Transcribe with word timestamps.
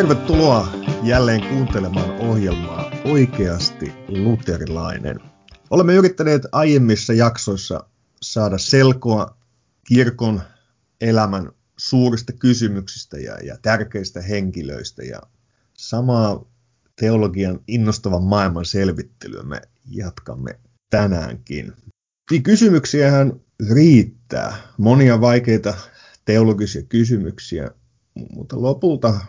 Tervetuloa 0.00 0.68
jälleen 1.02 1.48
kuuntelemaan 1.48 2.10
ohjelmaa 2.10 2.90
Oikeasti 3.04 3.92
luterilainen. 4.08 5.20
Olemme 5.70 5.94
yrittäneet 5.94 6.42
aiemmissa 6.52 7.12
jaksoissa 7.12 7.84
saada 8.22 8.58
selkoa 8.58 9.36
kirkon 9.86 10.42
elämän 11.00 11.52
suurista 11.76 12.32
kysymyksistä 12.32 13.18
ja, 13.18 13.38
ja 13.38 13.56
tärkeistä 13.62 14.22
henkilöistä 14.22 15.02
ja 15.02 15.20
samaa 15.76 16.44
teologian 17.00 17.60
innostavan 17.68 18.22
maailman 18.22 18.64
selvittelyä 18.64 19.42
me 19.42 19.60
jatkamme 19.90 20.60
tänäänkin. 20.90 21.72
Niin 22.30 22.42
kysymyksiähän 22.42 23.40
riittää, 23.70 24.56
monia 24.78 25.20
vaikeita 25.20 25.74
teologisia 26.24 26.82
kysymyksiä, 26.82 27.70
mutta 28.30 28.62
lopulta 28.62 29.20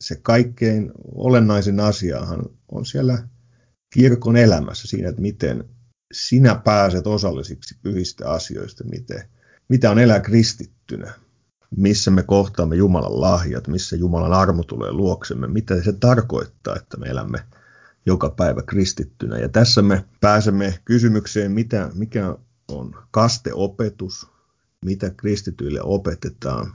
se 0.00 0.16
kaikkein 0.22 0.92
olennaisin 1.14 1.80
asiahan 1.80 2.42
on 2.72 2.86
siellä 2.86 3.28
kirkon 3.94 4.36
elämässä 4.36 4.88
siinä, 4.88 5.08
että 5.08 5.22
miten 5.22 5.64
sinä 6.12 6.54
pääset 6.54 7.06
osallisiksi 7.06 7.78
pyhistä 7.82 8.30
asioista, 8.30 8.84
miten, 8.84 9.22
mitä 9.68 9.90
on 9.90 9.98
elää 9.98 10.20
kristittynä, 10.20 11.12
missä 11.76 12.10
me 12.10 12.22
kohtaamme 12.22 12.76
Jumalan 12.76 13.20
lahjat, 13.20 13.68
missä 13.68 13.96
Jumalan 13.96 14.32
armo 14.32 14.62
tulee 14.62 14.92
luoksemme, 14.92 15.46
mitä 15.46 15.82
se 15.82 15.92
tarkoittaa, 15.92 16.76
että 16.76 16.96
me 16.96 17.06
elämme 17.06 17.38
joka 18.06 18.30
päivä 18.30 18.62
kristittynä. 18.62 19.38
Ja 19.38 19.48
tässä 19.48 19.82
me 19.82 20.04
pääsemme 20.20 20.78
kysymykseen, 20.84 21.52
mitä, 21.52 21.90
mikä 21.94 22.36
on 22.68 22.96
kasteopetus, 23.10 24.26
mitä 24.84 25.10
kristityille 25.10 25.82
opetetaan 25.82 26.74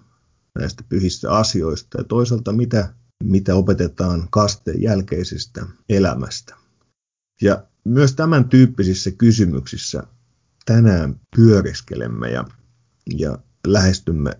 näistä 0.59 0.83
pyhistä 0.89 1.31
asioista 1.31 1.97
ja 1.97 2.03
toisaalta 2.03 2.51
mitä, 2.51 2.93
mitä 3.23 3.55
opetetaan 3.55 4.27
kasteen 4.29 4.81
jälkeisestä 4.81 5.65
elämästä. 5.89 6.55
Ja 7.41 7.63
myös 7.83 8.13
tämän 8.13 8.49
tyyppisissä 8.49 9.11
kysymyksissä 9.11 10.03
tänään 10.65 11.19
pyöriskelemme 11.35 12.31
ja, 12.31 12.45
ja 13.17 13.37
lähestymme 13.67 14.31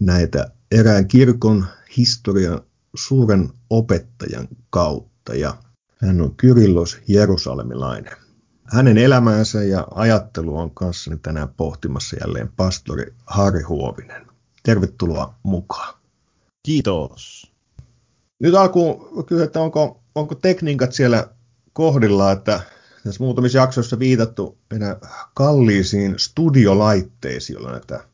näitä 0.00 0.50
erään 0.70 1.08
kirkon 1.08 1.66
historian 1.96 2.60
suuren 2.96 3.50
opettajan 3.70 4.48
kautta. 4.70 5.34
Ja 5.34 5.56
hän 6.02 6.20
on 6.20 6.36
Kyrillos 6.36 6.98
Jerusalemilainen. 7.08 8.16
Hänen 8.64 8.98
elämäänsä 8.98 9.62
ja 9.62 9.86
ajattelu 9.94 10.58
on 10.58 10.74
kanssani 10.74 11.18
tänään 11.18 11.48
pohtimassa 11.48 12.16
jälleen 12.20 12.50
pastori 12.56 13.14
Harri 13.26 13.62
Huovinen. 13.62 14.26
Tervetuloa 14.62 15.34
mukaan. 15.42 15.94
Kiitos. 16.62 17.53
Nyt 18.44 18.54
alkuun 18.54 19.24
kysyä, 19.26 19.44
että 19.44 19.60
onko, 19.60 20.00
onko 20.14 20.34
tekniikat 20.34 20.92
siellä 20.92 21.28
kohdilla, 21.72 22.32
että 22.32 22.60
tässä 23.04 23.24
muutamissa 23.24 23.58
jaksoissa 23.58 23.98
viitattu 23.98 24.58
meidän 24.70 24.96
kalliisiin 25.34 26.14
studiolaitteisiin, 26.18 27.54
joilla 27.54 27.70
näitä 27.70 28.04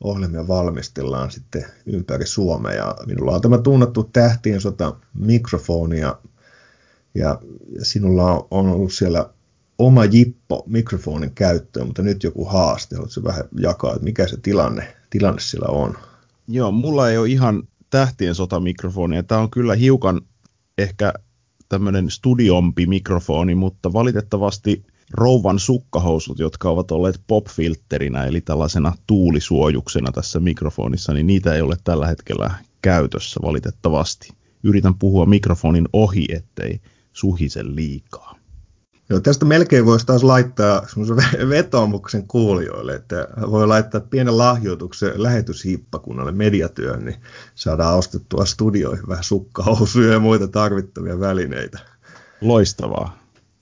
ohjelmia 0.00 0.48
valmistellaan 0.48 1.30
sitten 1.30 1.64
ympäri 1.86 2.26
Suomea. 2.26 2.72
Ja 2.72 2.96
minulla 3.06 3.32
on 3.32 3.40
tämä 3.40 3.58
tunnettu 3.58 4.04
tähtien 4.12 4.60
sota 4.60 4.96
mikrofoni 5.14 6.00
ja, 6.00 6.18
ja 7.14 7.38
sinulla 7.82 8.46
on 8.50 8.68
ollut 8.68 8.92
siellä 8.92 9.30
oma 9.78 10.04
jippo 10.04 10.64
mikrofonin 10.66 11.34
käyttöön, 11.34 11.86
mutta 11.86 12.02
nyt 12.02 12.22
joku 12.22 12.44
haaste. 12.44 12.96
Haluatko 12.96 13.20
vähän 13.24 13.44
jakaa, 13.58 13.92
että 13.92 14.04
mikä 14.04 14.28
se 14.28 14.36
tilanne, 14.36 14.96
tilanne 15.10 15.40
siellä 15.40 15.68
on? 15.68 15.96
Joo, 16.48 16.70
mulla 16.72 17.10
ei 17.10 17.18
ole 17.18 17.28
ihan 17.28 17.68
tähtien 17.94 18.34
sota-mikrofoni. 18.34 19.22
Tämä 19.22 19.40
on 19.40 19.50
kyllä 19.50 19.74
hiukan 19.74 20.20
ehkä 20.78 21.12
tämmöinen 21.68 22.10
studiompi 22.10 22.86
mikrofoni, 22.86 23.54
mutta 23.54 23.92
valitettavasti 23.92 24.86
rouvan 25.10 25.58
sukkahousut, 25.58 26.38
jotka 26.38 26.70
ovat 26.70 26.90
olleet 26.90 27.20
popfilterinä, 27.26 28.24
eli 28.24 28.40
tällaisena 28.40 28.92
tuulisuojuksena 29.06 30.12
tässä 30.12 30.40
mikrofonissa, 30.40 31.12
niin 31.12 31.26
niitä 31.26 31.54
ei 31.54 31.62
ole 31.62 31.76
tällä 31.84 32.06
hetkellä 32.06 32.54
käytössä 32.82 33.40
valitettavasti. 33.42 34.28
Yritän 34.62 34.94
puhua 34.94 35.26
mikrofonin 35.26 35.88
ohi, 35.92 36.24
ettei 36.28 36.80
suhisen 37.12 37.76
liikaa. 37.76 38.43
Joo, 39.08 39.20
tästä 39.20 39.44
melkein 39.44 39.86
voisi 39.86 40.06
taas 40.06 40.22
laittaa 40.22 40.88
semmoisen 40.88 41.16
vetoomuksen 41.48 42.28
kuulijoille, 42.28 42.94
että 42.94 43.28
voi 43.50 43.66
laittaa 43.66 44.00
pienen 44.00 44.38
lahjoituksen 44.38 45.22
lähetyshiippakunnalle 45.22 46.32
mediatyön, 46.32 47.04
niin 47.04 47.16
saadaan 47.54 47.98
ostettua 47.98 48.44
studioihin 48.44 49.08
vähän 49.08 49.24
sukkahousuja 49.24 50.12
ja 50.12 50.18
muita 50.18 50.48
tarvittavia 50.48 51.20
välineitä. 51.20 51.78
Loistavaa. 52.40 53.18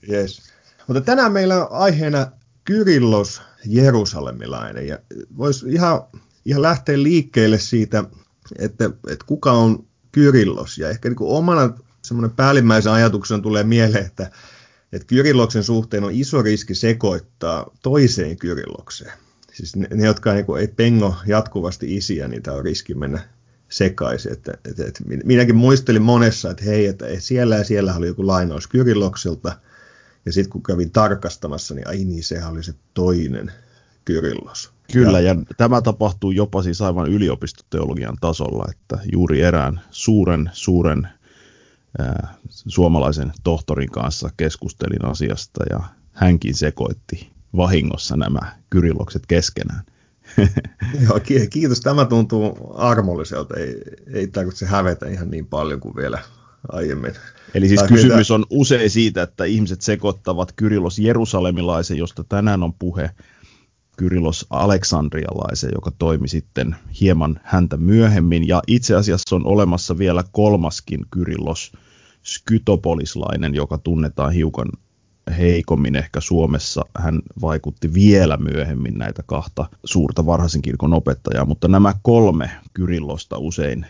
Yes. 0.09 0.41
Mutta 0.87 1.01
tänään 1.01 1.31
meillä 1.31 1.65
on 1.65 1.67
aiheena 1.71 2.27
Kyrillos 2.65 3.41
Jerusalemilainen 3.65 4.87
ja 4.87 4.99
voisi 5.37 5.65
ihan, 5.69 6.01
ihan 6.45 6.61
lähteä 6.61 7.03
liikkeelle 7.03 7.59
siitä, 7.59 8.03
että, 8.59 8.85
että 9.09 9.25
kuka 9.25 9.51
on 9.51 9.85
Kyrillos 10.11 10.77
ja 10.77 10.89
ehkä 10.89 11.09
niin 11.09 11.15
kuin 11.15 11.37
omana 11.37 11.73
semmoinen 12.01 12.35
päällimmäisen 12.35 12.91
ajatuksen 12.91 13.41
tulee 13.41 13.63
mieleen, 13.63 14.05
että 14.05 14.31
että 14.93 15.07
Kyrilloksen 15.07 15.63
suhteen 15.63 16.03
on 16.03 16.11
iso 16.13 16.41
riski 16.41 16.75
sekoittaa 16.75 17.71
toiseen 17.81 18.37
Kyrillokseen. 18.37 19.13
Siis 19.53 19.75
ne, 19.75 19.87
ne 19.93 20.05
jotka 20.05 20.33
niin 20.33 20.45
kuin, 20.45 20.61
ei 20.61 20.67
pengo 20.67 21.15
jatkuvasti 21.25 21.95
isiä, 21.95 22.27
niin 22.27 22.43
tämä 22.43 22.57
on 22.57 22.63
riski 22.63 22.93
mennä 22.93 23.19
sekaisin. 23.69 24.31
Että, 24.31 24.53
että, 24.69 24.85
että 24.85 25.03
minäkin 25.23 25.55
muistelin 25.55 26.01
monessa, 26.01 26.51
että 26.51 26.63
hei, 26.63 26.85
että 26.85 27.05
siellä 27.19 27.55
ja 27.55 27.63
siellä 27.63 27.95
oli 27.95 28.07
joku 28.07 28.27
lainaus 28.27 28.67
Kyrillokselta, 28.67 29.57
ja 30.25 30.33
sitten 30.33 30.51
kun 30.51 30.63
kävin 30.63 30.91
tarkastamassa, 30.91 31.75
niin 31.75 31.87
ai 31.87 32.03
niin, 32.03 32.23
sehän 32.23 32.51
oli 32.51 32.63
se 32.63 32.73
toinen 32.93 33.51
Kyrillos. 34.05 34.71
Kyllä, 34.93 35.19
ja, 35.19 35.27
ja 35.27 35.35
tämä 35.57 35.81
tapahtuu 35.81 36.31
jopa 36.31 36.63
siis 36.63 36.81
aivan 36.81 37.11
yliopistoteologian 37.11 38.17
tasolla, 38.21 38.65
että 38.71 38.99
juuri 39.11 39.41
erään 39.41 39.81
suuren, 39.91 40.49
suuren 40.53 41.07
suomalaisen 42.49 43.33
tohtorin 43.43 43.91
kanssa 43.91 44.29
keskustelin 44.37 45.05
asiasta 45.05 45.63
ja 45.69 45.79
hänkin 46.11 46.55
sekoitti 46.55 47.31
vahingossa 47.57 48.17
nämä 48.17 48.55
kyrillokset 48.69 49.25
keskenään. 49.25 49.83
Joo, 51.07 51.19
kiitos. 51.49 51.81
Tämä 51.81 52.05
tuntuu 52.05 52.73
armolliselta. 52.75 53.55
Ei, 53.55 53.81
ei 54.13 54.27
tarvitse 54.27 54.65
hävetä 54.65 55.07
ihan 55.07 55.31
niin 55.31 55.47
paljon 55.47 55.79
kuin 55.79 55.95
vielä 55.95 56.19
aiemmin. 56.71 57.13
Eli 57.53 57.67
siis 57.67 57.83
kysymys 57.83 58.31
on 58.31 58.45
usein 58.49 58.89
siitä, 58.89 59.21
että 59.21 59.45
ihmiset 59.45 59.81
sekoittavat 59.81 60.51
Kyrillos 60.55 60.99
Jerusalemilaisen, 60.99 61.97
josta 61.97 62.23
tänään 62.23 62.63
on 62.63 62.73
puhe, 62.73 63.09
Kyrillos 63.97 64.45
Aleksandrialaisen, 64.49 65.71
joka 65.73 65.91
toimi 65.91 66.27
sitten 66.27 66.75
hieman 67.01 67.39
häntä 67.43 67.77
myöhemmin. 67.77 68.47
Ja 68.47 68.61
itse 68.67 68.95
asiassa 68.95 69.35
on 69.35 69.45
olemassa 69.45 69.97
vielä 69.97 70.23
kolmaskin 70.31 70.99
Kyrillos, 71.11 71.71
skytopolislainen, 72.23 73.55
joka 73.55 73.77
tunnetaan 73.77 74.33
hiukan 74.33 74.69
heikommin 75.37 75.95
ehkä 75.95 76.21
Suomessa. 76.21 76.81
Hän 76.99 77.21
vaikutti 77.41 77.93
vielä 77.93 78.37
myöhemmin 78.37 78.93
näitä 78.97 79.23
kahta 79.25 79.69
suurta 79.85 80.25
varhaisen 80.25 80.61
kirkon 80.61 80.93
opettajaa, 80.93 81.45
mutta 81.45 81.67
nämä 81.67 81.93
kolme 82.01 82.51
Kyrillosta 82.73 83.37
usein 83.37 83.85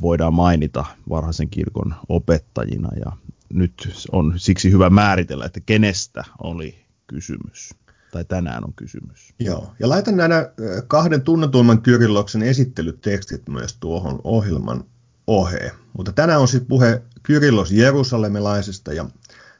voidaan 0.00 0.34
mainita 0.34 0.84
varhaisen 1.08 1.50
kirkon 1.50 1.94
opettajina 2.08 2.88
ja 3.04 3.12
nyt 3.52 3.72
on 4.12 4.34
siksi 4.36 4.70
hyvä 4.70 4.90
määritellä, 4.90 5.44
että 5.44 5.60
kenestä 5.60 6.24
oli 6.42 6.78
kysymys 7.06 7.70
tai 8.12 8.24
tänään 8.24 8.64
on 8.64 8.72
kysymys. 8.74 9.34
Joo, 9.38 9.74
ja 9.78 9.88
laitan 9.88 10.16
nämä 10.16 10.48
kahden 10.88 11.22
tunnetuimman 11.22 11.82
Kyrilloksen 11.82 12.42
esittelytekstit 12.42 13.48
myös 13.48 13.76
tuohon 13.80 14.20
ohjelman 14.24 14.84
oheen. 15.26 15.70
Mutta 15.96 16.12
tänään 16.12 16.40
on 16.40 16.48
sitten 16.48 16.68
puhe 16.68 17.02
Kyrillos 17.22 17.72
Jerusalemilaisesta 17.72 18.92
ja 18.92 19.06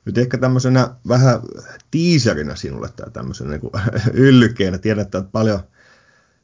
nyt 0.05 0.19
ehkä 0.19 0.39
tämmöisenä 0.39 0.95
vähän 1.09 1.41
tiiserinä 1.91 2.57
sinulle 2.57 2.89
tai 2.97 3.11
tämmöisenä 3.11 3.51
niin 3.51 3.71
yllykeenä. 4.29 4.79
Tiedän, 4.79 5.03
että 5.03 5.19
olet 5.19 5.33
paljon 5.33 5.61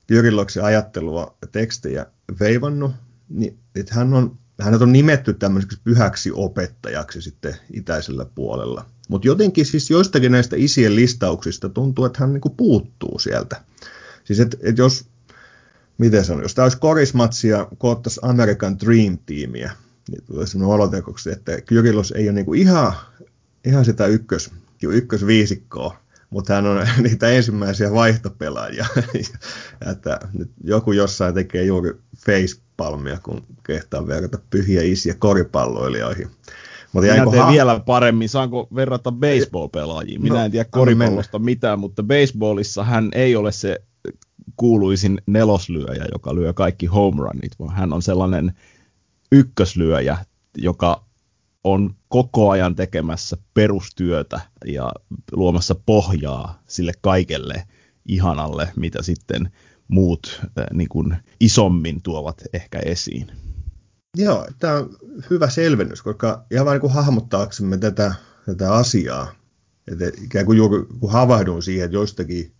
Kyrilloksen 0.06 0.64
ajattelua 0.64 1.36
ja 1.42 1.46
tekstejä 1.46 2.06
veivannut, 2.40 2.92
niin 3.28 3.58
että 3.74 3.94
hän 3.94 4.14
on, 4.14 4.38
hänet 4.60 4.82
on 4.82 4.92
nimetty 4.92 5.34
tämmöiseksi 5.34 5.80
pyhäksi 5.84 6.30
opettajaksi 6.34 7.22
sitten 7.22 7.56
itäisellä 7.72 8.26
puolella. 8.34 8.86
Mutta 9.08 9.26
jotenkin 9.28 9.66
siis 9.66 9.90
joistakin 9.90 10.32
näistä 10.32 10.56
isien 10.58 10.96
listauksista 10.96 11.68
tuntuu, 11.68 12.04
että 12.04 12.18
hän 12.20 12.32
niinku 12.32 12.50
puuttuu 12.50 13.18
sieltä. 13.18 13.60
Siis 14.24 14.40
että 14.40 14.56
et 14.62 14.78
jos, 14.78 15.06
miten 15.98 16.24
sanon, 16.24 16.42
jos 16.42 16.54
tämä 16.54 16.64
olisi 16.64 16.78
korismatsia, 16.78 17.66
koottaisiin 17.78 18.24
American 18.24 18.80
Dream-tiimiä, 18.80 19.72
niin 20.10 20.24
tulee 20.24 20.46
sellainen 20.46 20.74
olotekoksi, 20.74 21.30
että 21.30 21.60
Kyrillos 21.60 22.12
ei 22.12 22.28
ole 22.28 22.32
niinku 22.32 22.54
ihan, 22.54 22.92
ihan 23.64 23.84
sitä 23.84 24.06
ykkös, 24.06 24.50
ykkösviisikkoa, 24.82 25.96
mutta 26.30 26.54
hän 26.54 26.66
on 26.66 26.86
niitä 27.02 27.28
ensimmäisiä 27.28 27.92
vaihtopelaajia. 27.92 28.86
että 29.92 30.20
nyt 30.32 30.50
joku 30.64 30.92
jossain 30.92 31.34
tekee 31.34 31.64
juuri 31.64 31.90
face 32.26 32.67
napalmia, 32.78 33.18
kun 33.22 33.42
kehtaa 33.66 34.06
verrata 34.06 34.38
pyhiä 34.50 34.82
isiä 34.82 35.14
koripalloilijoihin. 35.18 36.30
Mutta 36.92 37.12
Minä 37.12 37.30
teen 37.30 37.42
ha- 37.42 37.52
vielä 37.52 37.80
paremmin. 37.80 38.28
Saanko 38.28 38.68
verrata 38.74 39.12
baseball-pelaajiin? 39.12 40.22
Minä 40.22 40.34
no, 40.34 40.44
en 40.44 40.50
tiedä 40.50 40.68
koripallosta 40.70 41.38
mitään, 41.38 41.78
mutta 41.78 42.02
baseballissa 42.02 42.84
hän 42.84 43.08
ei 43.14 43.36
ole 43.36 43.52
se 43.52 43.78
kuuluisin 44.56 45.18
neloslyöjä, 45.26 46.04
joka 46.12 46.34
lyö 46.34 46.52
kaikki 46.52 46.86
home 46.86 47.22
runit, 47.22 47.58
vaan 47.58 47.76
hän 47.76 47.92
on 47.92 48.02
sellainen 48.02 48.52
ykköslyöjä, 49.32 50.18
joka 50.56 51.04
on 51.64 51.94
koko 52.08 52.50
ajan 52.50 52.74
tekemässä 52.74 53.36
perustyötä 53.54 54.40
ja 54.66 54.92
luomassa 55.32 55.74
pohjaa 55.86 56.62
sille 56.66 56.92
kaikelle 57.00 57.64
ihanalle, 58.06 58.68
mitä 58.76 59.02
sitten 59.02 59.50
muut 59.88 60.40
niin 60.72 60.88
kuin 60.88 61.16
isommin 61.40 62.02
tuovat 62.02 62.42
ehkä 62.52 62.78
esiin. 62.78 63.26
Joo, 64.16 64.46
tämä 64.58 64.74
on 64.74 64.96
hyvä 65.30 65.50
selvennys, 65.50 66.02
koska 66.02 66.46
ihan 66.50 66.66
vain 66.66 66.80
niin 66.82 66.92
hahmottaaksemme 66.92 67.78
tätä, 67.78 68.14
tätä 68.46 68.72
asiaa, 68.72 69.32
että 69.92 70.22
ikään 70.24 70.46
kuin 70.46 70.58
juuri 70.58 70.84
kun 71.00 71.12
havahdun 71.12 71.62
siihen, 71.62 71.84
että 71.84 71.96
joistakin 71.96 72.52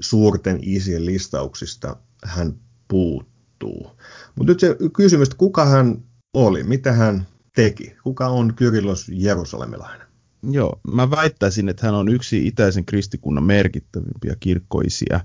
suurten 0.00 0.58
isien 0.62 1.06
listauksista 1.06 1.96
hän 2.24 2.54
puuttuu. 2.88 3.90
Mutta 4.36 4.52
nyt 4.52 4.60
se 4.60 4.76
kysymys, 4.96 5.28
että 5.28 5.38
kuka 5.38 5.64
hän 5.64 6.02
oli, 6.34 6.62
mitä 6.62 6.92
hän 6.92 7.26
teki, 7.54 7.96
kuka 8.02 8.28
on 8.28 8.54
Kyrillos 8.54 9.10
Jerusalemilainen? 9.14 10.06
Joo, 10.50 10.80
mä 10.92 11.10
väittäisin, 11.10 11.68
että 11.68 11.86
hän 11.86 11.94
on 11.94 12.08
yksi 12.08 12.46
itäisen 12.46 12.84
kristikunnan 12.84 13.44
merkittävimpiä 13.44 14.36
kirkkoisia. 14.40 15.20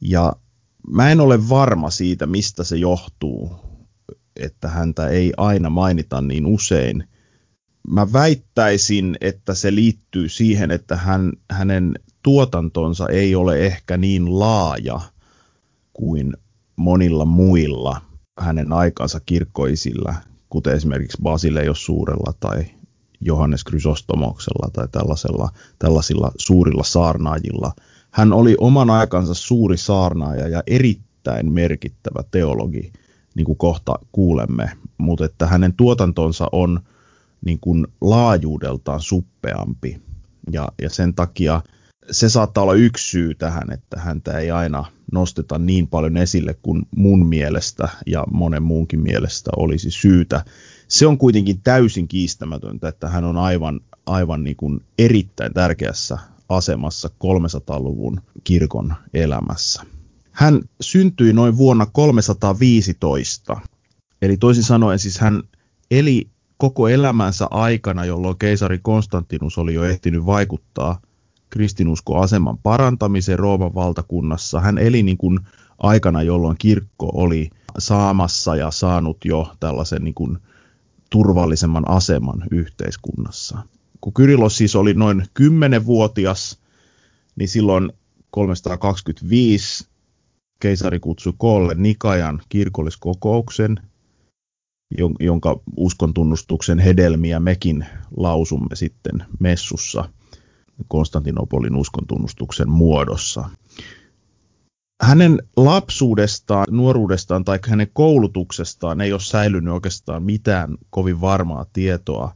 Ja 0.00 0.32
mä 0.90 1.10
en 1.10 1.20
ole 1.20 1.48
varma 1.48 1.90
siitä, 1.90 2.26
mistä 2.26 2.64
se 2.64 2.76
johtuu, 2.76 3.56
että 4.36 4.68
häntä 4.68 5.08
ei 5.08 5.32
aina 5.36 5.70
mainita 5.70 6.20
niin 6.20 6.46
usein. 6.46 7.04
Mä 7.88 8.12
väittäisin, 8.12 9.16
että 9.20 9.54
se 9.54 9.74
liittyy 9.74 10.28
siihen, 10.28 10.70
että 10.70 10.96
hän, 10.96 11.32
hänen 11.50 11.94
tuotantonsa 12.22 13.08
ei 13.08 13.34
ole 13.34 13.66
ehkä 13.66 13.96
niin 13.96 14.38
laaja 14.38 15.00
kuin 15.92 16.36
monilla 16.76 17.24
muilla 17.24 18.00
hänen 18.40 18.72
aikansa 18.72 19.20
kirkkoisilla, 19.20 20.14
kuten 20.48 20.74
esimerkiksi 20.74 21.18
Basileios 21.22 21.84
suurella 21.84 22.32
tai 22.40 22.64
Johannes 23.20 23.64
Chrysostomoksella 23.64 24.70
tai 24.72 24.88
tällaisella, 24.92 25.48
tällaisilla 25.78 26.32
suurilla 26.38 26.82
saarnaajilla. 26.82 27.72
Hän 28.16 28.32
oli 28.32 28.56
oman 28.60 28.90
aikansa 28.90 29.34
suuri 29.34 29.76
saarnaaja 29.76 30.48
ja 30.48 30.62
erittäin 30.66 31.52
merkittävä 31.52 32.22
teologi, 32.30 32.92
niin 33.34 33.44
kuin 33.44 33.58
kohta 33.58 33.94
kuulemme, 34.12 34.70
mutta 34.98 35.24
että 35.24 35.46
hänen 35.46 35.74
tuotantonsa 35.74 36.48
on 36.52 36.80
niin 37.44 37.58
kuin 37.60 37.86
laajuudeltaan 38.00 39.00
suppeampi 39.00 40.00
ja, 40.52 40.68
ja 40.82 40.90
sen 40.90 41.14
takia– 41.14 41.60
se 42.10 42.28
saattaa 42.28 42.62
olla 42.62 42.74
yksi 42.74 43.10
syy 43.10 43.34
tähän, 43.34 43.72
että 43.72 44.00
häntä 44.00 44.38
ei 44.38 44.50
aina 44.50 44.84
nosteta 45.12 45.58
niin 45.58 45.86
paljon 45.86 46.16
esille 46.16 46.54
kuin 46.62 46.82
mun 46.96 47.26
mielestä 47.26 47.88
ja 48.06 48.24
monen 48.32 48.62
muunkin 48.62 49.00
mielestä 49.00 49.50
olisi 49.56 49.90
syytä. 49.90 50.44
Se 50.88 51.06
on 51.06 51.18
kuitenkin 51.18 51.60
täysin 51.62 52.08
kiistämätöntä, 52.08 52.88
että 52.88 53.08
hän 53.08 53.24
on 53.24 53.36
aivan, 53.36 53.80
aivan 54.06 54.44
niin 54.44 54.56
kuin 54.56 54.80
erittäin 54.98 55.54
tärkeässä 55.54 56.18
asemassa 56.48 57.08
300-luvun 57.08 58.20
kirkon 58.44 58.94
elämässä. 59.14 59.82
Hän 60.32 60.60
syntyi 60.80 61.32
noin 61.32 61.56
vuonna 61.56 61.86
315, 61.86 63.60
eli 64.22 64.36
toisin 64.36 64.64
sanoen 64.64 64.98
siis 64.98 65.18
hän 65.18 65.42
eli 65.90 66.30
koko 66.58 66.88
elämänsä 66.88 67.46
aikana, 67.50 68.04
jolloin 68.04 68.38
keisari 68.38 68.78
Konstantinus 68.82 69.58
oli 69.58 69.74
jo 69.74 69.84
ehtinyt 69.84 70.26
vaikuttaa 70.26 71.00
kristinuskoaseman 71.50 72.58
parantamiseen 72.58 73.38
Rooman 73.38 73.74
valtakunnassa. 73.74 74.60
Hän 74.60 74.78
eli 74.78 75.02
niin 75.02 75.16
kuin 75.16 75.40
aikana, 75.78 76.22
jolloin 76.22 76.56
kirkko 76.58 77.10
oli 77.14 77.50
saamassa 77.78 78.56
ja 78.56 78.70
saanut 78.70 79.16
jo 79.24 79.52
tällaisen 79.60 80.04
niin 80.04 80.14
kuin 80.14 80.38
turvallisemman 81.10 81.90
aseman 81.90 82.42
yhteiskunnassa. 82.50 83.58
Kun 84.00 84.14
Kyrilos 84.14 84.56
siis 84.56 84.76
oli 84.76 84.94
noin 84.94 85.20
10-vuotias, 85.20 86.58
niin 87.36 87.48
silloin 87.48 87.92
325 88.30 89.88
keisari 90.60 91.00
kutsui 91.00 91.32
koolle 91.38 91.74
Nikajan 91.74 92.42
kirkolliskokouksen, 92.48 93.76
jonka 95.20 95.60
uskontunnustuksen 95.76 96.78
hedelmiä 96.78 97.40
mekin 97.40 97.86
lausumme 98.16 98.76
sitten 98.76 99.24
messussa– 99.40 100.08
Konstantinopolin 100.88 101.76
uskontunnustuksen 101.76 102.70
muodossa. 102.70 103.50
Hänen 105.02 105.42
lapsuudestaan, 105.56 106.66
nuoruudestaan 106.70 107.44
tai 107.44 107.58
hänen 107.68 107.90
koulutuksestaan 107.92 109.00
ei 109.00 109.12
ole 109.12 109.20
säilynyt 109.20 109.74
oikeastaan 109.74 110.22
mitään 110.22 110.76
kovin 110.90 111.20
varmaa 111.20 111.66
tietoa. 111.72 112.34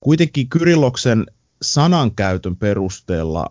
Kuitenkin 0.00 0.48
Kyrilloksen 0.48 1.26
sanankäytön 1.62 2.56
perusteella, 2.56 3.46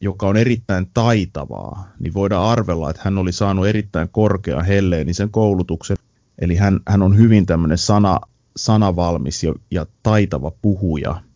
joka 0.00 0.26
on 0.26 0.36
erittäin 0.36 0.86
taitavaa, 0.94 1.92
niin 2.00 2.14
voidaan 2.14 2.48
arvella, 2.48 2.90
että 2.90 3.02
hän 3.04 3.18
oli 3.18 3.32
saanut 3.32 3.66
erittäin 3.66 4.08
korkean 4.08 4.64
helleenisen 4.64 5.30
koulutuksen. 5.30 5.96
Eli 6.38 6.56
hän, 6.56 6.80
hän 6.88 7.02
on 7.02 7.18
hyvin 7.18 7.46
tämmöinen 7.46 7.78
sana, 7.78 8.20
sanavalmis 8.56 9.44
ja, 9.44 9.54
ja 9.70 9.86
taitava 10.02 10.52
puhuja– 10.62 11.20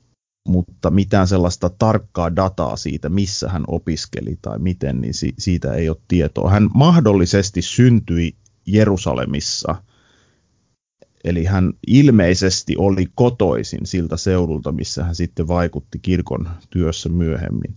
mutta 0.47 0.91
mitään 0.91 1.29
sellaista 1.29 1.70
tarkkaa 1.70 2.37
dataa 2.37 2.76
siitä, 2.76 3.08
missä 3.08 3.49
hän 3.49 3.64
opiskeli 3.69 4.38
tai 4.43 4.58
miten, 4.58 5.00
niin 5.00 5.14
si- 5.14 5.35
siitä 5.38 5.75
ei 5.75 5.88
ole 5.88 5.97
tietoa. 6.08 6.50
Hän 6.50 6.69
mahdollisesti 6.75 7.62
syntyi 7.62 8.35
Jerusalemissa, 8.67 9.75
eli 11.26 11.44
hän 11.44 11.73
ilmeisesti 11.87 12.75
oli 12.78 13.06
kotoisin 13.14 13.87
siltä 13.87 14.17
seudulta, 14.17 14.72
missä 14.72 15.05
hän 15.05 15.15
sitten 15.15 15.48
vaikutti 15.48 15.98
kirkon 15.98 16.48
työssä 16.70 17.08
myöhemmin. 17.08 17.77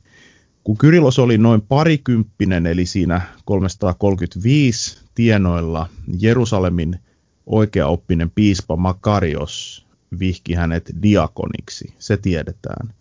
Kun 0.63 0.77
Kyrilos 0.77 1.19
oli 1.19 1.37
noin 1.37 1.61
parikymppinen, 1.61 2.65
eli 2.65 2.85
siinä 2.85 3.21
335 3.45 4.97
tienoilla, 5.15 5.89
Jerusalemin 6.19 6.99
oikeaoppinen 7.45 8.31
piispa 8.31 8.75
Makarios 8.75 9.85
vihki 10.19 10.53
hänet 10.53 10.91
diakoniksi, 11.01 11.93
se 11.99 12.17
tiedetään. 12.17 12.93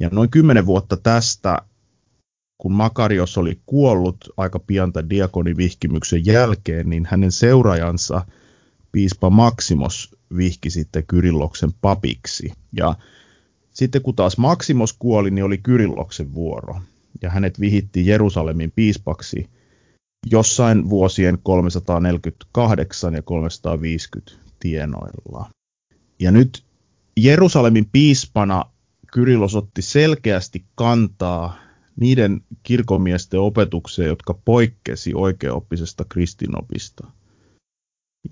Ja 0.00 0.08
noin 0.12 0.30
kymmenen 0.30 0.66
vuotta 0.66 0.96
tästä, 0.96 1.58
kun 2.58 2.72
Makarios 2.72 3.38
oli 3.38 3.60
kuollut 3.66 4.28
aika 4.36 4.58
pian 4.58 4.92
tämän 4.92 5.10
diakonivihkimyksen 5.10 6.26
jälkeen, 6.26 6.90
niin 6.90 7.06
hänen 7.10 7.32
seuraajansa 7.32 8.26
piispa 8.92 9.30
Maksimos 9.30 10.16
vihki 10.36 10.70
sitten 10.70 11.06
Kyrilloksen 11.06 11.70
papiksi. 11.80 12.52
Ja 12.72 12.94
sitten 13.70 14.02
kun 14.02 14.16
taas 14.16 14.38
Maksimos 14.38 14.92
kuoli, 14.92 15.30
niin 15.30 15.44
oli 15.44 15.58
Kyrilloksen 15.58 16.34
vuoro. 16.34 16.80
Ja 17.22 17.30
hänet 17.30 17.60
vihittiin 17.60 18.06
Jerusalemin 18.06 18.72
piispaksi 18.76 19.50
jossain 20.26 20.90
vuosien 20.90 21.38
348 21.42 23.14
ja 23.14 23.22
350 23.22 24.32
tienoilla. 24.60 25.50
Ja 26.18 26.30
nyt 26.30 26.64
Jerusalemin 27.16 27.88
piispana 27.92 28.64
Kyrilos 29.12 29.54
otti 29.54 29.82
selkeästi 29.82 30.64
kantaa 30.74 31.56
niiden 31.96 32.40
kirkomiesten 32.62 33.40
opetukseen, 33.40 34.08
jotka 34.08 34.34
poikkesi 34.34 35.14
oikeaoppisesta 35.14 36.04
kristinopista. 36.04 37.06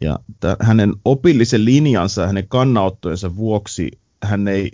Ja 0.00 0.18
t- 0.40 0.62
hänen 0.62 0.94
opillisen 1.04 1.64
linjansa 1.64 2.20
ja 2.20 2.26
hänen 2.26 2.48
kannanottojensa 2.48 3.36
vuoksi 3.36 3.90
hän 4.22 4.48
ei 4.48 4.70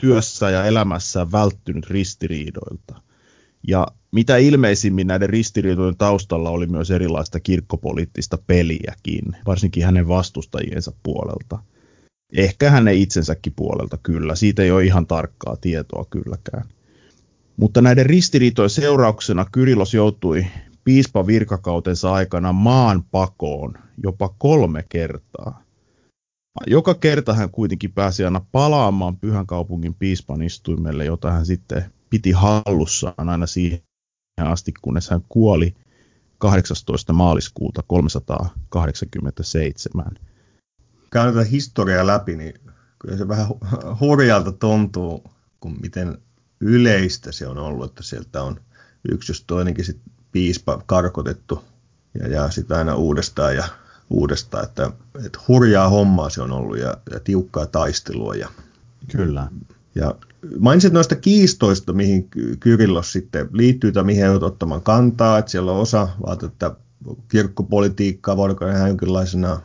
työssä 0.00 0.50
ja 0.50 0.64
elämässään 0.64 1.32
välttynyt 1.32 1.90
ristiriidoilta. 1.90 3.02
Ja 3.68 3.86
mitä 4.12 4.36
ilmeisimmin 4.36 5.06
näiden 5.06 5.30
ristiriitojen 5.30 5.96
taustalla 5.96 6.50
oli 6.50 6.66
myös 6.66 6.90
erilaista 6.90 7.40
kirkkopoliittista 7.40 8.38
peliäkin, 8.46 9.36
varsinkin 9.46 9.84
hänen 9.84 10.08
vastustajiensa 10.08 10.92
puolelta– 11.02 11.58
Ehkä 12.36 12.70
hänen 12.70 12.96
itsensäkin 12.96 13.52
puolelta 13.56 13.98
kyllä, 14.02 14.34
siitä 14.34 14.62
ei 14.62 14.70
ole 14.70 14.84
ihan 14.84 15.06
tarkkaa 15.06 15.56
tietoa 15.56 16.04
kylläkään. 16.10 16.64
Mutta 17.56 17.82
näiden 17.82 18.06
ristiriitojen 18.06 18.70
seurauksena 18.70 19.46
Kyrilos 19.52 19.94
joutui 19.94 20.46
piispan 20.84 21.26
virkakautensa 21.26 22.12
aikana 22.12 22.52
maan 22.52 23.04
pakoon 23.10 23.74
jopa 24.02 24.34
kolme 24.38 24.84
kertaa. 24.88 25.62
Joka 26.66 26.94
kerta 26.94 27.34
hän 27.34 27.50
kuitenkin 27.50 27.92
pääsi 27.92 28.24
aina 28.24 28.46
palaamaan 28.52 29.16
pyhän 29.16 29.46
kaupungin 29.46 29.94
piispan 29.94 30.42
istuimelle, 30.42 31.04
jota 31.04 31.32
hän 31.32 31.46
sitten 31.46 31.84
piti 32.10 32.32
hallussaan 32.32 33.28
aina 33.28 33.46
siihen 33.46 33.82
asti, 34.38 34.72
kunnes 34.82 35.10
hän 35.10 35.22
kuoli 35.28 35.74
18. 36.38 37.12
maaliskuuta 37.12 37.82
387. 37.86 40.04
Käyn 41.10 41.34
tätä 41.34 41.44
historiaa 41.44 42.06
läpi, 42.06 42.36
niin 42.36 42.54
kyllä 42.98 43.16
se 43.16 43.28
vähän 43.28 43.46
hurjalta 44.00 44.52
tuntuu, 44.52 45.24
kun 45.60 45.78
miten 45.80 46.18
yleistä 46.60 47.32
se 47.32 47.46
on 47.46 47.58
ollut, 47.58 47.90
että 47.90 48.02
sieltä 48.02 48.42
on 48.42 48.60
yksi 49.12 49.32
jos 49.32 49.44
toinenkin 49.46 49.84
sit 49.84 50.00
piispa 50.32 50.82
karkotettu 50.86 51.64
ja, 52.20 52.28
ja 52.28 52.50
sitten 52.50 52.76
aina 52.76 52.94
uudestaan 52.94 53.56
ja 53.56 53.64
uudestaan, 54.10 54.64
että, 54.64 54.90
että 55.26 55.38
hurjaa 55.48 55.88
hommaa 55.88 56.30
se 56.30 56.42
on 56.42 56.52
ollut 56.52 56.78
ja, 56.78 56.96
ja 57.10 57.20
tiukkaa 57.20 57.66
taistelua. 57.66 58.34
Ja, 58.34 58.48
Kyllä. 59.16 59.48
Ja 59.94 60.14
mainitsit 60.58 60.92
noista 60.92 61.16
kiistoista, 61.16 61.92
mihin 61.92 62.28
Kyrillos 62.60 63.12
sitten 63.12 63.48
liittyy 63.52 63.92
tai 63.92 64.04
mihin 64.04 64.24
joudut 64.24 64.42
ottamaan 64.42 64.82
kantaa, 64.82 65.38
että 65.38 65.50
siellä 65.50 65.72
on 65.72 65.80
osa 65.80 66.08
vaat, 66.26 66.42
että 66.42 66.74
kirkkopolitiikkaa 67.28 68.36
voidaanko 68.36 68.64
nähdä 68.64 68.88
jonkinlaisena 68.88 69.60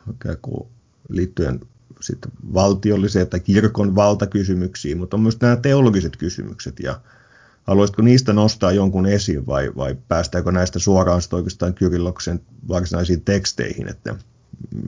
liittyen 1.09 1.59
sitten 2.01 2.31
valtiolliseen 2.53 3.27
tai 3.27 3.39
kirkon 3.39 3.95
valtakysymyksiin, 3.95 4.97
mutta 4.97 5.17
on 5.17 5.21
myös 5.21 5.39
nämä 5.41 5.55
teologiset 5.55 6.17
kysymykset 6.17 6.79
ja 6.79 6.99
haluaisitko 7.67 8.01
niistä 8.01 8.33
nostaa 8.33 8.71
jonkun 8.71 9.05
esiin 9.05 9.47
vai, 9.47 9.71
vai 9.77 9.95
päästäänkö 10.07 10.51
näistä 10.51 10.79
suoraan 10.79 11.21
oikeastaan 11.31 11.73
Kyrilloksen 11.73 12.41
varsinaisiin 12.67 13.21
teksteihin, 13.21 13.87
että 13.87 14.15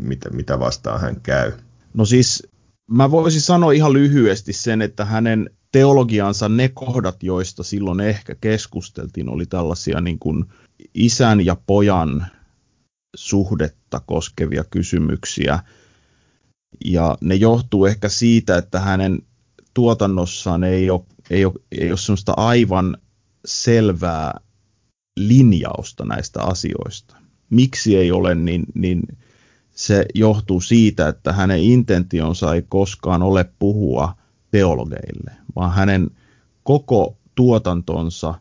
mitä, 0.02 0.30
mitä 0.30 0.60
vastaan 0.60 1.02
hän 1.02 1.22
käy? 1.22 1.52
No 1.94 2.06
siis 2.06 2.48
mä 2.92 3.12
voisin 3.12 3.42
sanoa 3.42 3.72
ihan 3.72 3.94
lyhyesti 3.94 4.54
sen, 4.54 4.82
että 4.82 5.06
hänen 5.06 5.50
teologiansa 5.72 6.50
ne 6.50 6.70
kohdat, 6.70 7.24
joista 7.24 7.64
silloin 7.64 8.00
ehkä 8.00 8.36
keskusteltiin, 8.42 9.30
oli 9.30 9.46
tällaisia 9.46 10.02
niin 10.02 10.20
kuin 10.20 10.46
isän 10.94 11.46
ja 11.46 11.58
pojan 11.68 12.28
suhdetta 13.16 14.02
koskevia 14.06 14.64
kysymyksiä. 14.64 15.60
Ja 16.86 17.18
ne 17.22 17.36
johtuu 17.36 17.86
ehkä 17.86 18.10
siitä, 18.10 18.58
että 18.58 18.80
hänen 18.80 19.20
tuotannossaan 19.74 20.64
ei 20.64 20.90
ole, 20.90 21.02
ei 21.30 21.46
ole, 21.46 21.54
ei 21.72 21.90
ole 21.90 21.98
sellaista 21.98 22.34
aivan 22.38 22.98
selvää 23.46 24.40
linjausta 25.18 26.06
näistä 26.06 26.44
asioista. 26.44 27.16
Miksi 27.50 27.98
ei 27.98 28.12
ole, 28.12 28.36
niin, 28.36 28.64
niin 28.74 29.02
se 29.72 30.06
johtuu 30.16 30.62
siitä, 30.62 31.08
että 31.08 31.34
hänen 31.34 31.64
intentionsa 31.64 32.56
ei 32.56 32.66
koskaan 32.70 33.24
ole 33.24 33.46
puhua 33.60 34.16
teologeille, 34.52 35.32
vaan 35.56 35.72
hänen 35.72 36.10
koko 36.64 37.18
tuotantonsa 37.36 38.34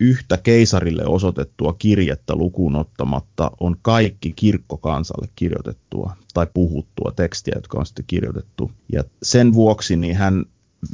yhtä 0.00 0.36
keisarille 0.36 1.06
osoitettua 1.06 1.72
kirjettä 1.72 2.36
lukuun 2.36 2.76
ottamatta 2.76 3.50
on 3.60 3.76
kaikki 3.82 4.32
kirkkokansalle 4.36 5.28
kirjoitettua 5.36 6.16
tai 6.34 6.46
puhuttua 6.54 7.12
tekstiä, 7.16 7.52
jotka 7.56 7.78
on 7.78 7.86
sitten 7.86 8.04
kirjoitettu. 8.06 8.72
Ja 8.92 9.04
sen 9.22 9.54
vuoksi 9.54 9.96
niin 9.96 10.16
hän 10.16 10.44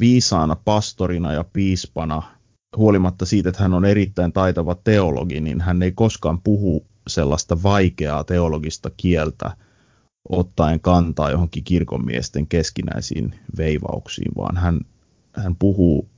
viisaana 0.00 0.56
pastorina 0.56 1.32
ja 1.32 1.44
piispana, 1.52 2.22
huolimatta 2.76 3.26
siitä, 3.26 3.48
että 3.48 3.62
hän 3.62 3.74
on 3.74 3.84
erittäin 3.84 4.32
taitava 4.32 4.74
teologi, 4.74 5.40
niin 5.40 5.60
hän 5.60 5.82
ei 5.82 5.92
koskaan 5.92 6.40
puhu 6.40 6.86
sellaista 7.06 7.62
vaikeaa 7.62 8.24
teologista 8.24 8.90
kieltä, 8.96 9.56
ottaen 10.28 10.80
kantaa 10.80 11.30
johonkin 11.30 11.64
kirkonmiesten 11.64 12.46
keskinäisiin 12.46 13.34
veivauksiin, 13.56 14.32
vaan 14.36 14.56
hän, 14.56 14.80
hän 15.32 15.56
puhuu 15.56 16.08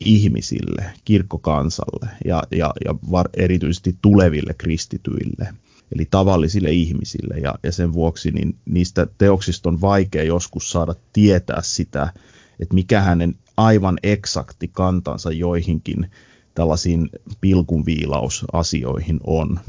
ihmisille, 0.00 0.84
kirkkokansalle 1.04 2.08
ja, 2.24 2.42
ja, 2.50 2.72
ja 2.84 2.94
var, 3.10 3.28
erityisesti 3.36 3.96
tuleville 4.02 4.54
kristityille, 4.58 5.54
eli 5.94 6.06
tavallisille 6.10 6.70
ihmisille. 6.70 7.34
Ja, 7.34 7.54
ja 7.62 7.72
sen 7.72 7.92
vuoksi 7.92 8.30
niin 8.30 8.56
niistä 8.64 9.06
teoksista 9.18 9.68
on 9.68 9.80
vaikea 9.80 10.22
joskus 10.22 10.70
saada 10.70 10.94
tietää 11.12 11.62
sitä, 11.62 12.12
että 12.60 12.74
mikä 12.74 13.00
hänen 13.00 13.34
aivan 13.56 13.98
eksakti 14.02 14.68
kantansa 14.68 15.32
joihinkin 15.32 16.10
tällaisiin 16.54 17.08
pilkunviilausasioihin 17.40 19.20
on. 19.24 19.60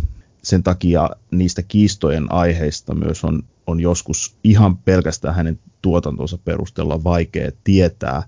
Sen 0.44 0.64
takia 0.64 1.10
niistä 1.32 1.64
kiistojen 1.64 2.32
aiheista 2.32 2.96
myös 2.96 3.24
on 3.24 3.44
on 3.68 3.80
joskus 3.80 4.36
ihan 4.44 4.78
pelkästään 4.78 5.36
hänen 5.36 5.60
tuotantonsa 5.82 6.38
perusteella 6.38 7.04
vaikea 7.04 7.52
tietää. 7.64 8.24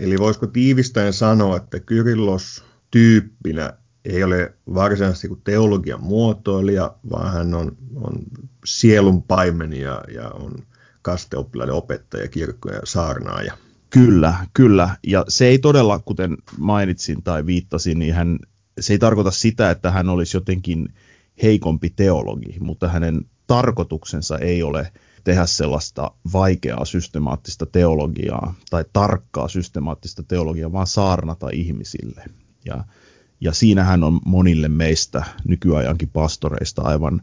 Eli 0.00 0.18
voisiko 0.18 0.46
tiivistäen 0.46 1.12
sanoa, 1.12 1.56
että 1.56 1.80
Kyrillos 1.80 2.64
tyyppinä 2.90 3.72
ei 4.04 4.24
ole 4.24 4.54
varsinaisesti 4.74 5.28
kuin 5.28 5.40
teologian 5.44 6.02
muotoilija, 6.02 6.94
vaan 7.10 7.32
hän 7.32 7.54
on, 7.54 7.76
on 7.94 8.18
sielun 8.64 9.22
paimen 9.22 9.72
ja, 9.72 10.02
ja 10.14 10.28
on 10.30 10.54
kasteoppilaiden 11.02 11.74
opettaja, 11.74 12.28
kirkkoja 12.28 12.80
saarnaaja. 12.84 13.58
Kyllä, 13.90 14.34
kyllä. 14.54 14.96
Ja 15.06 15.24
se 15.28 15.46
ei 15.46 15.58
todella, 15.58 15.98
kuten 15.98 16.36
mainitsin 16.58 17.22
tai 17.22 17.46
viittasin, 17.46 17.98
niin 17.98 18.14
hän, 18.14 18.38
se 18.80 18.92
ei 18.92 18.98
tarkoita 18.98 19.30
sitä, 19.30 19.70
että 19.70 19.90
hän 19.90 20.08
olisi 20.08 20.36
jotenkin 20.36 20.88
heikompi 21.42 21.90
teologi, 21.90 22.56
mutta 22.60 22.88
hänen 22.88 23.20
tarkoituksensa 23.46 24.38
ei 24.38 24.62
ole 24.62 24.92
tehdä 25.24 25.46
sellaista 25.46 26.10
vaikeaa 26.32 26.84
systemaattista 26.84 27.66
teologiaa 27.66 28.54
tai 28.70 28.84
tarkkaa 28.92 29.48
systemaattista 29.48 30.22
teologiaa, 30.22 30.72
vaan 30.72 30.86
saarnata 30.86 31.48
ihmisille. 31.52 32.24
Ja, 32.64 32.84
ja 33.40 33.52
siinähän 33.52 34.04
on 34.04 34.20
monille 34.24 34.68
meistä 34.68 35.24
nykyajankin 35.44 36.08
pastoreista 36.08 36.82
aivan, 36.82 37.22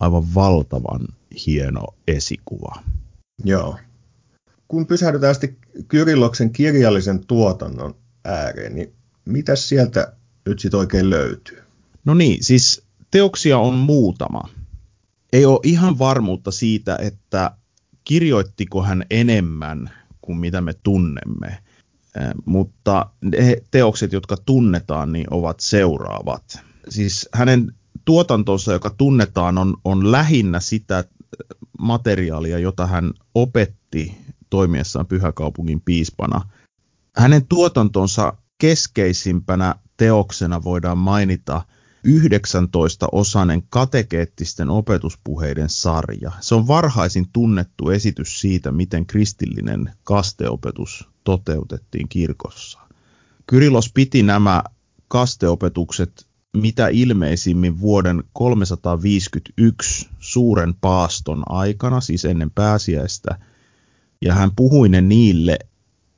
aivan 0.00 0.34
valtavan 0.34 1.00
hieno 1.46 1.84
esikuva. 2.08 2.82
Joo. 3.44 3.78
Kun 4.74 4.86
pysähdytään 4.86 5.34
sitten 5.34 5.56
Kyrilloksen 5.88 6.50
kirjallisen 6.50 7.26
tuotannon 7.26 7.94
ääreen, 8.24 8.74
niin 8.74 8.92
mitä 9.24 9.56
sieltä 9.56 10.12
nyt 10.46 10.58
sitten 10.58 10.80
oikein 10.80 11.10
löytyy? 11.10 11.62
No 12.04 12.14
niin, 12.14 12.44
siis 12.44 12.82
teoksia 13.10 13.58
on 13.58 13.74
muutama 13.74 14.48
ei 15.34 15.44
ole 15.46 15.60
ihan 15.62 15.98
varmuutta 15.98 16.50
siitä, 16.50 16.98
että 17.00 17.50
kirjoittiko 18.04 18.82
hän 18.82 19.04
enemmän 19.10 19.90
kuin 20.20 20.38
mitä 20.38 20.60
me 20.60 20.74
tunnemme, 20.82 21.58
mutta 22.44 23.06
ne 23.22 23.56
teokset, 23.70 24.12
jotka 24.12 24.36
tunnetaan, 24.36 25.12
niin 25.12 25.26
ovat 25.30 25.60
seuraavat. 25.60 26.58
Siis 26.88 27.28
hänen 27.32 27.72
tuotantonsa, 28.04 28.72
joka 28.72 28.90
tunnetaan, 28.90 29.58
on, 29.58 29.76
on 29.84 30.12
lähinnä 30.12 30.60
sitä 30.60 31.04
materiaalia, 31.78 32.58
jota 32.58 32.86
hän 32.86 33.10
opetti 33.34 34.23
toimiessaan 34.54 35.06
pyhäkaupungin 35.06 35.80
piispana. 35.80 36.40
Hänen 37.16 37.46
tuotantonsa 37.46 38.32
keskeisimpänä 38.58 39.74
teoksena 39.96 40.64
voidaan 40.64 40.98
mainita– 40.98 41.62
19-osainen 42.06 43.62
katekeettisten 43.68 44.70
opetuspuheiden 44.70 45.68
sarja. 45.68 46.32
Se 46.40 46.54
on 46.54 46.68
varhaisin 46.68 47.26
tunnettu 47.32 47.90
esitys 47.90 48.40
siitä, 48.40 48.72
miten 48.72 49.06
kristillinen 49.06 49.90
kasteopetus 50.04 51.08
toteutettiin 51.24 52.08
kirkossa. 52.08 52.78
Kyrilos 53.46 53.92
piti 53.92 54.22
nämä 54.22 54.62
kasteopetukset 55.08 56.26
mitä 56.56 56.88
ilmeisimmin 56.88 57.80
vuoden 57.80 58.24
351 58.32 60.08
suuren 60.18 60.74
paaston 60.74 61.42
aikana, 61.46 62.00
siis 62.00 62.24
ennen 62.24 62.50
pääsiäistä, 62.50 63.38
ja 64.24 64.34
hän 64.34 64.50
puhui 64.56 64.88
ne 64.88 65.00
niille, 65.00 65.58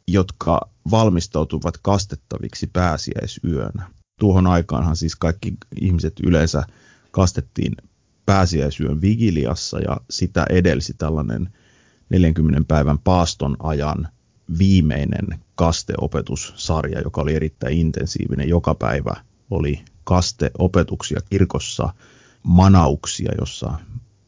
jotka 0.09 0.71
valmistautuvat 0.91 1.79
kastettaviksi 1.83 2.67
pääsiäisyönä 2.67 3.91
tuohon 4.21 4.47
aikaanhan 4.47 4.97
siis 4.97 5.17
kaikki 5.17 5.55
ihmiset 5.81 6.13
yleensä 6.27 6.63
kastettiin 7.11 7.73
pääsiäisyön 8.27 9.01
vigiliassa 9.01 9.79
ja 9.79 9.97
sitä 10.11 10.47
edelsi 10.51 10.95
tällainen 10.95 11.49
40 12.11 12.63
päivän 12.69 12.99
paaston 12.99 13.57
ajan 13.59 14.09
viimeinen 14.59 15.27
kasteopetussarja, 15.55 17.01
joka 17.01 17.21
oli 17.21 17.35
erittäin 17.35 17.79
intensiivinen. 17.79 18.49
Joka 18.49 18.75
päivä 18.75 19.17
oli 19.51 19.85
kasteopetuksia 20.05 21.21
kirkossa, 21.31 21.95
manauksia, 22.43 23.33
jossa 23.39 23.75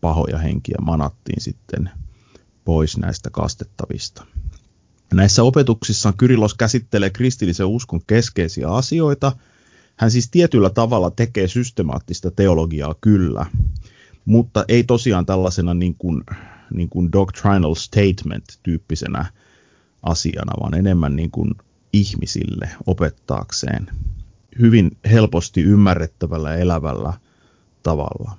pahoja 0.01 0.39
henkiä 0.39 0.77
manattiin 0.81 1.41
sitten 1.41 1.91
pois 2.69 2.97
näistä 2.97 3.31
kastettavista. 3.31 4.27
Näissä 5.15 5.43
opetuksissa 5.43 6.13
Kyrilos 6.13 6.55
käsittelee 6.55 7.11
kristillisen 7.11 7.67
uskon 7.67 8.01
keskeisiä 8.07 8.69
asioita– 8.69 9.33
hän 9.99 10.11
siis 10.11 10.31
tietyllä 10.31 10.71
tavalla 10.71 11.11
tekee 11.11 11.49
systemaattista 11.49 12.31
teologiaa 12.31 12.95
kyllä, 13.01 13.47
mutta 14.25 14.65
ei 14.69 14.85
tosiaan 14.85 15.27
tällaisena 15.27 15.75
niin 15.75 15.95
kuin, 15.99 16.25
niin 16.75 16.89
kuin 16.89 17.13
doctrinal 17.13 17.75
statement-tyyppisenä 17.75 19.27
asiana, 20.03 20.53
vaan 20.61 20.75
enemmän 20.75 21.17
niin 21.17 21.31
kuin 21.31 21.55
ihmisille 21.93 22.71
opettaakseen 22.87 23.87
hyvin 24.59 24.91
helposti 25.11 25.63
ymmärrettävällä 25.63 26.57
elävällä 26.57 27.13
tavalla. 27.83 28.39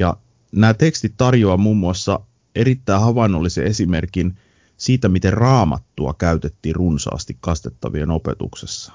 Ja 0.00 0.16
nämä 0.52 0.74
tekstit 0.74 1.14
tarjoaa 1.16 1.56
muun 1.56 1.76
muassa 1.76 2.20
erittäin 2.56 3.00
havainnollisen 3.00 3.64
esimerkin 3.64 4.36
siitä, 4.76 5.08
miten 5.08 5.32
raamattua 5.32 6.14
käytettiin 6.14 6.74
runsaasti 6.74 7.36
kastettavien 7.40 8.10
opetuksessa. 8.10 8.92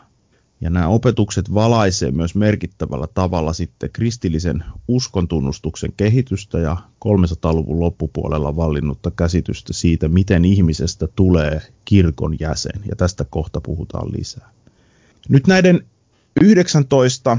Ja 0.62 0.70
nämä 0.70 0.88
opetukset 0.88 1.54
valaisee 1.54 2.12
myös 2.12 2.36
merkittävällä 2.36 3.08
tavalla 3.14 3.54
sitten 3.54 3.90
kristillisen 3.94 4.64
uskontunnustuksen 4.88 5.94
kehitystä 5.98 6.60
ja 6.60 6.78
300-luvun 7.06 7.80
loppupuolella 7.80 8.56
vallinnutta 8.56 9.12
käsitystä 9.12 9.74
siitä, 9.74 10.08
miten 10.08 10.46
ihmisestä 10.46 11.08
tulee 11.08 11.62
kirkon 11.86 12.36
jäsen. 12.40 12.82
Ja 12.90 12.96
tästä 12.96 13.26
kohta 13.30 13.62
puhutaan 13.62 14.12
lisää. 14.12 14.50
Nyt 15.30 15.48
näiden 15.48 15.86
19 16.42 17.38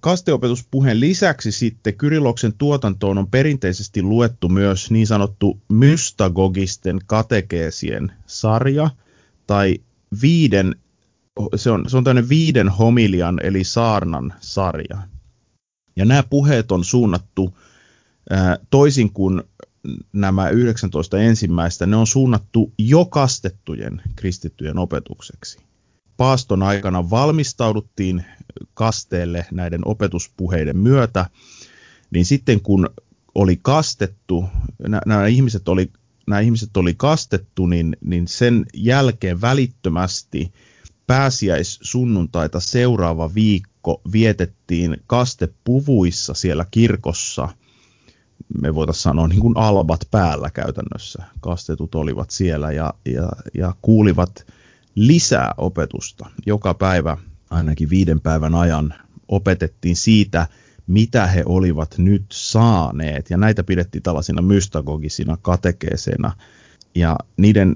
kasteopetuspuheen 0.00 1.00
lisäksi 1.00 1.52
sitten 1.52 1.96
Kyriloksen 1.96 2.52
tuotantoon 2.58 3.18
on 3.18 3.30
perinteisesti 3.30 4.02
luettu 4.02 4.48
myös 4.48 4.90
niin 4.90 5.06
sanottu 5.06 5.60
mystagogisten 5.68 6.98
katekeesien 7.06 8.12
sarja 8.26 8.90
tai 9.46 9.78
viiden, 10.22 10.76
se 11.56 11.70
on, 11.70 11.90
se 11.90 11.96
on 11.96 12.04
tämmöinen 12.04 12.28
viiden 12.28 12.68
homilian 12.68 13.40
eli 13.42 13.64
saarnan 13.64 14.34
sarja. 14.40 14.98
Ja 15.96 16.04
nämä 16.04 16.22
puheet 16.22 16.72
on 16.72 16.84
suunnattu 16.84 17.58
ää, 18.30 18.58
toisin 18.70 19.12
kuin 19.12 19.42
nämä 20.12 20.48
19 20.48 21.18
ensimmäistä, 21.18 21.86
ne 21.86 21.96
on 21.96 22.06
suunnattu 22.06 22.72
jo 22.78 23.04
kastettujen 23.04 24.02
kristittyjen 24.16 24.78
opetukseksi 24.78 25.69
paaston 26.20 26.62
aikana 26.62 27.10
valmistauduttiin 27.10 28.24
kasteelle 28.74 29.46
näiden 29.50 29.80
opetuspuheiden 29.84 30.76
myötä, 30.76 31.26
niin 32.10 32.24
sitten 32.24 32.60
kun 32.60 32.90
oli 33.34 33.58
kastettu, 33.62 34.44
nämä 35.06 35.26
ihmiset 35.26 35.68
oli, 35.68 35.90
nämä 36.26 36.40
ihmiset 36.40 36.76
oli 36.76 36.94
kastettu, 36.96 37.66
niin, 37.66 37.96
niin 38.00 38.28
sen 38.28 38.66
jälkeen 38.74 39.40
välittömästi 39.40 40.52
pääsiäissunnuntaita 41.06 42.60
seuraava 42.60 43.34
viikko 43.34 44.00
vietettiin 44.12 44.96
kastepuvuissa 45.06 46.34
siellä 46.34 46.66
kirkossa. 46.70 47.48
Me 48.62 48.74
voitaisiin 48.74 49.02
sanoa 49.02 49.28
niin 49.28 49.40
kuin 49.40 49.56
albat 49.56 50.00
päällä 50.10 50.50
käytännössä. 50.50 51.22
Kastetut 51.40 51.94
olivat 51.94 52.30
siellä 52.30 52.72
ja, 52.72 52.94
ja, 53.04 53.28
ja 53.54 53.74
kuulivat 53.82 54.46
lisää 54.94 55.54
opetusta. 55.56 56.30
Joka 56.46 56.74
päivä 56.74 57.16
ainakin 57.50 57.90
viiden 57.90 58.20
päivän 58.20 58.54
ajan 58.54 58.94
opetettiin 59.28 59.96
siitä, 59.96 60.46
mitä 60.86 61.26
he 61.26 61.42
olivat 61.46 61.98
nyt 61.98 62.24
saaneet. 62.32 63.30
Ja 63.30 63.36
näitä 63.36 63.64
pidettiin 63.64 64.02
tällaisina 64.02 64.42
mystagogisina 64.42 65.38
katekeeseina. 65.42 66.32
Ja 66.94 67.16
niiden 67.36 67.74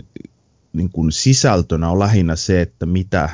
niin 0.73 0.90
kuin 0.90 1.12
sisältönä 1.12 1.88
on 1.88 1.99
lähinnä 1.99 2.37
se, 2.37 2.61
että 2.61 2.87
mitä 2.87 3.28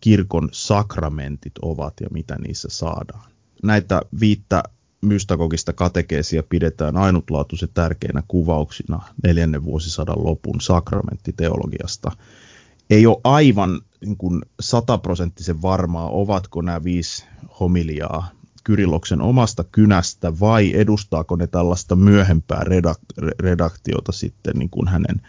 kirkon 0.00 0.48
sakramentit 0.52 1.52
ovat 1.62 1.94
ja 2.00 2.06
mitä 2.10 2.36
niissä 2.38 2.68
saadaan. 2.70 3.30
Näitä 3.62 4.02
viittä 4.20 4.62
mystagogista 5.00 5.72
katekeesia 5.72 6.42
pidetään 6.42 6.96
ainutlaatuisen 6.96 7.68
tärkeinä 7.74 8.22
kuvauksina 8.28 9.02
neljännen 9.24 9.64
vuosisadan 9.64 10.24
lopun 10.24 10.60
sakramenttiteologiasta– 10.60 12.12
ei 12.90 13.06
ole 13.06 13.20
aivan 13.24 13.80
niin 14.00 14.16
kuin 14.16 14.42
sataprosenttisen 14.60 15.62
varmaa, 15.62 16.10
ovatko 16.10 16.62
nämä 16.62 16.84
viisi 16.84 17.24
homiliaa 17.60 18.30
Kyrilloksen 18.64 19.20
omasta 19.20 19.64
kynästä 19.64 20.40
vai 20.40 20.74
edustaako 20.74 21.36
ne 21.36 21.46
tällaista 21.46 21.96
myöhempää 21.96 22.60
redak- 22.64 23.32
redaktiota 23.40 24.12
sitten 24.12 24.54
niin 24.56 24.70
kuin 24.70 24.88
hänen 24.88 25.20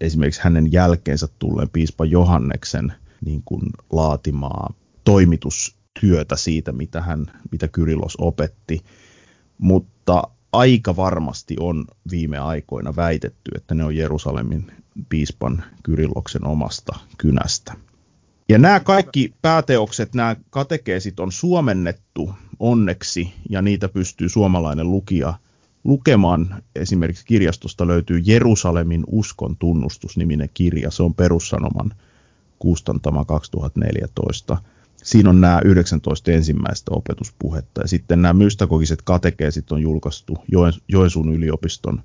esimerkiksi 0.00 0.40
hänen 0.44 0.72
jälkeensä 0.72 1.28
tulleen 1.38 1.70
piispa 1.70 2.04
Johanneksen 2.04 2.92
niin 3.24 3.42
kuin 3.44 3.62
laatimaa 3.92 4.74
toimitustyötä 5.04 6.36
siitä, 6.36 6.72
mitä, 6.72 7.00
hän, 7.00 7.26
mitä 7.50 7.68
Kyrillos 7.68 8.16
opetti. 8.18 8.84
Mutta 9.58 10.22
aika 10.52 10.96
varmasti 10.96 11.56
on 11.60 11.84
viime 12.10 12.38
aikoina 12.38 12.96
väitetty, 12.96 13.50
että 13.56 13.74
ne 13.74 13.84
on 13.84 13.96
Jerusalemin 13.96 14.72
piispan 15.08 15.64
Kyrilloksen 15.82 16.46
omasta 16.46 16.98
kynästä. 17.18 17.74
Ja 18.48 18.58
nämä 18.58 18.80
kaikki 18.80 19.34
pääteokset, 19.42 20.14
nämä 20.14 20.36
katekeesit 20.50 21.20
on 21.20 21.32
suomennettu 21.32 22.30
onneksi, 22.58 23.32
ja 23.50 23.62
niitä 23.62 23.88
pystyy 23.88 24.28
suomalainen 24.28 24.90
lukija 24.90 25.34
lukemaan. 25.84 26.62
Esimerkiksi 26.74 27.26
kirjastosta 27.26 27.86
löytyy 27.86 28.22
Jerusalemin 28.24 29.04
uskon 29.06 29.56
tunnustus-niminen 29.56 30.50
kirja. 30.54 30.90
Se 30.90 31.02
on 31.02 31.14
perussanoman 31.14 31.92
kustantama 32.58 33.24
2014 33.24 34.56
siinä 35.06 35.30
on 35.30 35.40
nämä 35.40 35.60
19 35.64 36.30
ensimmäistä 36.30 36.90
opetuspuhetta. 36.94 37.80
Ja 37.80 37.88
sitten 37.88 38.22
nämä 38.22 38.32
mystagogiset 38.32 39.02
katekeesit 39.02 39.72
on 39.72 39.82
julkaistu 39.82 40.38
Joensuun 40.88 41.34
yliopiston 41.34 42.02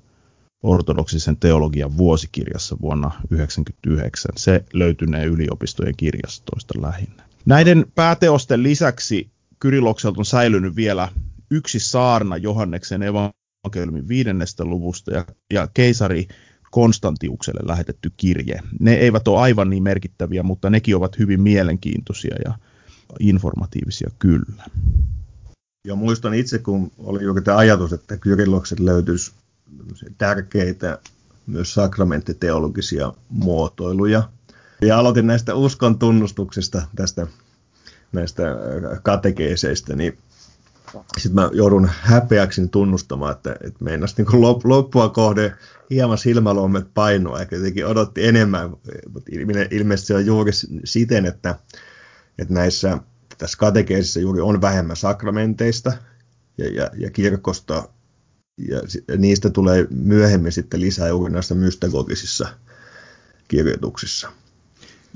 ortodoksisen 0.62 1.36
teologian 1.36 1.96
vuosikirjassa 1.96 2.76
vuonna 2.80 3.08
1999. 3.08 4.32
Se 4.36 4.64
löytynee 4.72 5.24
yliopistojen 5.24 5.94
kirjastoista 5.96 6.82
lähinnä. 6.82 7.22
Näiden 7.46 7.86
pääteosten 7.94 8.62
lisäksi 8.62 9.30
Kyrilokselta 9.58 10.20
on 10.20 10.24
säilynyt 10.24 10.76
vielä 10.76 11.08
yksi 11.50 11.80
saarna 11.80 12.36
Johanneksen 12.36 13.02
evankeliumin 13.02 14.08
viidennestä 14.08 14.64
luvusta 14.64 15.12
ja, 15.12 15.24
ja 15.52 15.68
keisari 15.74 16.28
Konstantiukselle 16.70 17.60
lähetetty 17.64 18.12
kirje. 18.16 18.60
Ne 18.80 18.94
eivät 18.94 19.28
ole 19.28 19.40
aivan 19.40 19.70
niin 19.70 19.82
merkittäviä, 19.82 20.42
mutta 20.42 20.70
nekin 20.70 20.96
ovat 20.96 21.18
hyvin 21.18 21.40
mielenkiintoisia 21.40 22.36
ja 22.44 22.54
informatiivisia 23.20 24.10
kyllä. 24.18 24.64
Joo, 25.88 25.96
muistan 25.96 26.34
itse, 26.34 26.58
kun 26.58 26.90
oli 26.98 27.22
juuri 27.22 27.42
tämä 27.42 27.56
ajatus, 27.56 27.92
että 27.92 28.16
Kyrillokset 28.16 28.80
löytyisi 28.80 29.32
tärkeitä 30.18 30.98
myös 31.46 31.74
sakramenttiteologisia 31.74 33.12
muotoiluja. 33.28 34.28
Ja 34.82 34.98
aloitin 34.98 35.26
näistä 35.26 35.54
uskon 35.54 35.98
tunnustuksista, 35.98 36.82
tästä 36.96 37.26
näistä 38.12 38.42
katekeeseistä, 39.02 39.96
niin 39.96 40.18
sitten 41.18 41.34
mä 41.34 41.50
joudun 41.52 41.90
häpeäksi 42.00 42.68
tunnustamaan, 42.68 43.32
että, 43.32 43.56
että 43.60 43.84
meinas 43.84 44.16
niin 44.16 44.42
loppua 44.64 45.08
kohde 45.08 45.56
hieman 45.90 46.18
silmälommet 46.18 46.86
painoa, 46.94 47.40
ja 47.40 47.46
jotenkin 47.50 47.86
odotti 47.86 48.26
enemmän, 48.26 48.70
mutta 49.12 49.30
ilmeisesti 49.70 50.06
se 50.06 50.14
on 50.14 50.26
juuri 50.26 50.52
siten, 50.84 51.26
että 51.26 51.58
että 52.38 52.54
näissä 52.54 52.98
tässä 53.38 53.58
katekeisissa 53.58 54.20
juuri 54.20 54.40
on 54.40 54.60
vähemmän 54.60 54.96
sakramenteista 54.96 55.92
ja, 56.58 56.68
ja, 56.68 56.90
ja 56.96 57.10
kirkosta, 57.10 57.88
ja, 58.68 58.80
niistä 59.18 59.50
tulee 59.50 59.86
myöhemmin 59.90 60.52
sitten 60.52 60.80
lisää 60.80 61.08
juuri 61.08 61.32
näissä 61.32 61.54
mystagogisissa 61.54 62.48
kirjoituksissa. 63.48 64.32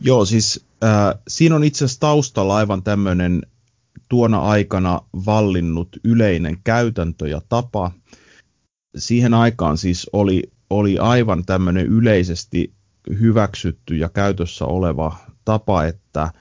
Joo, 0.03 0.25
siis 0.25 0.65
äh, 0.85 1.15
siinä 1.29 1.57
on 1.57 1.65
itse 1.65 1.85
asiassa 1.85 2.01
taustalla 2.01 2.57
aivan 2.57 2.83
tämmöinen 2.83 3.43
tuona 4.09 4.39
aikana 4.39 5.01
vallinnut 5.27 5.89
yleinen 6.05 6.59
käytäntö 6.65 7.29
ja 7.29 7.41
tapa. 7.49 7.91
Siihen 8.97 9.35
aikaan 9.35 9.79
siis 9.79 10.11
oli, 10.13 10.43
oli 10.71 10.99
aivan 10.99 11.45
tämmöinen 11.45 11.87
yleisesti 11.87 12.73
hyväksytty 13.21 13.97
ja 13.97 14.09
käytössä 14.09 14.65
oleva 14.65 15.17
tapa, 15.45 15.85
että– 15.85 16.31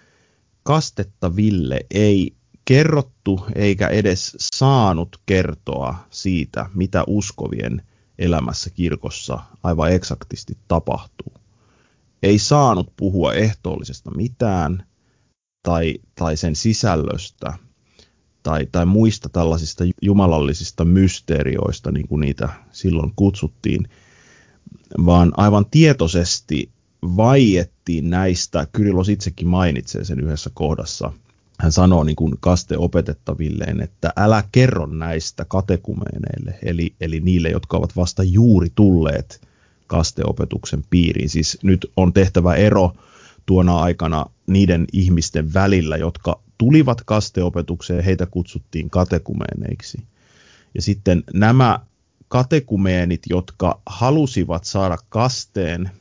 kastettaville 0.65 1.79
ei 1.91 2.35
kerrottu 2.65 3.45
eikä 3.55 3.87
edes 3.87 4.35
saanut 4.39 5.19
kertoa 5.25 5.95
siitä, 6.09 6.69
mitä 6.73 7.03
uskovien 7.07 7.81
elämässä 8.19 8.69
kirkossa 8.69 9.39
aivan 9.63 9.91
eksaktisti 9.91 10.57
tapahtuu. 10.67 11.33
Ei 12.23 12.39
saanut 12.39 12.93
puhua 12.97 13.33
ehtoollisesta 13.33 14.11
mitään 14.11 14.85
tai, 15.63 15.95
tai 16.15 16.37
sen 16.37 16.55
sisällöstä 16.55 17.53
tai, 18.43 18.65
tai 18.71 18.85
muista 18.85 19.29
tällaisista 19.29 19.83
jumalallisista 20.01 20.85
mysteerioista, 20.85 21.91
niin 21.91 22.07
kuin 22.07 22.19
niitä 22.21 22.49
silloin 22.71 23.13
kutsuttiin, 23.15 23.89
vaan 25.05 25.33
aivan 25.37 25.65
tietoisesti 25.71 26.69
vaiettiin 27.01 28.09
näistä, 28.09 28.67
Kyrilos 28.71 29.09
itsekin 29.09 29.47
mainitsee 29.47 30.03
sen 30.03 30.19
yhdessä 30.19 30.49
kohdassa, 30.53 31.13
hän 31.59 31.71
sanoo 31.71 32.03
niin 32.03 32.15
kuin 32.15 32.33
kaste 32.39 32.77
opetettavilleen, 32.77 33.81
että 33.81 34.13
älä 34.17 34.43
kerro 34.51 34.85
näistä 34.85 35.45
katekumeeneille, 35.45 36.59
eli, 36.63 36.93
eli 37.01 37.19
niille, 37.19 37.49
jotka 37.49 37.77
ovat 37.77 37.95
vasta 37.95 38.23
juuri 38.23 38.69
tulleet 38.75 39.41
kasteopetuksen 39.87 40.83
piiriin. 40.89 41.29
Siis 41.29 41.57
nyt 41.63 41.91
on 41.97 42.13
tehtävä 42.13 42.55
ero 42.55 42.91
tuona 43.45 43.79
aikana 43.79 44.25
niiden 44.47 44.85
ihmisten 44.93 45.53
välillä, 45.53 45.97
jotka 45.97 46.39
tulivat 46.57 47.01
kasteopetukseen, 47.05 48.03
heitä 48.03 48.25
kutsuttiin 48.25 48.89
katekumeeneiksi. 48.89 49.97
Ja 50.75 50.81
sitten 50.81 51.23
nämä 51.33 51.79
katekumeenit, 52.27 53.21
jotka 53.29 53.81
halusivat 53.85 54.63
saada 54.63 54.97
kasteen, 55.09 55.91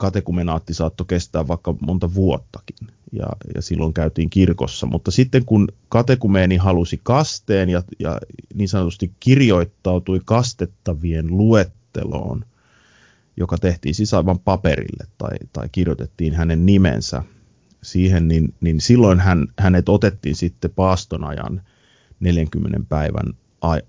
katekumenaatti 0.00 0.74
saattoi 0.74 1.06
kestää 1.06 1.48
vaikka 1.48 1.74
monta 1.80 2.14
vuottakin, 2.14 2.88
ja, 3.12 3.26
ja 3.54 3.62
silloin 3.62 3.94
käytiin 3.94 4.30
kirkossa. 4.30 4.86
Mutta 4.86 5.10
sitten 5.10 5.44
kun 5.44 5.68
katekumeeni 5.88 6.56
halusi 6.56 7.00
kasteen 7.02 7.68
ja, 7.68 7.82
ja 7.98 8.18
niin 8.54 8.68
sanotusti 8.68 9.12
kirjoittautui 9.20 10.20
kastettavien 10.24 11.26
luetteloon, 11.36 12.44
joka 13.36 13.58
tehtiin 13.58 13.94
siis 13.94 14.14
aivan 14.14 14.38
paperille 14.38 15.04
tai, 15.18 15.36
tai 15.52 15.68
kirjoitettiin 15.72 16.34
hänen 16.34 16.66
nimensä 16.66 17.22
siihen, 17.82 18.28
niin, 18.28 18.54
niin 18.60 18.80
silloin 18.80 19.20
hän, 19.20 19.46
hänet 19.58 19.88
otettiin 19.88 20.36
sitten 20.36 20.70
paaston 20.70 21.24
ajan 21.24 21.62
40 22.20 22.80
päivän 22.88 23.34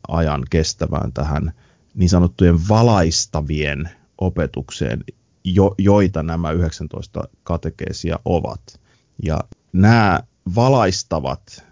ajan 0.07 0.43
kestävään 0.49 1.13
tähän 1.13 1.51
niin 1.95 2.09
sanottujen 2.09 2.67
valaistavien 2.69 3.89
opetukseen, 4.17 5.03
jo, 5.43 5.75
joita 5.77 6.23
nämä 6.23 6.51
19 6.51 7.23
katekeesia 7.43 8.19
ovat. 8.25 8.79
Ja 9.23 9.39
nämä 9.73 10.19
valaistavat 10.55 11.65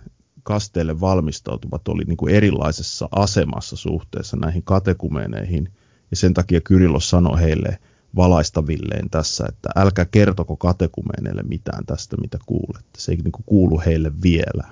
kasteelle 0.43 0.99
valmistautuvat 0.99 1.87
oli 1.87 2.03
niin 2.03 2.17
kuin 2.17 2.35
erilaisessa 2.35 3.09
asemassa 3.11 3.75
suhteessa 3.75 4.37
näihin 4.37 4.63
katekumeeneihin, 4.63 5.71
ja 6.11 6.17
sen 6.17 6.33
takia 6.33 6.61
Kyrillos 6.61 7.09
sanoi 7.09 7.39
heille 7.39 7.79
valaistavilleen 8.15 9.09
tässä, 9.09 9.45
että 9.49 9.69
älkää 9.75 10.05
kertoko 10.05 10.57
katekumeeneille 10.57 11.43
mitään 11.43 11.85
tästä, 11.85 12.17
mitä 12.17 12.37
kuulette. 12.45 12.89
Se 12.97 13.11
ei 13.11 13.17
niin 13.17 13.31
kuin 13.31 13.43
kuulu 13.45 13.81
heille 13.85 14.11
vielä. 14.23 14.63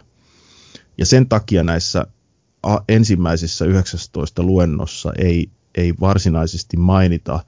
Ja 0.98 1.06
sen 1.06 1.30
takia 1.30 1.64
näissä 1.64 2.08
ensimmäisessä 2.90 3.66
19 3.66 4.44
luennossa 4.44 5.14
ei, 5.18 5.50
ei 5.76 5.94
varsinaisesti 6.00 6.78
mainita 6.78 7.40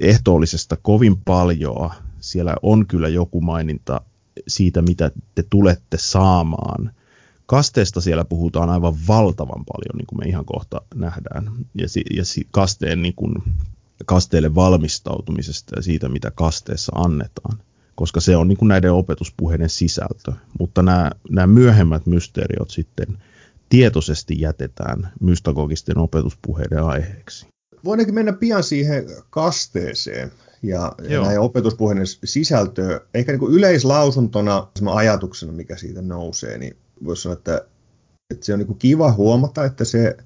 ehtoollisesta 0.00 0.76
kovin 0.82 1.16
paljon. 1.16 1.90
Siellä 2.20 2.56
on 2.62 2.86
kyllä 2.86 3.08
joku 3.08 3.40
maininta 3.40 4.00
siitä, 4.48 4.82
mitä 4.82 5.10
te 5.34 5.44
tulette 5.50 5.96
saamaan. 6.00 6.92
Kasteesta 7.46 8.00
siellä 8.00 8.24
puhutaan 8.24 8.70
aivan 8.70 8.94
valtavan 9.08 9.64
paljon, 9.64 9.96
niin 9.96 10.06
kuin 10.06 10.18
me 10.18 10.28
ihan 10.28 10.44
kohta 10.44 10.80
nähdään. 10.94 11.50
Ja, 11.74 11.88
si, 11.88 12.02
ja 12.16 12.24
si, 12.24 12.46
kasteen 12.50 13.02
niin 13.02 13.14
kuin, 13.14 13.34
kasteelle 14.06 14.54
valmistautumisesta 14.54 15.76
ja 15.76 15.82
siitä, 15.82 16.08
mitä 16.08 16.30
kasteessa 16.30 16.92
annetaan 16.94 17.58
koska 17.96 18.20
se 18.20 18.36
on 18.36 18.48
niin 18.48 18.58
kuin 18.58 18.68
näiden 18.68 18.92
opetuspuheiden 18.92 19.68
sisältö. 19.68 20.32
Mutta 20.58 20.82
nämä, 20.82 21.10
nämä 21.30 21.46
myöhemmät 21.46 22.06
mysteriot 22.06 22.70
sitten 22.70 23.18
tietoisesti 23.68 24.40
jätetään 24.40 25.12
mystagogisten 25.20 25.98
opetuspuheiden 25.98 26.82
aiheeksi. 26.82 27.46
Voidaankin 27.86 28.14
mennä 28.14 28.32
pian 28.32 28.62
siihen 28.62 29.06
kasteeseen 29.30 30.32
ja, 30.62 30.92
ja 31.08 31.20
näiden 31.22 31.40
opetuspuheiden 31.40 32.06
sisältöön. 32.24 33.00
Ehkä 33.14 33.32
niin 33.32 33.40
kuin 33.40 33.54
yleislausuntona 33.54 34.68
ajatuksena, 34.94 35.52
mikä 35.52 35.76
siitä 35.76 36.02
nousee, 36.02 36.58
niin 36.58 36.76
voisi 37.04 37.22
sanoa, 37.22 37.36
että, 37.36 37.64
että 38.30 38.46
se 38.46 38.52
on 38.52 38.58
niin 38.58 38.66
kuin 38.66 38.78
kiva 38.78 39.12
huomata, 39.12 39.64
että 39.64 39.84
se, 39.84 40.16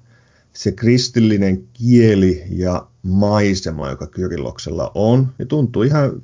se 0.53 0.71
kristillinen 0.71 1.67
kieli 1.73 2.43
ja 2.49 2.87
maisema, 3.03 3.89
joka 3.89 4.07
Kyrilloksella 4.07 4.91
on, 4.95 5.33
niin 5.37 5.47
tuntuu 5.47 5.83
ihan 5.83 6.21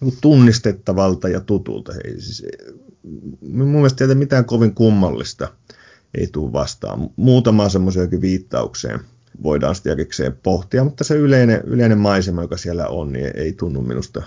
niin 0.00 0.18
tunnistettavalta 0.20 1.28
ja 1.28 1.40
tutulta. 1.40 1.92
Ei, 2.04 2.20
siis, 2.20 2.46
mun 3.40 3.68
mielestä 3.68 4.04
ei 4.04 4.14
mitään 4.14 4.44
kovin 4.44 4.74
kummallista 4.74 5.48
ei 6.14 6.26
tule 6.32 6.52
vastaan. 6.52 7.10
Muutama 7.16 7.68
semmoisiakin 7.68 8.20
viittaukseen 8.20 9.00
voidaan 9.42 9.74
sitten 9.74 9.92
erikseen 9.92 10.38
pohtia, 10.42 10.84
mutta 10.84 11.04
se 11.04 11.14
yleinen, 11.14 11.62
yleinen 11.64 11.98
maisema, 11.98 12.42
joka 12.42 12.56
siellä 12.56 12.88
on, 12.88 13.12
niin 13.12 13.30
ei 13.34 13.52
tunnu 13.52 13.82
minusta 13.82 14.22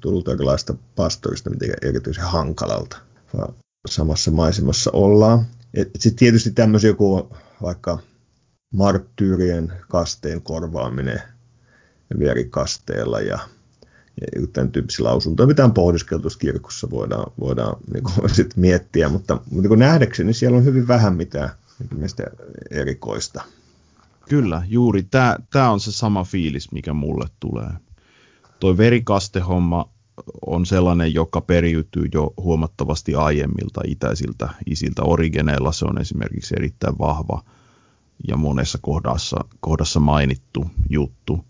tultaanlaista 0.00 0.74
pastorista 0.96 1.50
mitenkään 1.50 1.90
erityisen 1.90 2.24
hankalalta, 2.24 2.96
vaan 3.36 3.54
samassa 3.88 4.30
maisemassa 4.30 4.90
ollaan. 4.92 5.46
Sitten 5.76 6.18
tietysti 6.18 6.50
tämmöisiä 6.50 6.94
kuin 6.94 7.24
vaikka 7.62 7.98
marttyyrien 8.74 9.72
kasteen 9.88 10.42
korvaaminen 10.42 11.22
verikasteella 12.18 13.20
ja 13.20 13.38
ja 14.20 14.46
tämän 14.52 14.72
tyyppisiä 14.72 15.04
lausuntoja, 15.04 15.46
mitä 15.46 15.64
on 15.64 15.74
pohdiskeltu 15.74 16.28
kirkossa, 16.38 16.90
voidaan, 16.90 17.32
voidaan 17.40 17.76
niin 17.92 18.04
kuin, 18.04 18.30
sit 18.34 18.56
miettiä, 18.56 19.08
mutta, 19.08 19.40
mutta 19.50 19.68
niin 19.68 19.78
nähdäkseni 19.78 20.34
siellä 20.34 20.58
on 20.58 20.64
hyvin 20.64 20.88
vähän 20.88 21.16
mitään 21.16 21.50
niin 21.96 22.10
erikoista. 22.70 23.42
Kyllä, 24.28 24.62
juuri. 24.66 25.02
Tämä, 25.02 25.70
on 25.70 25.80
se 25.80 25.92
sama 25.92 26.24
fiilis, 26.24 26.72
mikä 26.72 26.94
mulle 26.94 27.26
tulee. 27.40 27.70
Toi 28.60 28.76
verikastehomma 28.76 29.88
on 30.46 30.66
sellainen, 30.66 31.14
joka 31.14 31.40
periytyy 31.40 32.08
jo 32.14 32.34
huomattavasti 32.36 33.14
aiemmilta 33.14 33.80
itäisiltä 33.86 34.48
isiltä. 34.66 35.02
Origeneella 35.02 35.72
se 35.72 35.84
on 35.84 36.00
esimerkiksi 36.00 36.54
erittäin 36.58 36.98
vahva 36.98 37.44
ja 38.28 38.36
monessa 38.36 38.78
kohdassa, 38.82 39.36
kohdassa 39.60 40.00
mainittu 40.00 40.70
juttu 40.90 41.44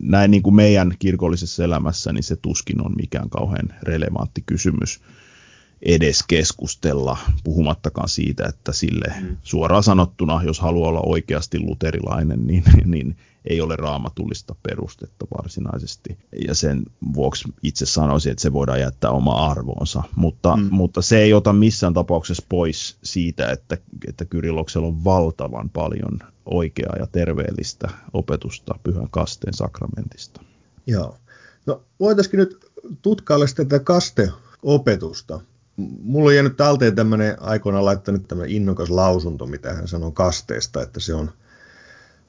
näin 0.00 0.30
niin 0.30 0.42
kuin 0.42 0.54
meidän 0.54 0.94
kirkollisessa 0.98 1.64
elämässä, 1.64 2.12
niin 2.12 2.22
se 2.22 2.36
tuskin 2.36 2.86
on 2.86 2.92
mikään 2.96 3.30
kauhean 3.30 3.68
relevantti 3.82 4.42
kysymys 4.46 5.00
edes 5.84 6.24
keskustella, 6.28 7.18
puhumattakaan 7.44 8.08
siitä, 8.08 8.46
että 8.48 8.72
sille 8.72 9.14
mm. 9.20 9.36
suoraan 9.42 9.82
sanottuna, 9.82 10.42
jos 10.42 10.60
haluaa 10.60 10.88
olla 10.88 11.02
oikeasti 11.06 11.58
luterilainen, 11.60 12.46
niin, 12.46 12.64
niin 12.84 13.16
ei 13.44 13.60
ole 13.60 13.76
raamatullista 13.76 14.54
perustetta 14.62 15.26
varsinaisesti. 15.38 16.18
Ja 16.48 16.54
sen 16.54 16.82
vuoksi 17.14 17.48
itse 17.62 17.86
sanoisin, 17.86 18.32
että 18.32 18.42
se 18.42 18.52
voidaan 18.52 18.80
jättää 18.80 19.10
oma 19.10 19.50
arvoonsa. 19.50 20.02
Mutta, 20.16 20.56
mm. 20.56 20.68
mutta 20.70 21.02
se 21.02 21.18
ei 21.18 21.34
ota 21.34 21.52
missään 21.52 21.94
tapauksessa 21.94 22.46
pois 22.48 22.96
siitä, 23.02 23.50
että, 23.50 23.78
että 24.08 24.24
Kyrilloksella 24.24 24.86
on 24.86 25.04
valtavan 25.04 25.70
paljon 25.70 26.18
oikeaa 26.46 26.96
ja 26.98 27.06
terveellistä 27.06 27.88
opetusta 28.12 28.74
pyhän 28.82 29.10
kasteen 29.10 29.54
sakramentista. 29.54 30.40
Joo. 30.86 31.16
No 31.66 31.82
voitaisiin 32.00 32.38
nyt 32.38 32.66
tutkailla 33.02 33.46
tätä 33.56 33.78
kasteopetusta. 33.78 35.40
Mulla 35.76 36.28
on 36.28 36.34
jäänyt 36.34 36.56
talteen 36.56 36.94
tämmöinen 36.94 37.42
aikoinaan 37.42 37.84
laittanut 37.84 38.28
tämmöinen 38.28 38.56
innokas 38.56 38.90
lausunto, 38.90 39.46
mitä 39.46 39.72
hän 39.72 39.88
sanoo 39.88 40.10
kasteesta, 40.10 40.82
että 40.82 41.00
se 41.00 41.14
on 41.14 41.30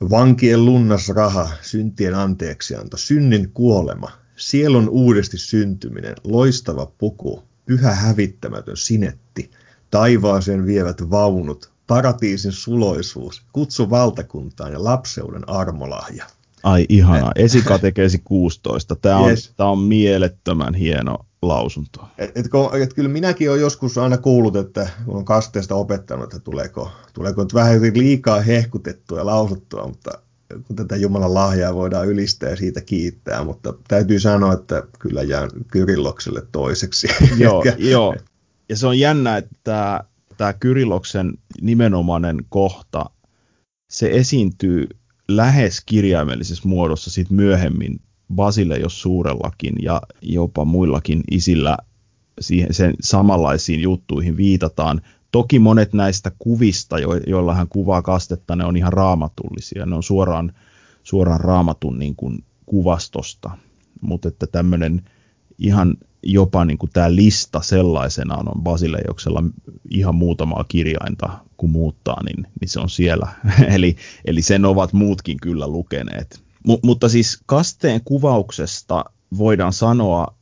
vankien 0.09 0.65
lunnas 0.65 1.09
raha, 1.09 1.49
syntien 1.61 2.15
anteeksianto, 2.15 2.97
synnin 2.97 3.51
kuolema, 3.53 4.11
sielun 4.35 4.89
uudesti 4.89 5.37
syntyminen, 5.37 6.15
loistava 6.23 6.91
puku, 6.97 7.43
pyhä 7.65 7.91
hävittämätön 7.91 8.77
sinetti, 8.77 9.51
taivaaseen 9.91 10.65
vievät 10.65 11.09
vaunut, 11.09 11.71
paratiisin 11.87 12.51
suloisuus, 12.51 13.43
kutsu 13.53 13.89
valtakuntaan 13.89 14.71
ja 14.71 14.83
lapseuden 14.83 15.49
armolahja. 15.49 16.25
Ai 16.63 16.85
ihana, 16.89 17.31
esikatekeesi 17.35 18.21
16. 18.23 18.95
Tämä 18.95 19.17
on, 19.17 19.29
yes. 19.29 19.53
tämä 19.57 19.69
on 19.69 19.79
mielettömän 19.79 20.73
hieno 20.73 21.25
lausunto. 21.41 22.07
Et, 22.17 22.37
et, 22.37 22.45
et, 22.81 22.93
kyllä 22.93 23.09
minäkin 23.09 23.49
olen 23.49 23.61
joskus 23.61 23.97
aina 23.97 24.17
kuullut, 24.17 24.55
että 24.55 24.89
olen 25.07 25.25
kasteesta 25.25 25.75
opettanut, 25.75 26.23
että 26.23 26.39
tuleeko, 26.39 26.91
tuleeko 27.13 27.43
nyt 27.43 27.53
vähän 27.53 27.81
liikaa 27.81 28.41
hehkutettua 28.41 29.17
ja 29.17 29.25
lausuttua, 29.25 29.87
mutta 29.87 30.11
kun 30.67 30.75
tätä 30.75 30.95
Jumalan 30.95 31.33
lahjaa 31.33 31.75
voidaan 31.75 32.07
ylistää 32.07 32.49
ja 32.49 32.55
siitä 32.55 32.81
kiittää, 32.81 33.43
mutta 33.43 33.73
täytyy 33.87 34.19
sanoa, 34.19 34.53
että 34.53 34.83
kyllä 34.99 35.23
jään 35.23 35.49
Kyrillokselle 35.71 36.43
toiseksi. 36.51 37.07
Joo, 37.37 37.63
joo. 37.77 38.15
ja 38.69 38.77
se 38.77 38.87
on 38.87 38.99
jännä, 38.99 39.37
että 39.37 40.03
tämä 40.37 40.53
Kyrilloksen 40.53 41.33
nimenomainen 41.61 42.37
kohta, 42.49 43.05
se 43.89 44.09
esiintyy 44.11 44.87
lähes 45.27 45.81
kirjaimellisessä 45.85 46.67
muodossa 46.67 47.11
sit 47.11 47.29
myöhemmin 47.29 47.99
Basille 48.33 48.77
jos 48.77 49.01
suurellakin 49.01 49.75
ja 49.81 50.01
jopa 50.21 50.65
muillakin 50.65 51.23
isillä 51.31 51.77
siihen, 52.39 52.73
sen 52.73 52.93
samanlaisiin 53.01 53.81
juttuihin 53.81 54.37
viitataan. 54.37 55.01
Toki 55.31 55.59
monet 55.59 55.93
näistä 55.93 56.31
kuvista, 56.39 56.99
jo, 56.99 57.09
joilla 57.27 57.55
hän 57.55 57.67
kuvaa 57.67 58.01
kastetta, 58.01 58.55
ne 58.55 58.65
on 58.65 58.77
ihan 58.77 58.93
raamatullisia. 58.93 59.85
Ne 59.85 59.95
on 59.95 60.03
suoraan, 60.03 60.53
suoraan 61.03 61.39
raamatun 61.39 61.99
niin 61.99 62.15
kuin 62.15 62.43
kuvastosta. 62.65 63.51
Mutta 64.01 64.27
että 64.27 64.47
tämmöinen 64.47 65.01
ihan 65.57 65.95
jopa 66.23 66.65
niin 66.65 66.77
kuin 66.77 66.89
tämä 66.93 67.15
lista 67.15 67.61
sellaisenaan 67.61 68.49
on 68.55 68.63
Basileijoksella 68.63 69.43
ihan 69.89 70.15
muutamaa 70.15 70.65
kirjainta, 70.67 71.29
kun 71.57 71.69
muuttaa, 71.69 72.23
niin, 72.23 72.47
niin 72.61 72.69
se 72.69 72.79
on 72.79 72.89
siellä. 72.89 73.27
eli, 73.75 73.95
eli 74.25 74.41
sen 74.41 74.65
ovat 74.65 74.93
muutkin 74.93 75.37
kyllä 75.41 75.67
lukeneet. 75.67 76.44
M- 76.67 76.83
mutta 76.83 77.09
siis 77.09 77.39
kasteen 77.45 78.01
kuvauksesta 78.05 79.05
voidaan 79.37 79.73
sanoa 79.73 80.35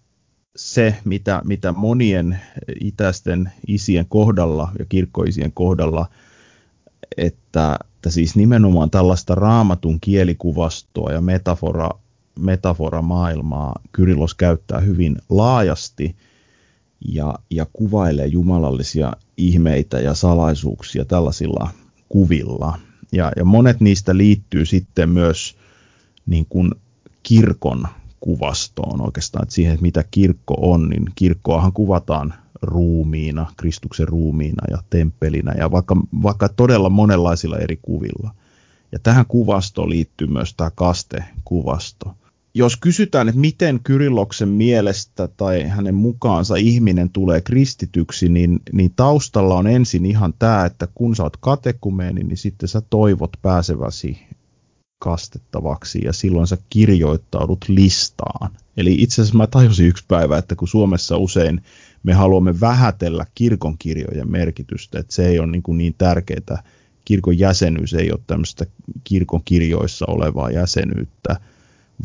se, 0.56 0.96
mitä, 1.06 1.42
mitä 1.46 1.72
monien 1.72 2.40
itäisten 2.82 3.52
isien 3.68 4.06
kohdalla 4.10 4.72
ja 4.80 4.86
kirkkoisien 4.86 5.52
kohdalla, 5.52 6.10
että 7.18 7.80
että 8.04 8.12
siis 8.12 8.36
nimenomaan 8.36 8.90
tällaista 8.90 9.36
raamatun 9.36 10.00
kielikuvastoa 10.02 11.12
ja 11.12 11.22
metafora, 11.22 11.90
metaforamaailmaa 12.40 13.82
Kyrillos 13.92 14.36
käyttää 14.36 14.80
hyvin 14.80 15.18
laajasti 15.30 16.16
ja, 17.08 17.36
ja 17.50 17.66
kuvailee 17.74 18.28
jumalallisia 18.28 19.14
ihmeitä 19.38 20.00
ja 20.00 20.14
salaisuuksia 20.14 21.06
tällaisilla 21.06 21.70
kuvilla. 22.10 22.80
Ja, 23.12 23.32
ja 23.36 23.46
monet 23.46 23.82
niistä 23.82 24.18
liittyy 24.18 24.66
sitten 24.66 25.10
myös 25.10 25.58
niin 26.26 26.46
kuin 26.50 26.72
kirkon 27.24 27.88
kuvastoon 28.20 29.02
oikeastaan, 29.02 29.44
että 29.44 29.56
siihen, 29.56 29.74
että 29.74 29.82
mitä 29.82 30.04
kirkko 30.12 30.56
on, 30.58 30.90
niin 30.90 31.06
kirkkoahan 31.16 31.74
kuvataan 31.74 32.34
ruumiina, 32.62 33.52
Kristuksen 33.58 34.08
ruumiina 34.08 34.64
ja 34.72 34.78
temppelinä 34.90 35.54
ja 35.58 35.72
vaikka, 35.72 35.96
vaikka 36.24 36.50
todella 36.50 36.90
monenlaisilla 36.90 37.58
eri 37.58 37.80
kuvilla. 37.82 38.36
Ja 38.92 39.00
tähän 39.00 39.26
kuvastoon 39.26 39.90
liittyy 39.90 40.28
myös 40.28 40.54
tämä 40.54 40.72
kastekuvasto. 40.76 42.16
Jos 42.54 42.78
kysytään, 42.78 43.30
että 43.30 43.42
miten 43.42 43.80
Kyrilloksen 43.84 44.50
mielestä 44.50 45.28
tai 45.28 45.64
hänen 45.64 45.96
mukaansa 45.96 46.56
ihminen 46.56 47.10
tulee 47.10 47.42
kristityksi, 47.42 48.30
niin, 48.30 48.60
niin 48.72 48.94
taustalla 48.96 49.56
on 49.56 49.68
ensin 49.68 50.06
ihan 50.06 50.34
tämä, 50.40 50.66
että 50.66 50.88
kun 50.96 51.16
sä 51.16 51.24
oot 51.24 51.38
katekumeeni, 51.38 52.24
niin 52.24 52.38
sitten 52.38 52.70
sä 52.70 52.82
toivot 52.90 53.32
pääseväsi 53.42 54.28
kastettavaksi 55.04 56.02
ja 56.06 56.14
silloin 56.14 56.48
sä 56.48 56.58
kirjoittaudut 56.70 57.66
listaan. 57.68 58.52
Eli 58.78 58.96
itse 59.00 59.22
asiassa 59.22 59.38
mä 59.38 59.48
tajusin 59.48 59.88
yksi 59.88 60.06
päivä, 60.08 60.38
että 60.38 60.56
kun 60.56 60.68
Suomessa 60.68 61.18
usein 61.18 61.62
me 62.04 62.14
haluamme 62.14 62.60
vähätellä 62.60 63.26
kirkonkirjojen 63.36 64.32
merkitystä, 64.32 65.00
että 65.00 65.14
se 65.14 65.28
ei 65.28 65.40
ole 65.40 65.48
niin, 65.48 65.64
kuin 65.64 65.78
niin 65.78 65.96
tärkeää, 65.98 66.64
kirkon 67.06 67.40
jäsenyys 67.40 67.94
ei 67.94 68.12
ole 68.12 68.20
tämmöistä 68.28 68.66
kirkon 69.04 69.42
kirjoissa 69.46 70.06
olevaa 70.08 70.52
jäsenyyttä, 70.52 71.40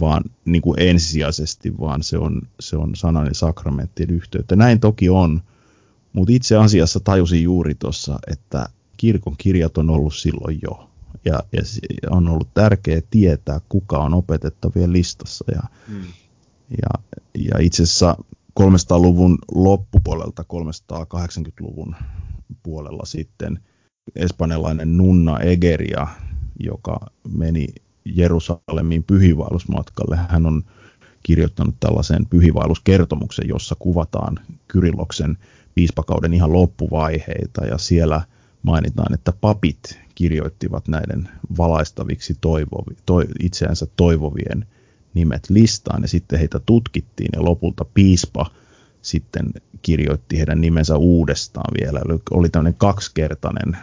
vaan 0.01 0.25
niin 0.45 0.63
kuin 0.63 0.81
ensisijaisesti, 0.81 1.79
vaan 1.79 2.03
se 2.03 2.19
on, 2.19 2.43
se 2.61 2.77
on 2.77 2.97
sanan 2.97 3.27
ja 3.27 3.35
sakramenttien 3.35 4.11
yhteyttä. 4.11 4.57
Näin 4.57 4.81
toki 4.81 5.09
on, 5.09 5.43
mutta 6.13 6.33
itse 6.33 6.57
asiassa 6.57 7.01
tajusin 7.01 7.43
juuri 7.43 7.75
tuossa, 7.75 8.19
että 8.27 8.69
kirkon 8.97 9.35
kirjat 9.39 9.79
on 9.79 9.91
ollut 9.91 10.15
silloin 10.15 10.59
jo. 10.63 10.89
Ja, 11.25 11.41
ja 11.53 11.63
on 12.11 12.29
ollut 12.29 12.55
tärkeää 12.55 13.01
tietää, 13.11 13.61
kuka 13.69 13.99
on 13.99 14.15
opetettavien 14.15 14.93
listassa. 14.93 15.45
Ja, 15.55 15.63
mm. 15.89 16.05
ja, 16.71 17.19
ja 17.35 17.59
itse 17.61 17.83
asiassa 17.83 18.17
300-luvun 18.61 19.39
loppupuolelta 19.55 20.45
380-luvun 20.53 21.97
puolella 22.63 23.05
sitten 23.05 23.61
espanjalainen 24.17 24.97
nunna 24.97 25.41
Egeria, 25.41 26.07
joka 26.59 27.01
meni 27.29 27.67
Jerusalemiin 28.05 29.05
pyhivaellusmatkalle. 29.05 30.17
Hän 30.17 30.47
on 30.47 30.63
kirjoittanut 31.23 31.75
tällaisen 31.81 32.27
pyhivailuskertomuksen, 32.27 33.49
jossa 33.49 33.77
kuvataan 33.79 34.39
Kyrilloksen 34.69 35.39
piispakauden 35.75 36.35
ihan 36.35 36.53
loppuvaiheita 36.53 37.65
ja 37.65 37.79
siellä 37.79 38.23
mainitaan, 38.63 39.15
että 39.15 39.33
papit 39.41 40.01
kirjoittivat 40.15 40.89
näiden 40.89 41.29
valaistaviksi 41.59 42.37
toivovi, 42.41 42.97
to, 43.07 43.21
itseänsä 43.41 43.87
toivovien 43.97 44.67
nimet 45.15 45.51
listaan 45.51 46.03
ja 46.03 46.09
sitten 46.09 46.39
heitä 46.39 46.61
tutkittiin 46.67 47.31
ja 47.33 47.45
lopulta 47.45 47.85
piispa 47.95 48.47
sitten 49.03 49.53
kirjoitti 49.83 50.39
heidän 50.39 50.61
nimensä 50.61 50.97
uudestaan 50.97 51.75
vielä. 51.81 52.01
Eli 52.09 52.19
oli 52.31 52.49
tämmöinen 52.49 52.79
kaksikertainen 52.79 53.77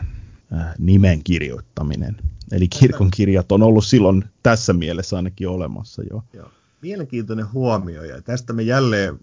äh, 0.53 0.73
nimen 0.77 1.23
kirjoittaminen. 1.23 2.17
Eli 2.51 2.67
kirkon 2.67 3.11
kirjat 3.11 3.51
on 3.51 3.63
ollut 3.63 3.85
silloin 3.85 4.23
tässä 4.43 4.73
mielessä 4.73 5.15
ainakin 5.15 5.47
olemassa 5.47 6.03
jo. 6.11 6.23
Joo. 6.33 6.51
Mielenkiintoinen 6.81 7.53
huomio 7.53 8.03
ja 8.03 8.21
tästä 8.21 8.53
me 8.53 8.63
jälleen 8.63 9.19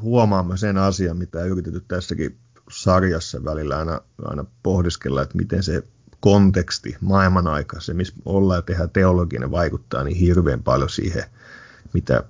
huomaamme 0.00 0.56
sen 0.56 0.78
asian, 0.78 1.16
mitä 1.16 1.44
yritetty 1.44 1.84
tässäkin 1.88 2.36
sarjassa 2.70 3.44
välillä 3.44 3.78
aina, 3.78 4.00
aina 4.24 4.44
pohdiskella, 4.62 5.22
että 5.22 5.36
miten 5.36 5.62
se 5.62 5.82
konteksti, 6.20 6.96
maailman 7.00 7.46
aika, 7.46 7.80
se 7.80 7.94
missä 7.94 8.14
ollaan 8.24 8.58
ja 8.58 8.62
tehdään 8.62 8.90
teologinen 8.90 9.50
vaikuttaa 9.50 10.04
niin 10.04 10.16
hirveän 10.16 10.62
paljon 10.62 10.90
siihen, 10.90 11.24
mitä, 11.92 12.24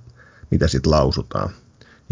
mitä 0.50 0.68
sitten 0.68 0.92
lausutaan. 0.92 1.50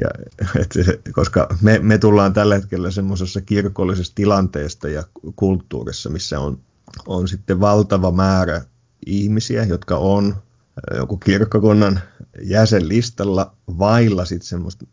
Ja, 0.01 0.09
et, 0.61 0.75
koska 1.13 1.49
me, 1.61 1.79
me 1.79 1.99
tullaan 1.99 2.33
tällä 2.33 2.55
hetkellä 2.55 2.91
semmoisessa 2.91 3.41
kirkollisessa 3.41 4.15
tilanteesta 4.15 4.89
ja 4.89 5.03
kulttuurissa, 5.37 6.11
missä 6.11 6.41
on, 6.41 6.59
on 7.07 7.29
sitten 7.29 7.61
valtava 7.61 8.13
määrä 8.13 8.63
ihmisiä, 9.07 9.65
jotka 9.65 9.97
on 9.97 10.37
joku 10.97 11.17
kirkkokunnan 11.17 12.01
jäsenlistalla 12.43 13.57
vailla 13.79 14.25
sitten 14.25 14.49
semmoista 14.49 14.87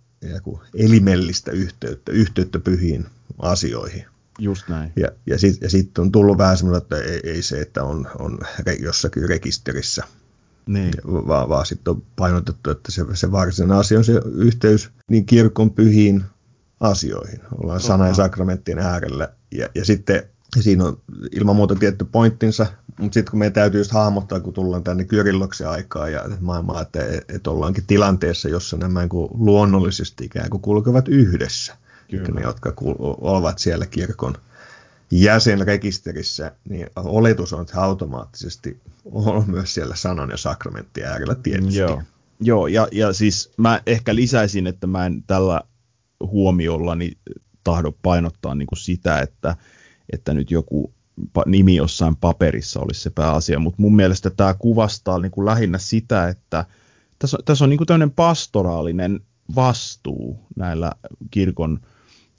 elimellistä 0.76 1.52
yhteyttä, 1.52 2.12
yhteyttä 2.12 2.60
pyhiin 2.60 3.06
asioihin. 3.40 4.06
Just 4.40 4.70
näin. 4.70 4.92
Ja, 4.96 5.08
ja 5.26 5.40
sitten 5.40 5.70
sit 5.70 5.98
on 5.98 6.12
tullut 6.12 6.38
vähän 6.38 6.58
semmoinen, 6.58 6.82
että 6.82 6.98
ei, 6.98 7.20
ei 7.24 7.42
se, 7.42 7.62
että 7.62 7.84
on, 7.84 8.08
on 8.20 8.40
jossakin 8.80 9.30
rekisterissä, 9.30 10.04
niin. 10.66 10.94
vaan, 11.06 11.50
vaan 11.50 11.66
sitten 11.66 11.92
on 11.92 12.04
painotettu, 12.16 12.70
että 12.70 12.92
se, 12.92 13.06
se 13.14 13.32
varsinainen 13.32 13.78
asia 13.78 13.98
on 13.98 14.04
se 14.04 14.22
yhteys 14.34 14.90
niin 15.10 15.26
kirkon 15.26 15.72
pyhiin 15.72 16.24
asioihin. 16.80 17.40
Ollaan 17.52 17.80
Totta. 17.80 17.88
sana- 17.88 18.08
ja 18.08 18.14
sakramenttien 18.14 18.80
äärellä. 18.80 19.30
Ja, 19.52 19.70
ja 19.76 19.86
sitten 19.86 20.24
siinä 20.60 20.86
on 20.86 20.98
ilman 21.32 21.56
muuta 21.56 21.76
tietty 21.76 22.06
pointtinsa, 22.06 22.66
mutta 22.98 23.14
sitten 23.14 23.32
kun 23.32 23.40
meidän 23.40 23.54
täytyy 23.54 23.80
just 23.80 23.92
hahmottaa, 23.92 24.40
kun 24.40 24.54
tullaan 24.54 24.84
tänne 24.84 25.06
Kyrilloksen 25.06 25.70
aikaa 25.70 26.10
ja 26.10 26.26
maailmaa, 26.40 26.82
että, 26.82 27.00
että 27.30 27.50
ollaankin 27.52 27.84
tilanteessa, 27.88 28.50
jossa 28.50 28.78
nämä 28.78 29.00
niin 29.00 29.10
kuin 29.10 29.30
luonnollisesti 29.34 30.26
ikään 30.26 30.50
kuin 30.50 30.62
kulkevat 30.62 31.08
yhdessä. 31.08 31.78
Kyllä. 32.10 32.28
Ne, 32.28 32.42
jotka 32.42 32.74
ovat 33.22 33.60
siellä 33.60 33.86
kirkon 33.86 34.36
jäsenrekisterissä, 35.12 36.52
niin 36.70 36.88
oletus 36.96 37.54
on, 37.54 37.62
että 37.62 37.82
automaattisesti 37.82 38.82
on 39.12 39.44
myös 39.48 39.74
siellä 39.74 39.96
sanan 39.96 40.30
ja 40.30 40.38
sakramenttien 40.38 41.08
äärellä 41.08 41.36
tietysti. 41.36 41.80
Joo, 41.80 42.02
Joo 42.42 42.68
ja, 42.68 42.88
ja 42.92 43.14
siis 43.14 43.54
mä 43.58 43.82
ehkä 43.86 44.16
lisäisin, 44.16 44.68
että 44.68 44.88
mä 44.88 45.06
en 45.06 45.24
tällä 45.28 45.62
huomiollani 46.20 47.12
tahdo 47.64 47.92
painottaa 48.02 48.56
niin 48.56 48.68
kuin 48.68 48.80
sitä, 48.80 49.20
että, 49.20 49.56
että 50.12 50.34
nyt 50.34 50.52
joku 50.52 50.94
nimi 51.46 51.76
jossain 51.76 52.16
paperissa 52.16 52.80
olisi 52.80 53.02
se 53.02 53.10
pääasia, 53.10 53.60
mutta 53.60 53.82
mun 53.82 53.96
mielestä 53.96 54.30
tämä 54.30 54.54
kuvastaa 54.54 55.20
niin 55.20 55.32
kuin 55.32 55.46
lähinnä 55.46 55.78
sitä, 55.78 56.28
että 56.28 56.66
tässä 57.20 57.38
on, 57.38 57.44
tässä 57.46 57.66
on 57.66 57.70
niin 57.70 57.78
kuin 57.78 57.88
tämmöinen 57.88 58.12
pastoraalinen 58.12 59.20
vastuu 59.56 60.40
näillä 60.56 60.92
kirkon 61.32 61.80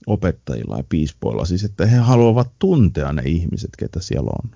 opettajilla 0.07 0.77
ja 0.77 0.85
piispoilla, 0.89 1.45
siis 1.45 1.65
että 1.65 1.87
he 1.87 1.97
haluavat 1.97 2.51
tuntea 2.59 3.13
ne 3.13 3.23
ihmiset, 3.25 3.71
ketä 3.79 4.01
siellä 4.01 4.31
on. 4.43 4.51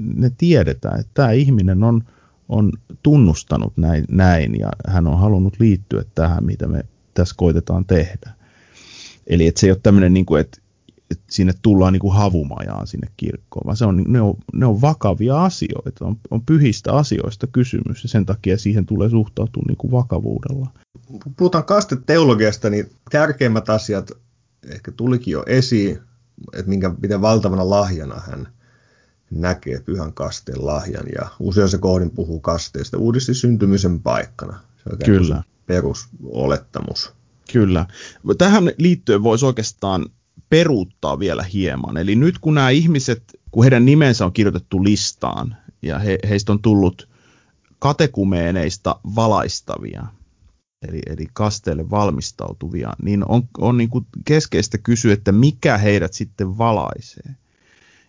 Ne 0.00 0.30
tiedetään, 0.38 1.00
että 1.00 1.10
tämä 1.14 1.30
ihminen 1.30 1.84
on, 1.84 2.04
on 2.48 2.72
tunnustanut 3.02 3.76
näin, 3.76 4.04
näin 4.08 4.58
ja 4.58 4.70
hän 4.88 5.06
on 5.06 5.18
halunnut 5.18 5.60
liittyä 5.60 6.04
tähän, 6.14 6.44
mitä 6.44 6.66
me 6.66 6.84
tässä 7.14 7.34
koitetaan 7.38 7.84
tehdä. 7.84 8.32
Eli 9.26 9.46
että 9.46 9.60
se 9.60 9.66
ei 9.66 9.70
ole 9.70 9.80
tämmöinen, 9.82 10.14
niin 10.14 10.26
kuin, 10.26 10.40
että, 10.40 10.58
että 11.10 11.24
sinne 11.30 11.54
tullaan 11.62 11.92
niin 11.92 12.00
kuin 12.00 12.14
havumajaan 12.14 12.86
sinne 12.86 13.08
kirkkoon, 13.16 13.66
vaan 13.66 13.76
se 13.76 13.84
on, 13.84 14.04
ne, 14.06 14.20
on, 14.20 14.34
ne 14.52 14.66
on 14.66 14.80
vakavia 14.80 15.44
asioita, 15.44 16.04
on, 16.04 16.16
on 16.30 16.42
pyhistä 16.46 16.92
asioista 16.92 17.46
kysymys 17.46 18.02
ja 18.02 18.08
sen 18.08 18.26
takia 18.26 18.58
siihen 18.58 18.86
tulee 18.86 19.10
suhtautua 19.10 19.62
niin 19.68 19.76
kuin 19.76 19.90
vakavuudella. 19.90 20.70
Puhutaan 21.36 21.64
kasteteologiasta, 21.64 22.70
niin 22.70 22.90
tärkeimmät 23.10 23.70
asiat 23.70 24.12
ehkä 24.66 24.92
tulikin 24.92 25.32
jo 25.32 25.42
esiin, 25.46 25.98
että 26.52 26.68
minkä, 26.68 26.94
miten 27.02 27.22
valtavana 27.22 27.70
lahjana 27.70 28.20
hän 28.26 28.48
näkee 29.30 29.80
pyhän 29.80 30.12
kasteen 30.12 30.66
lahjan. 30.66 31.06
Ja 31.14 31.28
useassa 31.40 31.78
kohdin 31.78 32.10
puhuu 32.10 32.40
kasteesta 32.40 32.98
uudesti 32.98 33.34
syntymisen 33.34 34.00
paikkana. 34.00 34.60
Se 34.76 34.90
on 34.92 34.98
Kyllä. 35.04 35.42
perusolettamus. 35.66 37.12
Kyllä. 37.52 37.86
Tähän 38.38 38.70
liittyen 38.78 39.22
voisi 39.22 39.46
oikeastaan 39.46 40.06
peruuttaa 40.48 41.18
vielä 41.18 41.42
hieman. 41.42 41.96
Eli 41.96 42.16
nyt 42.16 42.38
kun 42.38 42.54
nämä 42.54 42.70
ihmiset, 42.70 43.22
kun 43.50 43.64
heidän 43.64 43.84
nimensä 43.84 44.24
on 44.24 44.32
kirjoitettu 44.32 44.84
listaan 44.84 45.56
ja 45.82 45.98
he, 45.98 46.18
heistä 46.28 46.52
on 46.52 46.62
tullut 46.62 47.08
katekumeeneista 47.78 49.00
valaistavia, 49.14 50.06
eli, 50.88 51.00
eli 51.06 51.26
kasteelle 51.32 51.90
valmistautuvia, 51.90 52.92
niin 53.02 53.24
on, 53.28 53.48
on 53.58 53.76
niin 53.76 53.90
kuin 53.90 54.06
keskeistä 54.24 54.78
kysyä, 54.78 55.12
että 55.12 55.32
mikä 55.32 55.78
heidät 55.78 56.12
sitten 56.12 56.58
valaisee. 56.58 57.36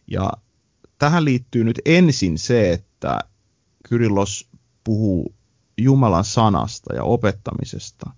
Ja 0.08 0.32
tähän 1.00 1.26
liittyy 1.26 1.64
nyt 1.64 1.82
ensin 1.86 2.38
se, 2.38 2.72
että 2.72 3.20
Kyrillos 3.90 4.50
puhuu 4.84 5.36
Jumalan 5.78 6.26
sanasta 6.26 6.96
ja 6.96 7.04
opettamisesta. 7.04 8.12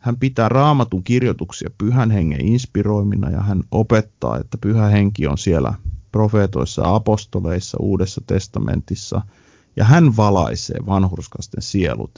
Hän 0.00 0.16
pitää 0.16 0.48
raamatun 0.48 1.04
kirjoituksia 1.04 1.70
pyhän 1.78 2.10
hengen 2.10 2.46
inspiroimina 2.46 3.30
ja 3.30 3.40
hän 3.40 3.62
opettaa, 3.70 4.38
että 4.38 4.58
pyhä 4.60 4.88
henki 4.88 5.26
on 5.26 5.38
siellä 5.38 5.74
profeetoissa 6.12 6.94
apostoleissa 6.94 7.78
Uudessa 7.80 8.20
testamentissa, 8.26 9.22
ja 9.76 9.84
hän 9.84 10.16
valaisee 10.16 10.76
vanhurskasten 10.86 11.62
sielut. 11.62 12.10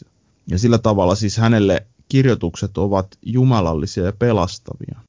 Ja 0.51 0.59
sillä 0.59 0.79
tavalla 0.79 1.15
siis 1.15 1.37
hänelle 1.37 1.87
kirjoitukset 2.09 2.79
ovat 2.79 3.07
jumalallisia 3.23 4.05
ja 4.05 4.13
pelastavia. 4.19 5.01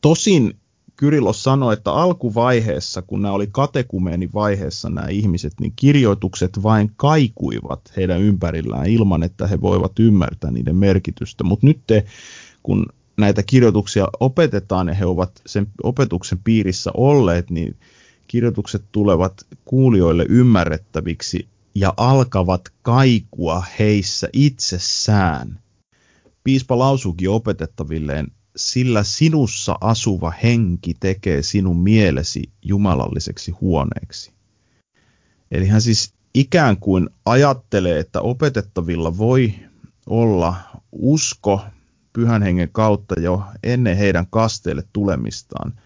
Tosin 0.00 0.54
Kyrilos 0.98 1.42
sanoi, 1.42 1.72
että 1.72 1.92
alkuvaiheessa, 1.92 3.02
kun 3.02 3.22
nämä 3.22 3.34
oli 3.34 3.48
katekumeenivaiheessa 3.52 4.90
nämä 4.90 5.08
ihmiset, 5.08 5.52
niin 5.60 5.72
kirjoitukset 5.76 6.62
vain 6.62 6.92
kaikuivat 6.96 7.92
heidän 7.96 8.20
ympärillään 8.20 8.86
ilman, 8.86 9.22
että 9.22 9.46
he 9.46 9.60
voivat 9.60 9.98
ymmärtää 9.98 10.50
niiden 10.50 10.76
merkitystä. 10.76 11.44
Mutta 11.44 11.66
nyt 11.66 11.80
te, 11.86 12.04
kun 12.62 12.86
näitä 13.16 13.42
kirjoituksia 13.42 14.08
opetetaan 14.20 14.88
ja 14.88 14.94
he 14.94 15.06
ovat 15.06 15.42
sen 15.46 15.66
opetuksen 15.82 16.38
piirissä 16.44 16.90
olleet, 16.94 17.50
niin 17.50 17.76
kirjoitukset 18.28 18.84
tulevat 18.92 19.46
kuulijoille 19.64 20.26
ymmärrettäviksi 20.28 21.48
ja 21.74 21.94
alkavat 21.96 22.62
kaikua 22.82 23.64
heissä 23.78 24.28
itsessään. 24.32 25.60
Piispa 26.44 26.78
lausuukin 26.78 27.30
opetettavilleen, 27.30 28.26
sillä 28.56 29.02
sinussa 29.02 29.78
asuva 29.80 30.32
henki 30.42 30.94
tekee 31.00 31.42
sinun 31.42 31.80
mielesi 31.80 32.42
jumalalliseksi 32.62 33.50
huoneeksi. 33.50 34.32
Eli 35.50 35.66
hän 35.66 35.82
siis 35.82 36.14
ikään 36.34 36.76
kuin 36.76 37.10
ajattelee, 37.24 37.98
että 37.98 38.20
opetettavilla 38.20 39.18
voi 39.18 39.54
olla 40.06 40.54
usko 40.92 41.60
pyhän 42.12 42.42
hengen 42.42 42.68
kautta 42.72 43.20
jo 43.20 43.42
ennen 43.62 43.96
heidän 43.96 44.26
kasteelle 44.30 44.82
tulemistaan. 44.92 45.80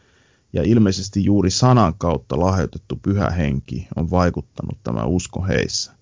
Ja 0.53 0.63
ilmeisesti 0.63 1.25
juuri 1.25 1.51
sanan 1.51 1.95
kautta 1.99 2.41
lahjoitettu 2.41 2.97
pyhä 3.03 3.31
henki 3.31 3.89
on 3.97 4.11
vaikuttanut 4.11 4.79
tämä 4.83 5.05
usko 5.05 5.43
heissä. 5.47 5.93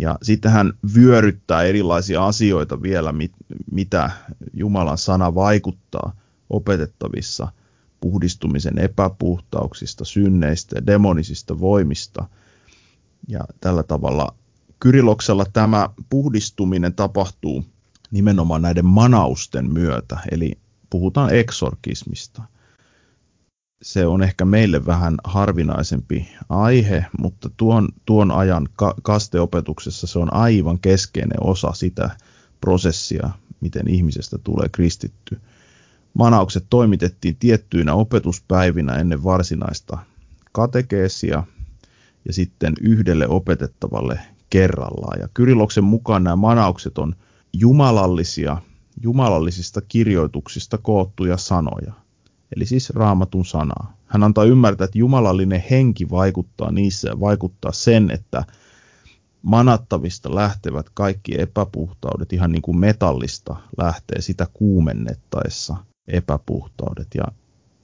Ja 0.00 0.18
sitten 0.22 0.50
hän 0.50 0.72
vyöryttää 0.94 1.62
erilaisia 1.62 2.26
asioita 2.26 2.82
vielä, 2.82 3.12
mit, 3.12 3.32
mitä 3.72 4.10
Jumalan 4.54 4.98
sana 4.98 5.34
vaikuttaa 5.34 6.12
opetettavissa 6.50 7.48
puhdistumisen 8.00 8.78
epäpuhtauksista, 8.78 10.04
synneistä 10.04 10.76
ja 10.76 10.86
demonisista 10.86 11.60
voimista. 11.60 12.28
Ja 13.28 13.40
tällä 13.60 13.82
tavalla 13.82 14.34
Kyriloksella 14.80 15.46
tämä 15.52 15.88
puhdistuminen 16.10 16.94
tapahtuu 16.94 17.64
nimenomaan 18.10 18.62
näiden 18.62 18.86
manausten 18.86 19.72
myötä, 19.72 20.18
eli 20.30 20.58
puhutaan 20.90 21.34
eksorkismista– 21.34 22.42
se 23.82 24.06
on 24.06 24.22
ehkä 24.22 24.44
meille 24.44 24.86
vähän 24.86 25.14
harvinaisempi 25.24 26.28
aihe, 26.48 27.06
mutta 27.18 27.50
tuon, 27.56 27.88
tuon 28.06 28.30
ajan 28.30 28.68
ka- 28.76 28.94
kasteopetuksessa 29.02 30.06
se 30.06 30.18
on 30.18 30.34
aivan 30.34 30.78
keskeinen 30.78 31.38
osa 31.46 31.72
sitä 31.72 32.10
prosessia, 32.60 33.30
miten 33.60 33.88
ihmisestä 33.88 34.38
tulee 34.38 34.68
kristitty. 34.68 35.40
Manaukset 36.14 36.66
toimitettiin 36.70 37.36
tiettyinä 37.36 37.94
opetuspäivinä 37.94 38.94
ennen 38.94 39.24
varsinaista 39.24 39.98
katekeesia 40.52 41.44
ja 42.24 42.32
sitten 42.32 42.72
yhdelle 42.80 43.28
opetettavalle 43.28 44.20
kerrallaan. 44.50 45.20
Ja 45.20 45.28
Kyriloksen 45.34 45.84
mukaan 45.84 46.24
nämä 46.24 46.36
manaukset 46.36 46.98
on 46.98 47.14
jumalallisia, 47.52 48.56
jumalallisista 49.02 49.80
kirjoituksista 49.80 50.78
koottuja 50.78 51.36
sanoja– 51.36 51.92
eli 52.56 52.66
siis 52.66 52.90
raamatun 52.90 53.44
sanaa. 53.44 53.96
Hän 54.06 54.22
antaa 54.22 54.44
ymmärtää, 54.44 54.84
että 54.84 54.98
jumalallinen 54.98 55.64
henki 55.70 56.10
vaikuttaa 56.10 56.72
niissä 56.72 57.08
ja 57.08 57.20
vaikuttaa 57.20 57.72
sen, 57.72 58.10
että 58.10 58.44
manattavista 59.42 60.34
lähtevät 60.34 60.86
kaikki 60.94 61.40
epäpuhtaudet, 61.40 62.32
ihan 62.32 62.52
niin 62.52 62.62
kuin 62.62 62.78
metallista 62.78 63.56
lähtee 63.78 64.20
sitä 64.20 64.46
kuumennettaessa 64.52 65.76
epäpuhtaudet. 66.08 67.08
Ja 67.14 67.24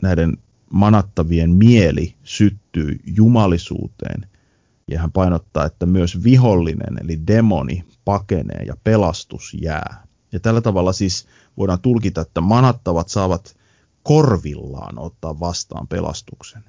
näiden 0.02 0.36
manattavien 0.70 1.50
mieli 1.50 2.14
syttyy 2.22 3.00
jumalisuuteen. 3.06 4.28
Ja 4.90 5.00
hän 5.00 5.12
painottaa, 5.12 5.64
että 5.64 5.86
myös 5.86 6.24
vihollinen 6.24 6.98
eli 7.00 7.26
demoni 7.26 7.84
pakenee 8.04 8.62
ja 8.66 8.74
pelastus 8.84 9.56
jää. 9.62 10.06
Ja 10.32 10.40
tällä 10.40 10.60
tavalla 10.60 10.92
siis 10.92 11.26
voidaan 11.56 11.80
tulkita, 11.80 12.20
että 12.20 12.40
manattavat 12.40 13.08
saavat 13.08 13.56
korvillaan 14.06 14.98
ottaa 14.98 15.40
vastaan 15.40 15.88
pelastuksen. 15.88 16.64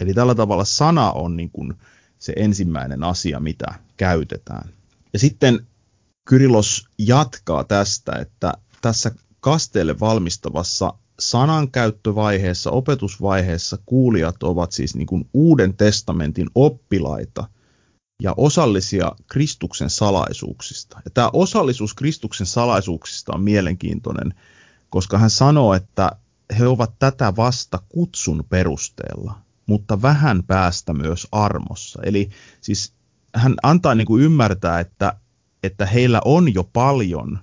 Eli 0.00 0.14
tällä 0.14 0.34
tavalla 0.34 0.64
sana 0.64 1.12
on 1.12 1.36
niin 1.36 1.50
kuin 1.50 1.74
se 2.18 2.32
ensimmäinen 2.36 3.04
asia, 3.04 3.40
mitä 3.40 3.66
käytetään. 3.96 4.68
Ja 5.12 5.18
sitten 5.18 5.66
Kyrilos 6.28 6.88
jatkaa 6.98 7.64
tästä, 7.64 8.12
että 8.12 8.52
tässä 8.82 9.10
kasteelle 9.40 10.00
valmistavassa 10.00 10.94
sanankäyttövaiheessa, 11.18 12.70
opetusvaiheessa 12.70 13.78
kuulijat 13.86 14.42
ovat 14.42 14.72
siis 14.72 14.96
niin 14.96 15.06
kuin 15.06 15.28
Uuden 15.32 15.76
testamentin 15.76 16.50
oppilaita 16.54 17.48
ja 18.22 18.34
osallisia 18.36 19.12
Kristuksen 19.30 19.90
salaisuuksista. 19.90 21.00
Ja 21.04 21.10
tämä 21.10 21.30
osallisuus 21.32 21.94
Kristuksen 21.94 22.46
salaisuuksista 22.46 23.32
on 23.34 23.42
mielenkiintoinen, 23.42 24.34
koska 24.88 25.18
hän 25.18 25.30
sanoo, 25.30 25.74
että 25.74 26.12
he 26.58 26.66
ovat 26.66 26.92
tätä 26.98 27.36
vasta 27.36 27.78
kutsun 27.88 28.44
perusteella, 28.48 29.38
mutta 29.66 30.02
vähän 30.02 30.42
päästä 30.42 30.94
myös 30.94 31.26
armossa. 31.32 32.02
Eli 32.02 32.30
siis 32.60 32.92
hän 33.34 33.54
antaa 33.62 33.94
niin 33.94 34.06
kuin 34.06 34.22
ymmärtää, 34.22 34.80
että, 34.80 35.14
että 35.62 35.86
heillä 35.86 36.20
on 36.24 36.54
jo 36.54 36.64
paljon 36.64 37.38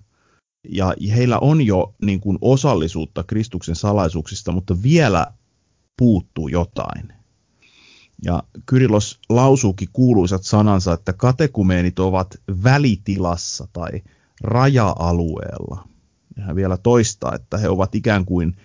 ja 0.70 0.94
heillä 1.16 1.40
on 1.40 1.62
jo 1.62 1.96
niin 2.02 2.20
kuin 2.20 2.38
osallisuutta 2.42 3.24
Kristuksen 3.24 3.76
salaisuuksista, 3.76 4.52
mutta 4.52 4.84
vielä 4.84 5.28
puuttuu 5.98 6.48
jotain. 6.48 7.14
Ja 8.26 8.44
Kyrilos 8.66 9.20
lausuukin 9.30 9.90
kuuluisat 9.94 10.44
sanansa, 10.44 10.94
että 10.94 11.14
katekumeenit 11.14 12.00
ovat 12.00 12.36
välitilassa 12.64 13.68
tai 13.74 13.90
raja-alueella. 14.42 15.88
Ja 16.38 16.44
hän 16.44 16.56
vielä 16.56 16.78
toistaa, 16.78 17.36
että 17.36 17.58
he 17.58 17.70
ovat 17.70 17.96
ikään 17.96 18.26
kuin 18.26 18.56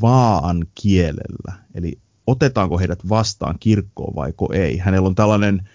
vaan 0.00 0.66
kielellä. 0.82 1.52
Eli 1.74 1.98
otetaanko 2.26 2.78
heidät 2.78 3.08
vastaan 3.08 3.56
kirkkoon 3.60 4.14
vai 4.14 4.32
ei. 4.52 4.78
Hänellä 4.78 5.06
on 5.06 5.14
tällainen, 5.14 5.68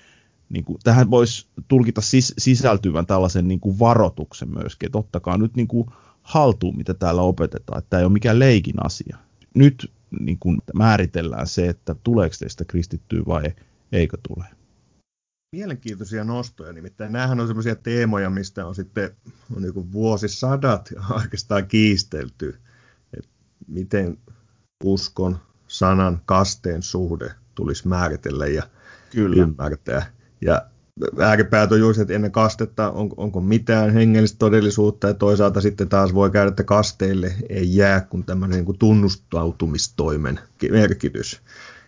niin 0.50 0.66
kuin, 0.66 0.78
tähän 0.84 1.12
voisi 1.12 1.48
tulkita 1.68 2.02
sis, 2.02 2.34
sisältyvän 2.38 3.06
tällaisen 3.06 3.48
niin 3.48 3.60
kuin 3.60 3.80
varoituksen 3.80 4.50
myöskin, 4.50 4.88
että 4.88 4.98
ottakaa 4.98 5.38
nyt 5.38 5.56
niin 5.56 5.68
kuin 5.68 5.88
haltuun, 6.22 6.78
mitä 6.78 6.94
täällä 6.94 7.22
opetetaan, 7.22 7.80
että 7.80 7.90
tämä 7.90 8.00
ei 8.00 8.06
ole 8.06 8.14
mikään 8.14 8.40
leikin 8.40 8.86
asia. 8.86 9.18
Nyt 9.54 9.92
niin 10.20 10.40
kuin 10.40 10.58
määritellään 10.74 11.48
se, 11.48 11.70
että 11.70 11.96
tuleeko 12.04 12.36
teistä 12.40 12.66
kristittyä 12.66 13.22
vai 13.28 13.44
eikö 13.92 14.18
tule. 14.28 14.46
Mielenkiintoisia 15.52 16.24
nostoja, 16.24 16.74
nimittäin 16.74 17.14
näähän 17.14 17.40
on 17.40 17.48
sellaisia 17.48 17.76
teemoja, 17.76 18.30
mistä 18.30 18.66
on 18.66 18.76
sitten 18.76 19.16
on 19.56 19.62
niin 19.62 19.92
vuosisadat 19.92 20.94
oikeastaan 21.22 21.68
kiistelty 21.68 22.60
miten 23.68 24.18
uskon, 24.84 25.38
sanan, 25.68 26.22
kasteen 26.26 26.82
suhde 26.82 27.32
tulisi 27.56 27.88
määritellä 27.88 28.48
ja 28.48 28.64
Kyllä. 29.12 29.44
ymmärtää. 29.44 30.06
Ja 30.42 30.62
ääripäät 31.20 31.72
on 31.72 31.80
juuri, 31.80 32.02
että 32.02 32.14
ennen 32.14 32.32
kastetta 32.32 32.92
on, 32.92 33.10
onko 33.18 33.42
mitään 33.42 33.94
hengellistä 33.94 34.38
todellisuutta 34.40 35.08
ja 35.08 35.14
toisaalta 35.14 35.62
sitten 35.62 35.90
taas 35.90 36.14
voi 36.14 36.32
käydä, 36.32 36.50
että 36.50 36.64
kasteille 36.64 37.34
ei 37.50 37.76
jää 37.76 38.02
kuin 38.02 38.24
tämmöinen 38.24 38.56
niin 38.56 38.66
kuin 38.66 38.78
tunnustautumistoimen 38.78 40.40
merkitys. 40.72 41.42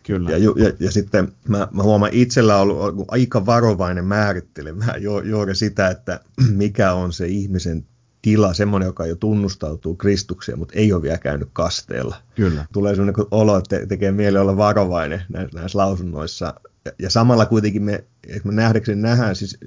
Kyllä. 0.04 0.32
Ja, 0.32 0.38
ja, 0.38 0.72
ja 0.80 0.92
sitten 0.92 1.32
mä, 1.48 1.68
mä 1.72 1.84
huomaan 1.84 2.14
itsellä 2.14 2.58
on 2.58 2.62
ollut 2.62 3.08
aika 3.08 3.46
varovainen 3.46 4.06
määrittelemään 4.06 5.02
juuri 5.24 5.56
sitä, 5.56 5.88
että 5.88 6.20
mikä 6.50 6.94
on 6.94 7.14
se 7.14 7.28
ihmisen 7.28 7.86
tila, 8.22 8.54
semmoinen, 8.54 8.88
joka 8.88 9.06
jo 9.06 9.16
tunnustautuu 9.16 9.96
Kristukseen, 9.96 10.60
mutta 10.60 10.74
ei 10.78 10.94
ole 10.94 11.02
vielä 11.02 11.18
käynyt 11.18 11.50
kasteella. 11.54 12.16
Kyllä. 12.36 12.66
Tulee 12.74 12.96
sellainen 12.96 13.26
olo, 13.32 13.58
että 13.58 13.86
tekee 13.86 14.12
mieli 14.12 14.38
olla 14.38 14.58
varovainen 14.58 15.22
näissä, 15.30 15.60
näissä 15.60 15.78
lausunnoissa. 15.78 16.54
Ja 17.00 17.10
samalla 17.10 17.46
kuitenkin 17.46 17.84
me, 17.84 18.04
että 18.28 18.48
me 18.48 18.54
nähdäkseni 18.54 19.02
nähdään 19.02 19.36
siis 19.36 19.58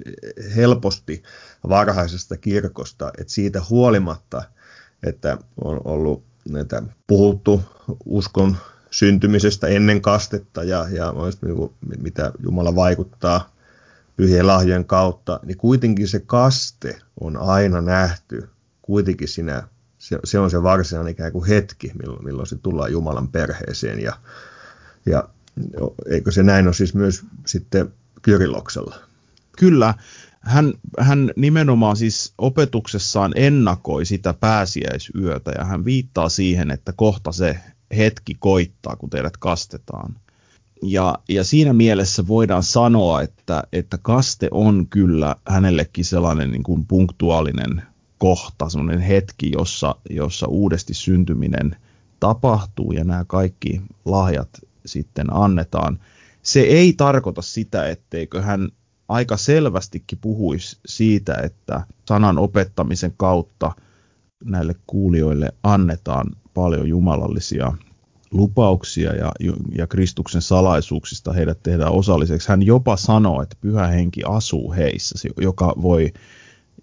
helposti 0.55 1.23
varhaisesta 1.69 2.37
kirkosta, 2.37 3.11
että 3.17 3.33
siitä 3.33 3.61
huolimatta, 3.69 4.43
että 5.03 5.37
on 5.63 5.81
ollut 5.83 6.23
näitä 6.49 6.83
puhuttu 7.07 7.61
uskon 8.05 8.57
syntymisestä 8.91 9.67
ennen 9.67 10.01
kastetta 10.01 10.63
ja, 10.63 10.87
ja 10.91 11.13
niin 11.47 12.01
mitä 12.01 12.31
Jumala 12.43 12.75
vaikuttaa 12.75 13.51
pyhien 14.15 14.47
lahjojen 14.47 14.85
kautta, 14.85 15.39
niin 15.45 15.57
kuitenkin 15.57 16.07
se 16.07 16.19
kaste 16.19 17.01
on 17.19 17.37
aina 17.37 17.81
nähty 17.81 18.49
kuitenkin 18.81 19.27
sinä, 19.27 19.67
se, 19.97 20.19
se 20.23 20.39
on 20.39 20.51
se 20.51 20.63
varsinainen 20.63 21.11
ikään 21.11 21.31
kuin 21.31 21.47
hetki, 21.47 21.91
milloin, 21.99 22.23
milloin 22.23 22.47
se 22.47 22.55
tullaan 22.55 22.91
Jumalan 22.91 23.27
perheeseen 23.27 23.99
ja, 23.99 24.17
ja 25.05 25.29
Eikö 26.09 26.31
se 26.31 26.43
näin 26.43 26.67
ole 26.67 26.73
siis 26.73 26.93
myös 26.93 27.25
sitten 27.45 27.93
Kyrilloksella? 28.21 28.95
Kyllä, 29.57 29.93
hän, 30.41 30.73
hän 30.99 31.31
nimenomaan 31.35 31.95
siis 31.95 32.33
opetuksessaan 32.37 33.31
ennakoi 33.35 34.05
sitä 34.05 34.33
pääsiäisyötä 34.33 35.51
ja 35.57 35.65
hän 35.65 35.85
viittaa 35.85 36.29
siihen, 36.29 36.71
että 36.71 36.93
kohta 36.95 37.31
se 37.31 37.59
hetki 37.97 38.35
koittaa, 38.39 38.95
kun 38.95 39.09
teidät 39.09 39.37
kastetaan. 39.37 40.15
Ja, 40.83 41.19
ja 41.29 41.43
siinä 41.43 41.73
mielessä 41.73 42.27
voidaan 42.27 42.63
sanoa, 42.63 43.21
että, 43.21 43.63
että 43.73 43.97
kaste 44.01 44.47
on 44.51 44.87
kyllä 44.89 45.35
hänellekin 45.47 46.05
sellainen 46.05 46.51
niin 46.51 46.63
kuin 46.63 46.85
punktuaalinen 46.85 47.83
kohta, 48.17 48.69
sellainen 48.69 48.99
hetki, 48.99 49.51
jossa, 49.51 49.95
jossa 50.09 50.47
uudesti 50.47 50.93
syntyminen 50.93 51.75
tapahtuu 52.19 52.91
ja 52.91 53.03
nämä 53.03 53.25
kaikki 53.27 53.81
lahjat 54.05 54.49
sitten 54.85 55.33
annetaan. 55.33 55.99
Se 56.41 56.59
ei 56.59 56.93
tarkoita 56.93 57.41
sitä, 57.41 57.87
etteikö 57.87 58.41
hän 58.41 58.69
aika 59.09 59.37
selvästikin 59.37 60.17
puhuisi 60.21 60.77
siitä, 60.85 61.33
että 61.43 61.85
sanan 62.07 62.37
opettamisen 62.37 63.13
kautta 63.17 63.71
näille 64.45 64.75
kuulijoille 64.87 65.51
annetaan 65.63 66.27
paljon 66.53 66.89
jumalallisia 66.89 67.73
lupauksia 68.31 69.15
ja, 69.15 69.31
ja 69.77 69.87
Kristuksen 69.87 70.41
salaisuuksista 70.41 71.33
heidät 71.33 71.63
tehdään 71.63 71.91
osalliseksi. 71.91 72.49
Hän 72.49 72.63
jopa 72.63 72.97
sanoo, 72.97 73.41
että 73.41 73.55
pyhä 73.61 73.87
henki 73.87 74.21
asuu 74.27 74.71
heissä, 74.71 75.29
joka 75.37 75.73
voi 75.81 76.13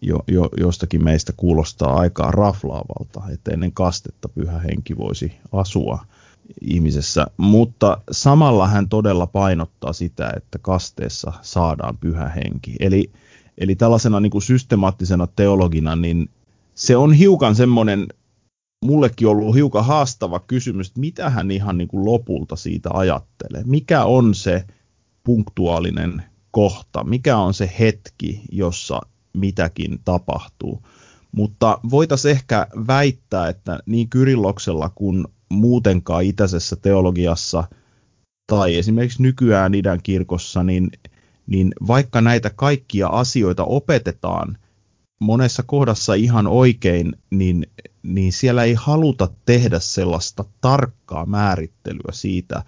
jo, 0.03 0.20
jo, 0.28 0.49
jostakin 0.57 1.05
meistä 1.05 1.32
kuulostaa 1.36 1.96
aikaa 1.96 2.30
raflaavalta, 2.30 3.22
että 3.32 3.51
ennen 3.51 3.72
kastetta 3.72 4.28
pyhä 4.28 4.59
henki 4.59 4.96
voisi 4.96 5.32
asua 5.53 6.05
ihmisessä, 6.61 7.26
mutta 7.36 8.01
samalla 8.11 8.68
hän 8.68 8.88
todella 8.88 9.26
painottaa 9.26 9.92
sitä, 9.92 10.32
että 10.36 10.59
kasteessa 10.59 11.32
saadaan 11.42 11.96
pyhä 11.96 12.28
henki. 12.28 12.76
Eli, 12.80 13.11
eli 13.59 13.74
tällaisena 13.74 14.20
niin 14.20 14.30
kuin 14.30 14.42
systemaattisena 14.42 15.26
teologina, 15.26 15.96
niin 15.96 16.30
se 16.74 16.96
on 16.96 17.12
hiukan 17.12 17.55
semmoinen, 17.55 18.07
mullekin 18.85 19.29
ollut 19.29 19.55
hiukan 19.55 19.85
haastava 19.85 20.41
kysymys, 20.41 20.89
että 20.89 21.01
mitä 21.01 21.31
hän 21.31 21.51
ihan 21.51 21.79
niin 21.79 21.89
kuin 21.89 22.05
lopulta 22.05 22.57
siitä 22.57 22.91
ajattelee. 22.93 23.62
Mikä 23.66 24.05
on 24.05 24.35
se 24.35 24.64
punktuaalinen 25.24 26.22
kohta, 26.51 27.05
mikä 27.05 27.37
on 27.37 27.55
se 27.55 27.70
hetki, 27.79 28.43
jossa 28.53 29.01
mitäkin 29.33 29.99
tapahtuu. 30.05 30.83
Mutta 31.33 31.81
voitaisiin 31.91 32.33
ehkä 32.33 32.66
väittää, 32.87 33.49
että 33.49 33.79
niin 33.87 34.09
Kyrilloksella 34.09 34.91
kuin 34.95 35.24
muutenkaan 35.49 36.24
itäisessä 36.24 36.76
teologiassa 36.76 37.64
tai 38.47 38.76
esimerkiksi 38.76 39.22
nykyään 39.22 39.74
idän 39.74 40.03
kirkossa, 40.03 40.62
niin, 40.62 40.91
niin 41.47 41.72
vaikka 41.87 42.20
näitä 42.20 42.51
kaikkia 42.51 43.09
asioita 43.09 43.64
opetetaan 43.64 44.59
monessa 45.19 45.62
kohdassa 45.62 46.14
ihan 46.14 46.47
oikein, 46.47 47.12
niin, 47.31 47.66
niin 48.03 48.33
siellä 48.33 48.64
ei 48.64 48.75
haluta 48.75 49.29
tehdä 49.47 49.79
sellaista 49.79 50.45
tarkkaa 50.61 51.27
määrittelyä 51.27 52.12
siitä, 52.12 52.64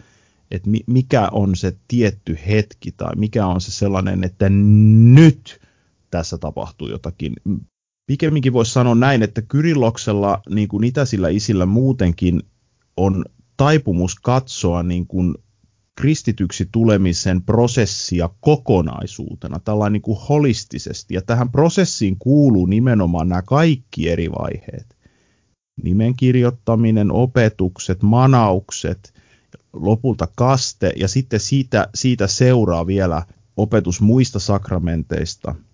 että 0.50 0.70
mikä 0.86 1.28
on 1.32 1.56
se 1.56 1.76
tietty 1.88 2.38
hetki 2.46 2.92
tai 2.92 3.16
mikä 3.16 3.46
on 3.46 3.60
se 3.60 3.70
sellainen, 3.72 4.24
että 4.24 4.48
nyt 4.48 5.60
tässä 6.10 6.38
tapahtuu 6.38 6.88
jotakin. 6.88 7.32
Pikemminkin 8.06 8.52
voisi 8.52 8.72
sanoa 8.72 8.94
näin, 8.94 9.22
että 9.22 9.42
Kyrilloksella, 9.42 10.42
niin 10.48 10.68
kuin 10.68 10.84
itäisillä 10.84 11.28
isillä 11.28 11.66
muutenkin, 11.66 12.42
on 12.96 13.24
taipumus 13.56 14.14
katsoa 14.14 14.82
niin 14.82 15.06
kuin 15.06 15.34
kristityksi 16.00 16.68
tulemisen 16.72 17.42
prosessia 17.42 18.30
kokonaisuutena, 18.40 19.60
tällainen 19.60 19.92
niin 19.92 20.02
kuin 20.02 20.18
holistisesti. 20.28 21.14
Ja 21.14 21.22
tähän 21.22 21.50
prosessiin 21.50 22.16
kuuluu 22.18 22.66
nimenomaan 22.66 23.28
nämä 23.28 23.42
kaikki 23.42 24.08
eri 24.08 24.30
vaiheet. 24.30 24.96
Nimen 25.82 26.16
kirjoittaminen, 26.16 27.12
opetukset, 27.12 28.02
manaukset, 28.02 29.14
lopulta 29.72 30.28
kaste 30.36 30.92
ja 30.96 31.08
sitten 31.08 31.40
siitä, 31.40 31.88
siitä 31.94 32.26
seuraa 32.26 32.86
vielä 32.86 33.22
opetus 33.56 34.00
muista 34.00 34.38
sakramenteista– 34.38 35.54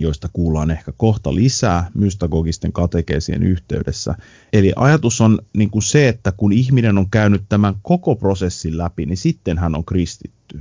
joista 0.00 0.28
kuullaan 0.32 0.70
ehkä 0.70 0.92
kohta 0.96 1.34
lisää 1.34 1.90
mystagogisten 1.94 2.72
katekeesien 2.72 3.42
yhteydessä. 3.42 4.14
Eli 4.52 4.72
ajatus 4.76 5.20
on 5.20 5.38
niin 5.56 5.70
kuin 5.70 5.82
se, 5.82 6.08
että 6.08 6.32
kun 6.32 6.52
ihminen 6.52 6.98
on 6.98 7.10
käynyt 7.10 7.42
tämän 7.48 7.74
koko 7.82 8.16
prosessin 8.16 8.78
läpi, 8.78 9.06
niin 9.06 9.16
sitten 9.16 9.58
hän 9.58 9.74
on 9.74 9.84
kristitty. 9.84 10.60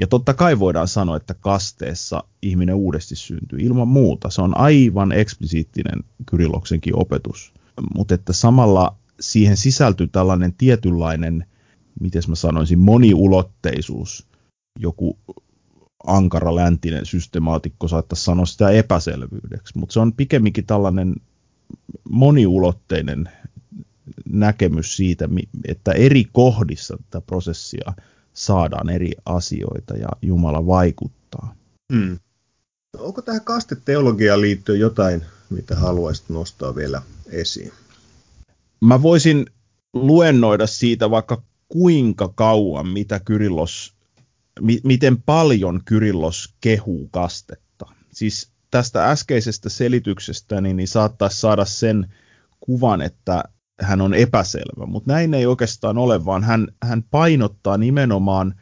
Ja 0.00 0.06
totta 0.06 0.34
kai 0.34 0.58
voidaan 0.58 0.88
sanoa, 0.88 1.16
että 1.16 1.34
kasteessa 1.34 2.24
ihminen 2.42 2.74
uudesti 2.74 3.16
syntyy 3.16 3.58
ilman 3.60 3.88
muuta. 3.88 4.30
Se 4.30 4.42
on 4.42 4.56
aivan 4.56 5.12
eksplisiittinen 5.12 6.04
Kyrilloksenkin 6.30 6.96
opetus. 6.96 7.52
Mutta 7.94 8.14
että 8.14 8.32
samalla 8.32 8.96
siihen 9.20 9.56
sisältyy 9.56 10.08
tällainen 10.08 10.54
tietynlainen, 10.54 11.46
miten 12.00 12.22
mä 12.28 12.34
sanoisin, 12.34 12.78
moniulotteisuus, 12.78 14.26
joku 14.78 15.18
ankara 16.06 16.54
läntinen 16.54 17.06
systemaatikko 17.06 17.88
saattaisi 17.88 18.24
sanoa 18.24 18.46
sitä 18.46 18.70
epäselvyydeksi, 18.70 19.78
mutta 19.78 19.92
se 19.92 20.00
on 20.00 20.12
pikemminkin 20.12 20.66
tällainen 20.66 21.14
moniulotteinen 22.10 23.28
näkemys 24.28 24.96
siitä, 24.96 25.28
että 25.64 25.92
eri 25.92 26.24
kohdissa 26.32 26.96
tätä 26.96 27.20
prosessia 27.26 27.92
saadaan 28.32 28.90
eri 28.90 29.12
asioita 29.26 29.96
ja 29.96 30.08
Jumala 30.22 30.66
vaikuttaa. 30.66 31.54
Hmm. 31.92 32.18
Onko 32.98 33.22
tähän 33.22 33.44
kasteteologiaan 33.44 34.40
liittyen 34.40 34.80
jotain, 34.80 35.22
mitä 35.50 35.76
haluaisit 35.76 36.28
nostaa 36.28 36.74
vielä 36.74 37.02
esiin? 37.26 37.72
Mä 38.80 39.02
voisin 39.02 39.46
luennoida 39.94 40.66
siitä 40.66 41.10
vaikka 41.10 41.42
kuinka 41.68 42.28
kauan, 42.28 42.88
mitä 42.88 43.20
Kyrillos 43.20 43.97
mi- 44.60 44.80
miten 44.84 45.22
paljon 45.22 45.80
Kyrillos 45.84 46.54
kehuu 46.60 47.08
kastetta. 47.10 47.86
Siis 48.12 48.50
tästä 48.70 49.10
äskeisestä 49.10 49.68
selityksestä 49.68 50.60
niin, 50.60 50.76
niin 50.76 50.88
saattaisi 50.88 51.40
saada 51.40 51.64
sen 51.64 52.12
kuvan, 52.60 53.02
että 53.02 53.44
hän 53.80 54.00
on 54.00 54.14
epäselvä, 54.14 54.86
mutta 54.86 55.12
näin 55.12 55.34
ei 55.34 55.46
oikeastaan 55.46 55.98
ole, 55.98 56.24
vaan 56.24 56.44
hän, 56.44 56.68
hän 56.82 57.02
painottaa 57.02 57.78
nimenomaan, 57.78 58.54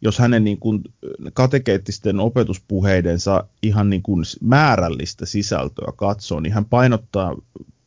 jos 0.00 0.18
hänen 0.18 0.44
niin 0.44 0.58
kuin 0.58 0.82
katekeettisten 1.32 2.20
opetuspuheidensa 2.20 3.44
ihan 3.62 3.90
niin 3.90 4.02
kuin 4.02 4.24
määrällistä 4.40 5.26
sisältöä 5.26 5.92
katsoo, 5.96 6.40
niin 6.40 6.52
hän 6.52 6.64
painottaa 6.64 7.34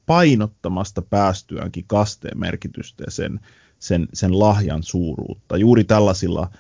painottamasta 0.06 1.02
päästyäänkin 1.02 1.86
kasteen 1.88 2.40
merkitystä 2.40 3.04
ja 3.08 3.12
sen, 3.12 3.40
sen, 3.80 4.08
sen 4.14 4.40
lahjan 4.40 4.84
suuruutta. 4.84 5.58
Juuri 5.58 5.84
tällaisilla 5.84 6.52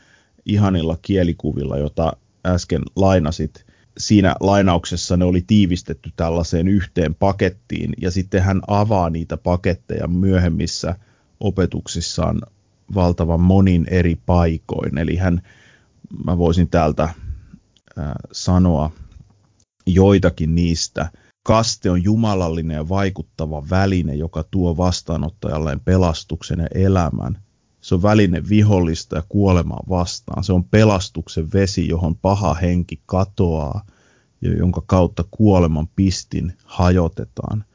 ihanilla 0.46 0.98
kielikuvilla, 1.02 1.78
jota 1.78 2.14
äsken 2.46 2.82
lainasit. 2.96 3.66
Siinä 3.98 4.36
lainauksessa 4.39 5.18
ne 5.18 5.26
oli 5.26 5.44
tiivistetty 5.48 6.12
tällaiseen 6.16 6.68
yhteen 6.68 7.16
pakettiin, 7.16 7.94
ja 8.02 8.12
sitten 8.12 8.44
hän 8.44 8.62
avaa 8.68 9.10
niitä 9.10 9.38
paketteja 9.38 10.08
myöhemmissä 10.08 10.96
opetuksissaan 11.39 12.42
valtavan 12.96 13.39
monin 13.42 13.88
eri 13.89 14.16
paikoin. 14.26 14.98
Eli 14.98 15.16
hän, 15.16 15.42
mä 16.26 16.38
voisin 16.38 16.70
täältä 16.70 17.04
äh, 17.04 17.14
sanoa 18.32 18.92
joitakin 19.86 20.56
niistä. 20.56 21.10
Kaste 21.44 21.89
on 21.89 22.04
jumalallinen 22.04 22.76
ja 22.76 22.89
vaikuttava 22.89 23.70
väline, 23.70 24.16
joka 24.16 24.44
tuo 24.52 24.78
vastaanottajalleen 24.78 25.80
pelastuksen 25.80 26.60
ja 26.60 26.68
elämän. 26.74 27.42
Se 27.82 27.96
on 27.96 28.04
väline 28.04 28.50
vihollista 28.50 29.16
ja 29.16 29.24
kuolemaa 29.30 29.84
vastaan. 29.90 30.44
Se 30.44 30.54
on 30.54 30.64
pelastuksen 30.64 31.54
vesi, 31.54 31.88
johon 31.88 32.16
paha 32.16 32.54
henki 32.54 33.02
katoaa 33.06 33.86
ja 34.42 34.58
jonka 34.58 34.84
kautta 34.86 35.24
kuoleman 35.32 35.88
pistin 35.96 36.54
hajotetaan. 36.64 37.66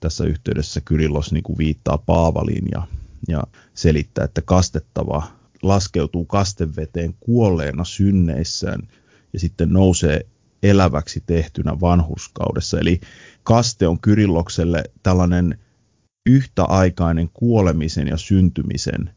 Tässä 0.00 0.24
yhteydessä 0.24 0.80
Kyrillos 0.80 1.32
niin 1.32 1.42
kuin 1.42 1.58
viittaa 1.58 1.98
Paavaliin 1.98 2.68
ja, 2.72 2.86
ja 3.28 3.42
selittää, 3.74 4.24
että 4.24 4.42
kastettava 4.42 5.22
laskeutuu 5.62 6.24
kasteveteen 6.24 7.14
kuolleena 7.20 7.84
synneissään 7.84 8.88
ja 9.32 9.40
sitten 9.40 9.72
nousee 9.72 10.26
eläväksi 10.62 11.22
tehtynä 11.26 11.80
vanhurskaudessa. 11.80 12.80
Eli 12.80 13.00
kaste 13.42 13.88
on 13.88 14.00
Kyrillokselle 14.00 14.84
tällainen 15.02 15.58
yhtäaikainen 16.26 17.30
kuolemisen 17.32 18.08
ja 18.08 18.16
syntymisen 18.16 19.10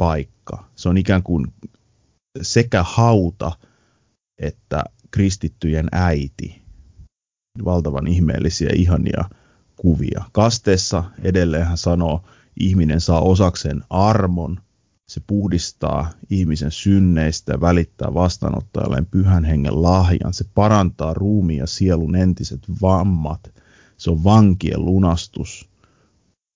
paikka. 0.00 0.64
Se 0.76 0.88
on 0.88 0.98
ikään 0.98 1.22
kuin 1.22 1.46
sekä 2.42 2.82
hauta 2.82 3.52
että 4.38 4.84
kristittyjen 5.10 5.88
äiti. 5.92 6.62
Valtavan 7.64 8.06
ihmeellisiä, 8.06 8.70
ihania 8.74 9.24
kuvia. 9.76 10.24
Kasteessa 10.32 11.04
edelleen 11.22 11.66
hän 11.66 11.76
sanoo, 11.76 12.24
ihminen 12.60 13.00
saa 13.00 13.20
osakseen 13.20 13.82
armon, 13.90 14.60
se 15.08 15.20
puhdistaa 15.26 16.10
ihmisen 16.30 16.70
synneistä 16.70 17.60
välittää 17.60 18.14
vastaanottajalleen 18.14 19.06
pyhän 19.06 19.44
hengen 19.44 19.82
lahjan. 19.82 20.34
Se 20.34 20.44
parantaa 20.54 21.14
ruumiin 21.14 21.58
ja 21.58 21.66
sielun 21.66 22.16
entiset 22.16 22.60
vammat. 22.82 23.54
Se 23.96 24.10
on 24.10 24.24
vankien 24.24 24.84
lunastus, 24.84 25.68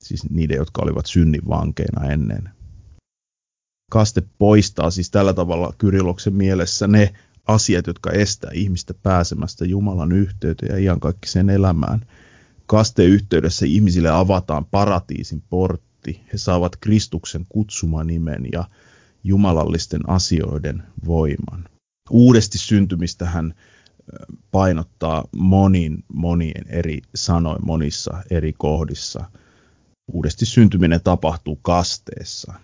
siis 0.04 0.30
niiden, 0.30 0.56
jotka 0.56 0.82
olivat 0.82 1.06
synnin 1.06 1.42
vankeina 1.48 2.06
ennen. 2.06 2.50
Kaste 3.90 4.22
poistaa 4.38 4.90
siis 4.90 5.10
tällä 5.10 5.34
tavalla 5.34 5.74
Kyriloksen 5.78 6.34
mielessä 6.34 6.86
ne 6.86 7.14
asiat, 7.46 7.86
jotka 7.86 8.10
estää 8.10 8.50
ihmistä 8.54 8.94
pääsemästä 8.94 9.64
Jumalan 9.64 10.12
yhteyteen 10.12 10.84
ja 10.84 10.96
sen 11.26 11.50
elämään. 11.50 12.06
Kasteyhteydessä 12.66 13.66
ihmisille 13.66 14.10
avataan 14.10 14.64
paratiisin 14.64 15.42
portti. 15.50 16.20
He 16.32 16.38
saavat 16.38 16.76
Kristuksen 16.76 17.46
kutsumanimen 17.48 18.46
ja 18.52 18.64
jumalallisten 19.24 20.08
asioiden 20.08 20.82
voiman. 21.06 21.64
Uudesti 22.10 22.58
syntymistä 22.58 23.26
hän 23.26 23.54
painottaa 24.50 25.24
monin, 25.36 26.04
monien 26.12 26.64
eri 26.68 27.02
sanoin 27.14 27.66
monissa 27.66 28.22
eri 28.30 28.52
kohdissa. 28.52 29.24
Uudesti 30.12 30.46
syntyminen 30.46 31.00
tapahtuu 31.04 31.58
kasteessa 31.62 32.54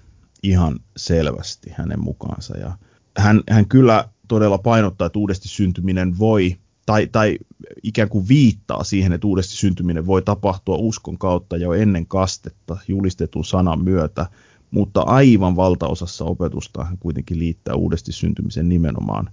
ihan 0.43 0.79
selvästi 0.97 1.71
hänen 1.75 2.01
mukaansa. 2.01 2.59
Ja 2.59 2.79
hän, 3.19 3.43
hän 3.51 3.69
kyllä 3.69 4.09
todella 4.29 4.59
painottaa, 4.59 5.07
että 5.07 5.19
uudesti 5.19 5.49
syntyminen 5.49 6.19
voi, 6.19 6.57
tai, 6.87 7.07
tai 7.13 7.39
ikään 7.83 8.09
kuin 8.09 8.29
viittaa 8.29 8.85
siihen, 8.85 9.13
että 9.13 9.27
uudesti 9.27 9.55
syntyminen 9.55 10.07
voi 10.07 10.23
tapahtua 10.23 10.77
uskon 10.77 11.19
kautta 11.19 11.57
jo 11.57 11.73
ennen 11.73 12.07
kastetta 12.07 12.77
julistetun 12.89 13.45
sanan 13.45 13.85
myötä, 13.85 14.27
mutta 14.71 15.01
aivan 15.01 15.57
valtaosassa 15.57 16.25
opetusta 16.25 16.85
hän 16.85 16.99
kuitenkin 16.99 17.39
liittää 17.39 17.75
uudesti 17.75 18.13
syntymisen 18.13 18.69
nimenomaan 18.69 19.31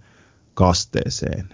kasteeseen. 0.54 1.50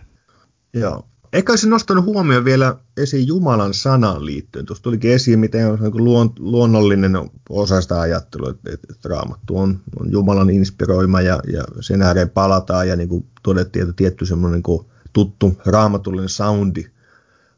Joo. 0.73 1.07
Ehkä 1.33 1.51
olisin 1.51 1.69
nostanut 1.69 2.05
huomioon 2.05 2.45
vielä 2.45 2.77
esiin 2.97 3.27
Jumalan 3.27 3.73
sanan 3.73 4.25
liittyen. 4.25 4.65
Tuossa 4.65 4.83
tulikin 4.83 5.11
esiin, 5.11 5.39
miten 5.39 5.71
on 5.71 5.79
niin 5.79 6.03
luon, 6.03 6.33
luonnollinen 6.39 7.11
osa 7.49 7.81
sitä 7.81 7.99
ajattelua, 7.99 8.49
että, 8.49 8.71
että 8.73 9.09
raamattu 9.09 9.57
on, 9.57 9.79
on 9.99 10.11
Jumalan 10.11 10.49
inspiroima 10.49 11.21
ja, 11.21 11.39
ja 11.53 11.63
sen 11.79 12.01
ääreen 12.01 12.29
palataan. 12.29 12.87
Ja 12.87 12.95
niin 12.95 13.09
kuin 13.09 13.25
todettiin, 13.43 13.83
että 13.83 13.93
tietty 13.95 14.25
semmoinen 14.25 14.61
niin 14.65 14.85
tuttu 15.13 15.57
raamatullinen 15.65 16.29
soundi 16.29 16.85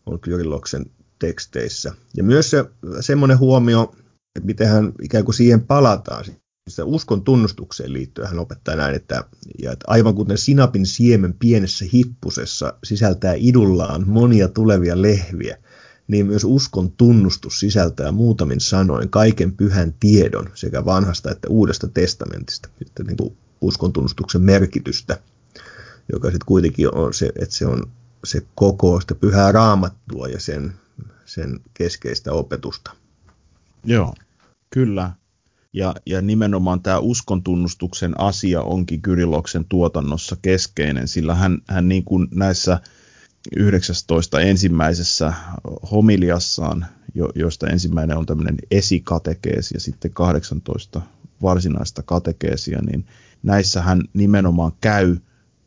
on 0.05 0.19
Kyrilloksen 0.19 0.85
teksteissä. 1.19 1.93
Ja 2.17 2.23
myös 2.23 2.49
se, 2.49 2.65
semmoinen 2.99 3.39
huomio, 3.39 3.95
että 4.35 4.45
miten 4.45 4.67
hän 4.67 4.93
ikään 5.01 5.25
kuin 5.25 5.35
siihen 5.35 5.61
palataan 5.61 6.25
uskon 6.83 7.21
tunnustukseen 7.21 7.93
liittyen 7.93 8.27
hän 8.27 8.39
opettaa 8.39 8.75
näin, 8.75 8.95
että, 8.95 9.23
ja 9.61 9.71
että 9.71 9.85
aivan 9.87 10.15
kuten 10.15 10.37
sinapin 10.37 10.85
siemen 10.85 11.33
pienessä 11.33 11.85
hippusessa 11.93 12.73
sisältää 12.83 13.33
idullaan 13.37 14.09
monia 14.09 14.47
tulevia 14.47 15.01
lehviä, 15.01 15.57
niin 16.07 16.25
myös 16.25 16.43
uskon 16.43 16.91
tunnustus 16.91 17.59
sisältää 17.59 18.11
muutamin 18.11 18.59
sanoin 18.59 19.09
kaiken 19.09 19.51
pyhän 19.51 19.93
tiedon 19.99 20.49
sekä 20.53 20.85
vanhasta 20.85 21.31
että 21.31 21.47
uudesta 21.49 21.87
testamentista, 21.87 22.69
että 22.81 23.03
niin 23.03 23.17
kuin 23.17 23.37
uskon 23.61 23.93
tunnustuksen 23.93 24.41
merkitystä, 24.41 25.19
joka 26.13 26.27
sitten 26.27 26.45
kuitenkin 26.45 26.95
on 26.95 27.13
se, 27.13 27.31
että 27.41 27.55
se 27.55 27.65
on 27.65 27.91
se 28.23 28.41
koko 28.55 29.01
sitä 29.01 29.15
pyhää 29.15 29.51
raamattua 29.51 30.27
ja 30.27 30.39
sen, 30.39 30.73
sen 31.25 31.59
keskeistä 31.73 32.33
opetusta. 32.33 32.91
Joo, 33.83 34.13
kyllä. 34.69 35.11
Ja, 35.75 35.95
ja 36.05 36.21
nimenomaan 36.21 36.81
tämä 36.81 36.99
uskontunnustuksen 36.99 38.19
asia 38.19 38.61
onkin 38.61 39.01
Kyrilloksen 39.01 39.65
tuotannossa 39.69 40.37
keskeinen, 40.41 41.07
sillä 41.07 41.35
hän, 41.35 41.57
hän 41.67 41.89
niin 41.89 42.03
kuin 42.03 42.27
näissä 42.35 42.79
19 43.55 44.39
ensimmäisessä 44.39 45.33
homiliassaan, 45.91 46.85
jo, 47.15 47.29
joista 47.35 47.67
ensimmäinen 47.67 48.17
on 48.17 48.25
tämmöinen 48.25 48.57
esikatekeesi 48.71 49.75
ja 49.75 49.79
sitten 49.79 50.11
18 50.13 51.01
varsinaista 51.41 52.03
katekeesia, 52.03 52.79
niin 52.81 53.05
näissä 53.43 53.81
hän 53.81 54.01
nimenomaan 54.13 54.71
käy 54.81 55.17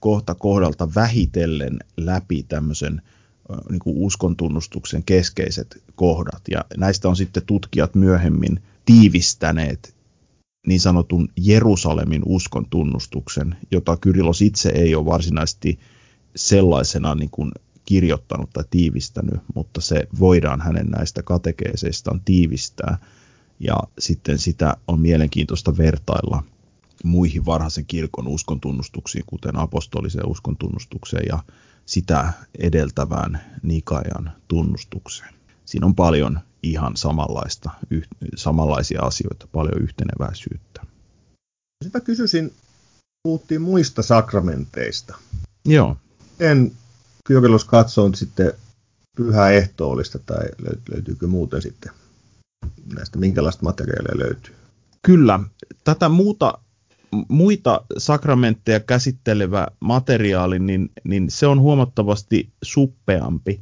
kohta 0.00 0.34
kohdalta 0.34 0.94
vähitellen 0.94 1.78
läpi 1.96 2.42
tämmöisen 2.42 3.02
niin 3.70 3.80
kuin 3.80 3.96
uskontunnustuksen 3.98 5.04
keskeiset 5.04 5.82
kohdat. 5.94 6.42
Ja 6.50 6.64
näistä 6.76 7.08
on 7.08 7.16
sitten 7.16 7.42
tutkijat 7.46 7.94
myöhemmin 7.94 8.62
tiivistäneet 8.84 9.97
niin 10.66 10.80
sanotun 10.80 11.28
Jerusalemin 11.36 12.22
uskon 12.26 12.66
tunnustuksen, 12.70 13.56
jota 13.70 13.96
Kyrilos 13.96 14.42
itse 14.42 14.68
ei 14.68 14.94
ole 14.94 15.06
varsinaisesti 15.06 15.78
sellaisena 16.36 17.14
niin 17.14 17.30
kuin 17.30 17.52
kirjoittanut 17.84 18.50
tai 18.50 18.64
tiivistänyt, 18.70 19.40
mutta 19.54 19.80
se 19.80 20.08
voidaan 20.20 20.60
hänen 20.60 20.86
näistä 20.86 21.22
katekeeseistaan 21.22 22.20
tiivistää. 22.24 22.98
Ja 23.60 23.76
sitten 23.98 24.38
sitä 24.38 24.76
on 24.88 25.00
mielenkiintoista 25.00 25.76
vertailla 25.76 26.42
muihin 27.04 27.46
varhaisen 27.46 27.86
kirkon 27.86 28.28
uskontunnustuksiin, 28.28 29.24
kuten 29.26 29.56
apostoliseen 29.56 30.28
uskontunnustukseen 30.28 31.24
ja 31.28 31.42
sitä 31.86 32.32
edeltävään 32.58 33.40
Nikajan 33.62 34.32
tunnustukseen. 34.48 35.34
Siinä 35.64 35.86
on 35.86 35.94
paljon 35.94 36.40
ihan 36.62 36.96
samanlaista, 36.96 37.70
yh, 37.90 38.06
samanlaisia 38.36 39.02
asioita, 39.02 39.46
paljon 39.52 39.82
yhteneväisyyttä. 39.82 40.82
Sitä 41.84 42.00
kysyisin, 42.00 42.52
puhuttiin 43.22 43.62
muista 43.62 44.02
sakramenteista. 44.02 45.18
Joo. 45.64 45.96
En 46.40 46.72
Kyrillos 47.24 47.64
katsoo 47.64 48.10
sitten 48.14 48.52
pyhää 49.16 49.50
ehtoollista 49.50 50.18
tai 50.18 50.48
löytyykö 50.90 51.26
muuten 51.26 51.62
sitten 51.62 51.92
näistä, 52.94 53.18
minkälaista 53.18 53.62
materiaalia 53.62 54.18
löytyy? 54.18 54.54
Kyllä, 55.02 55.40
tätä 55.84 56.08
muuta, 56.08 56.58
muita 57.28 57.84
sakramentteja 57.98 58.80
käsittelevä 58.80 59.66
materiaali, 59.80 60.58
niin, 60.58 60.90
niin 61.04 61.30
se 61.30 61.46
on 61.46 61.60
huomattavasti 61.60 62.48
suppeampi 62.62 63.60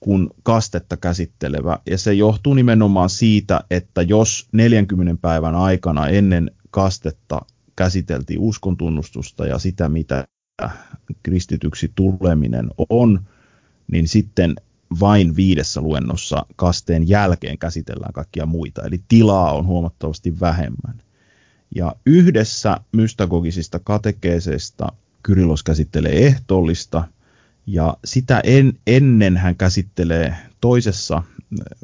kuin 0.00 0.30
kastetta 0.42 0.96
käsittelevä. 0.96 1.78
Ja 1.90 1.98
se 1.98 2.12
johtuu 2.12 2.54
nimenomaan 2.54 3.10
siitä, 3.10 3.60
että 3.70 4.02
jos 4.02 4.48
40 4.52 5.20
päivän 5.20 5.54
aikana 5.54 6.08
ennen 6.08 6.50
kastetta 6.70 7.42
käsiteltiin 7.76 8.40
uskontunnustusta 8.40 9.46
ja 9.46 9.58
sitä, 9.58 9.88
mitä 9.88 10.24
kristityksi 11.22 11.92
tuleminen 11.94 12.70
on, 12.88 13.20
niin 13.92 14.08
sitten 14.08 14.54
vain 15.00 15.36
viidessä 15.36 15.80
luennossa 15.80 16.46
kasteen 16.56 17.08
jälkeen 17.08 17.58
käsitellään 17.58 18.12
kaikkia 18.12 18.46
muita, 18.46 18.82
eli 18.82 19.00
tilaa 19.08 19.52
on 19.52 19.66
huomattavasti 19.66 20.40
vähemmän. 20.40 21.02
Ja 21.74 21.96
yhdessä 22.06 22.76
mystagogisista 22.92 23.78
katekeeseista 23.78 24.92
Kyrilos 25.22 25.62
käsittelee 25.62 26.26
ehtoollista– 26.26 27.04
ja 27.68 27.96
sitä 28.04 28.40
en, 28.44 28.72
ennen 28.86 29.36
hän 29.36 29.56
käsittelee 29.56 30.36
toisessa 30.60 31.16
äh, 31.16 31.24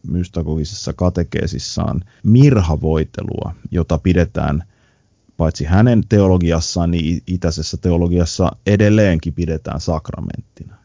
mystagogisessa 0.07 0.93
katekeesissaan 0.93 2.01
mirhavoitelua, 2.23 3.55
jota 3.71 3.99
pidetään 3.99 4.65
paitsi 5.37 5.65
hänen 5.65 6.03
teologiassaan, 6.09 6.91
niin 6.91 7.23
itäisessä 7.27 7.77
teologiassa 7.77 8.51
edelleenkin 8.67 9.35
pidetään 9.35 9.81
sakramenttina. 9.81 10.77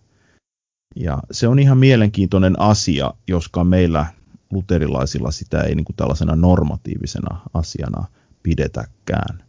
Ja 0.96 1.20
se 1.32 1.48
on 1.48 1.60
ihan 1.60 1.78
mielenkiintoinen 1.78 2.60
asia, 2.60 3.14
joskaan 3.28 3.68
meillä 3.68 4.06
luterilaisilla 4.52 5.32
sitä 5.32 5.62
ei 5.62 5.76
niin 5.76 5.86
kuin 5.86 5.96
tällaisena 5.96 6.36
normatiivisena 6.36 7.42
asiana 7.54 8.06
pidetäkään. 8.44 9.44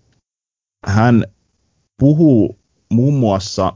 Hän 0.86 1.24
puhuu 2.00 2.58
muun 2.92 3.14
muassa 3.14 3.72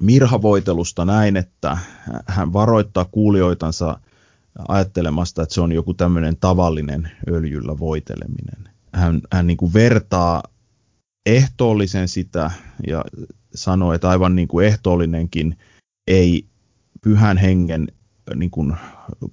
mirhavoitelusta 0.00 1.04
näin, 1.04 1.36
että 1.36 1.78
hän 2.26 2.52
varoittaa 2.52 3.04
kuulijoitansa 3.04 4.00
ajattelemasta, 4.68 5.42
että 5.42 5.54
se 5.54 5.60
on 5.60 5.72
joku 5.72 5.94
tämmöinen 5.94 6.36
tavallinen 6.36 7.10
öljyllä 7.28 7.78
voiteleminen. 7.78 8.74
Hän, 8.94 9.20
hän 9.32 9.46
niin 9.46 9.56
kuin 9.56 9.72
vertaa 9.74 10.42
ehtoollisen 11.26 12.08
sitä 12.08 12.50
ja 12.86 13.04
sanoo, 13.54 13.92
että 13.92 14.08
aivan 14.08 14.36
niin 14.36 14.48
kuin 14.48 14.66
ehtoollinenkin 14.66 15.58
ei 16.06 16.46
pyhän 17.02 17.36
hengen 17.36 17.88
niin 18.34 18.50
kuin 18.50 18.76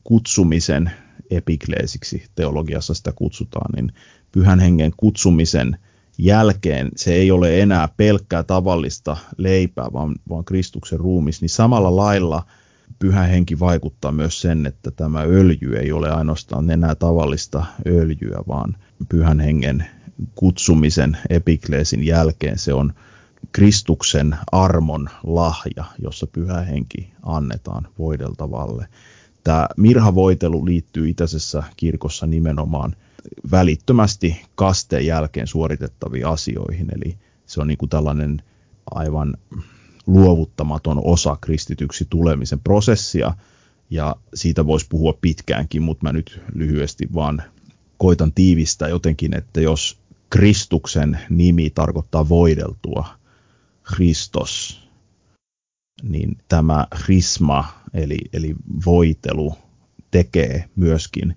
kutsumisen 0.04 0.92
epikleesiksi 1.32 2.26
teologiassa 2.36 2.94
sitä 2.94 3.12
kutsutaan, 3.16 3.72
niin 3.76 3.94
pyhän 4.32 4.60
hengen 4.60 4.92
kutsumisen 4.98 5.78
jälkeen 6.18 6.90
se 6.96 7.14
ei 7.14 7.32
ole 7.32 7.62
enää 7.62 7.90
pelkkää 7.98 8.44
tavallista 8.44 9.18
leipää, 9.38 9.88
vaan, 9.94 10.16
vaan 10.30 10.46
Kristuksen 10.46 11.00
ruumis, 11.00 11.42
niin 11.42 11.50
samalla 11.50 11.96
lailla 11.96 12.44
pyhä 13.00 13.24
henki 13.24 13.60
vaikuttaa 13.60 14.12
myös 14.12 14.42
sen, 14.42 14.66
että 14.66 14.92
tämä 14.92 15.22
öljy 15.22 15.76
ei 15.76 15.92
ole 15.92 16.10
ainoastaan 16.10 16.72
enää 16.72 16.96
tavallista 16.96 17.66
öljyä, 17.88 18.44
vaan 18.48 18.76
pyhän 19.10 19.40
hengen 19.40 19.86
kutsumisen 20.36 21.18
epikleesin 21.30 22.06
jälkeen 22.06 22.58
se 22.58 22.74
on 22.74 22.94
Kristuksen 23.52 24.36
armon 24.52 25.10
lahja, 25.24 25.84
jossa 26.00 26.28
pyhä 26.28 26.62
henki 26.62 27.14
annetaan 27.24 27.88
voideltavalle. 28.00 28.88
Tämä 29.44 29.68
mirhavoitelu 29.78 30.66
liittyy 30.66 31.10
itäisessä 31.10 31.64
kirkossa 31.78 32.28
nimenomaan 32.28 32.96
välittömästi 33.52 34.42
kasteen 34.56 35.06
jälkeen 35.06 35.48
suoritettaviin 35.48 36.28
asioihin, 36.28 36.88
eli 36.96 37.18
se 37.46 37.62
on 37.62 37.68
niin 37.68 37.78
kuin 37.78 37.90
tällainen 37.90 38.44
aivan 38.92 39.38
luovuttamaton 40.08 41.02
osa 41.04 41.38
kristityksi 41.42 42.06
tulemisen 42.10 42.60
prosessia, 42.60 43.34
ja 43.90 44.16
siitä 44.34 44.66
voisi 44.66 44.86
puhua 44.90 45.18
pitkäänkin, 45.22 45.82
mutta 45.82 46.04
mä 46.04 46.14
nyt 46.14 46.42
lyhyesti 46.54 47.08
vaan 47.14 47.44
koitan 47.98 48.32
tiivistää 48.34 48.88
jotenkin, 48.88 49.36
että 49.38 49.62
jos 49.62 50.00
Kristuksen 50.30 51.20
nimi 51.30 51.70
tarkoittaa 51.70 52.30
voideltua, 52.30 53.08
Christos, 53.94 54.82
niin 56.04 56.38
tämä 56.48 56.88
risma, 57.08 57.68
eli, 57.94 58.18
eli 58.34 58.56
voitelu, 58.86 59.56
tekee 60.12 60.70
myöskin 60.76 61.36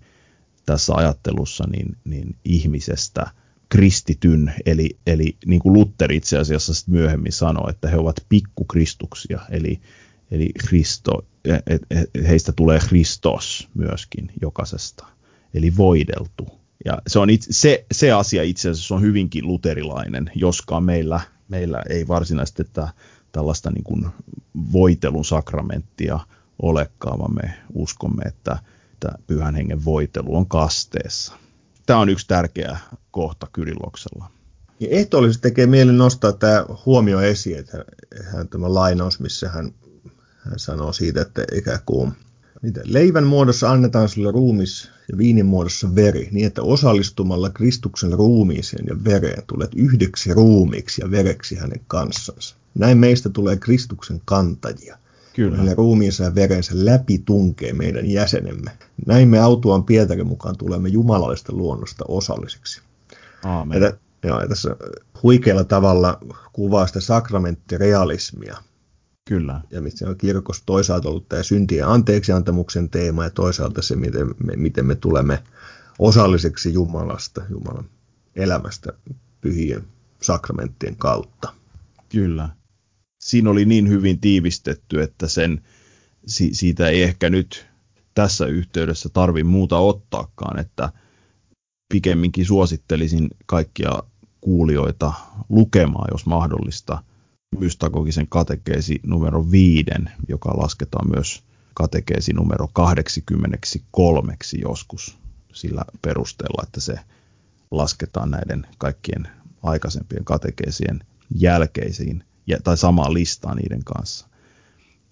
tässä 0.69 0.95
ajattelussa 0.95 1.65
niin, 1.71 1.97
niin 2.05 2.37
ihmisestä 2.45 3.27
kristityn, 3.69 4.55
eli, 4.67 4.99
eli 5.07 5.37
niin 5.47 5.61
kuin 5.61 5.73
Luther 5.73 6.13
itse 6.13 6.39
asiassa 6.39 6.73
myöhemmin 6.87 7.33
sanoi, 7.33 7.71
että 7.71 7.89
he 7.89 7.97
ovat 7.97 8.17
pikkukristuksia, 8.29 9.41
eli, 9.51 9.81
eli 10.31 10.51
Christo, 10.61 11.27
et, 11.45 11.83
et, 11.91 12.11
heistä 12.29 12.53
tulee 12.53 12.79
Christos 12.79 13.69
myöskin 13.75 14.33
jokaisesta, 14.43 15.07
eli 15.55 15.77
voideltu. 15.77 16.49
Ja 16.85 16.99
se, 17.07 17.19
on 17.19 17.31
itse, 17.31 17.53
se, 17.53 17.87
se 17.93 18.13
asia 18.13 18.43
itse 18.43 18.71
asiassa 18.71 18.95
on 18.95 19.03
hyvinkin 19.03 19.47
luterilainen, 19.47 20.31
joskaan 20.35 20.85
meillä, 20.85 21.21
meillä 21.49 21.83
ei 21.91 22.09
varsinaisesti 22.09 22.63
että 22.63 22.89
tällaista 23.33 23.71
niin 23.71 23.85
kuin 23.85 24.07
voitelun 24.73 25.25
sakramenttia 25.25 26.21
olekaan, 26.63 27.19
vaan 27.19 27.35
me 27.35 27.55
uskomme, 27.75 28.23
että, 28.23 28.59
että 28.99 29.19
pyhän 29.27 29.55
hengen 29.55 29.85
voitelu 29.85 30.37
on 30.37 30.49
kasteessa. 30.49 31.33
Tämä 31.87 31.99
on 31.99 32.09
yksi 32.09 32.27
tärkeä 32.27 32.79
kohta 33.11 33.47
Kyrilloksella. 33.53 34.31
Ja 34.81 34.89
ehtoollisesti 34.91 35.43
tekee 35.43 35.67
mieli 35.67 35.93
nostaa 35.93 36.33
tämä 36.33 36.65
huomio 36.87 37.21
esiin, 37.21 37.59
että 37.59 37.85
hän 38.33 38.49
tämä 38.49 38.75
lainaus, 38.75 39.21
missä 39.21 39.49
hän, 39.49 39.75
hän 40.39 40.59
sanoo 40.59 40.93
siitä, 40.93 41.23
että 41.23 41.45
ikään 41.53 41.79
kuin 41.87 42.13
mitä, 42.63 42.81
leivän 42.85 43.25
muodossa 43.25 43.71
annetaan 43.71 44.09
sille 44.09 44.33
ruumis 44.33 44.91
ja 45.13 45.19
viinin 45.19 45.47
muodossa 45.47 45.95
veri, 45.95 46.29
niin 46.33 46.47
että 46.47 46.63
osallistumalla 46.63 47.51
Kristuksen 47.51 48.13
ruumiiseen 48.13 48.87
ja 48.87 49.05
vereen 49.05 49.43
tulet 49.47 49.71
yhdeksi 49.77 50.35
ruumiiksi 50.35 51.01
ja 51.01 51.11
vereksi 51.11 51.57
hänen 51.57 51.81
kanssansa. 51.89 52.57
Näin 52.75 52.99
meistä 52.99 53.29
tulee 53.29 53.57
Kristuksen 53.57 54.21
kantajia. 54.25 54.99
Kyllä. 55.39 55.57
Hänen 55.57 55.77
ruumiinsa 55.77 56.25
ja 56.25 56.35
verensä 56.35 56.73
läpi 56.75 57.19
tunkee 57.19 57.73
meidän 57.73 58.11
jäsenemme. 58.11 58.71
Näin 59.07 59.29
me 59.29 59.39
autuaan 59.39 59.85
Pietarin 59.85 60.27
mukaan 60.27 60.57
tulemme 60.57 60.89
jumalallista 60.89 61.53
luonnosta 61.53 62.05
osallisiksi. 62.09 62.81
Aamen. 63.45 63.83
Ja, 63.83 63.93
joo, 64.25 64.41
ja 64.41 64.49
tässä 64.49 64.77
huikealla 65.23 65.65
tavalla 65.65 66.19
kuvaa 66.53 66.87
sitä 66.87 67.01
sakramenttirealismia. 67.01 68.57
Kyllä. 69.29 69.61
Ja 69.71 69.81
missä 69.81 70.09
on 70.09 70.17
kirkossa 70.17 70.63
toisaalta 70.67 71.09
ollut 71.09 71.29
tämä 71.29 71.43
syntien 71.43 71.87
anteeksiantamuksen 71.87 72.91
teema 72.91 73.25
ja 73.25 73.31
toisaalta 73.31 73.83
se, 73.83 73.97
miten 73.97 74.27
me, 74.27 74.57
miten 74.57 74.87
me 74.87 74.95
tulemme 74.95 75.43
osalliseksi 75.99 76.73
Jumalasta, 76.73 77.43
Jumalan 77.51 77.89
elämästä 78.37 78.93
pyhien 79.41 79.85
sakramenttien 80.23 80.97
kautta. 80.97 81.53
Kyllä. 82.09 82.49
Siinä 83.19 83.51
oli 83.51 83.65
niin 83.65 83.89
hyvin 83.89 84.21
tiivistetty, 84.21 85.03
että 85.03 85.29
sen, 85.29 85.63
si, 86.27 86.55
siitä 86.55 86.89
ei 86.89 87.03
ehkä 87.03 87.31
nyt 87.31 87.67
tässä 88.15 88.47
yhteydessä 88.47 89.09
tarvi 89.09 89.45
muuta 89.45 89.79
ottaakaan, 89.79 90.59
että 90.59 90.93
pikemminkin 91.93 92.47
suosittelisin 92.47 93.29
kaikkia 93.47 94.03
kuulijoita 94.41 95.13
lukemaan, 95.49 96.09
jos 96.13 96.27
mahdollista, 96.27 97.03
Mystagogisen 97.59 98.27
katekeesi 98.29 99.01
numero 99.07 99.51
viiden, 99.51 100.11
joka 100.29 100.51
lasketaan 100.57 101.11
myös 101.11 101.43
katekeesi 101.75 102.33
numero 102.33 102.69
83 102.73 104.37
joskus 104.63 105.19
sillä 105.53 105.85
perusteella, 106.03 106.63
että 106.63 106.81
se 106.81 106.99
lasketaan 107.71 108.31
näiden 108.31 108.67
kaikkien 108.79 109.29
aikaisempien 109.63 110.25
katekeesien 110.25 111.01
jälkeisiin 111.35 112.25
tai 112.65 112.77
samaan 112.77 113.15
listaan 113.15 113.57
niiden 113.57 113.85
kanssa. 113.85 114.29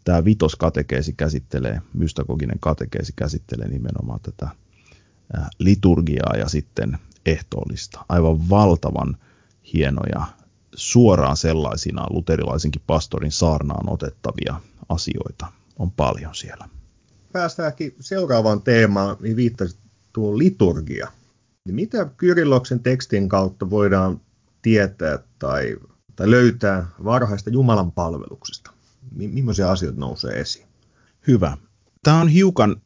Tämä 0.05 0.25
vitoskatekeesi 0.25 1.13
käsittelee, 1.13 1.81
mystagoginen 1.95 2.59
katekeesi 2.61 3.13
käsittelee 3.17 3.69
nimenomaan 3.69 4.21
tätä 4.21 4.49
liturgiaa 5.59 6.37
ja 6.39 6.49
sitten 6.49 6.99
ehtoollista. 7.27 8.05
Aivan 8.09 8.51
valtavan 8.51 9.17
hienoja, 9.73 10.27
suoraan 10.75 11.37
sellaisina 11.37 12.07
luterilaisenkin 12.11 12.83
pastorin 12.87 13.33
saarnaan 13.33 13.93
otettavia 13.93 14.61
asioita 14.89 15.47
on 15.79 15.91
paljon 15.91 16.35
siellä. 16.35 16.69
Päästäänkin 17.33 17.95
seuraavaan 18.01 18.63
teemaan, 18.63 19.17
niin 19.21 19.37
viittasit 19.37 19.79
tuo 20.13 20.39
liturgia. 20.39 21.13
Mitä 21.69 22.11
Kyrilloksen 22.17 22.81
tekstin 22.81 23.29
kautta 23.29 23.71
voidaan 23.71 24.21
tietää 24.63 25.19
tai 25.39 25.77
tai 26.17 26.31
löytää 26.31 26.87
varhaista 27.05 27.51
Jumalan 27.51 27.93
palveluksesta? 27.93 28.71
Millaisia 29.13 29.71
asioita 29.71 30.01
nousee 30.01 30.41
esiin? 30.41 30.67
Hyvä. 31.27 31.57
Tämä 32.03 32.21
on 32.21 32.29
hiukan 32.29 32.77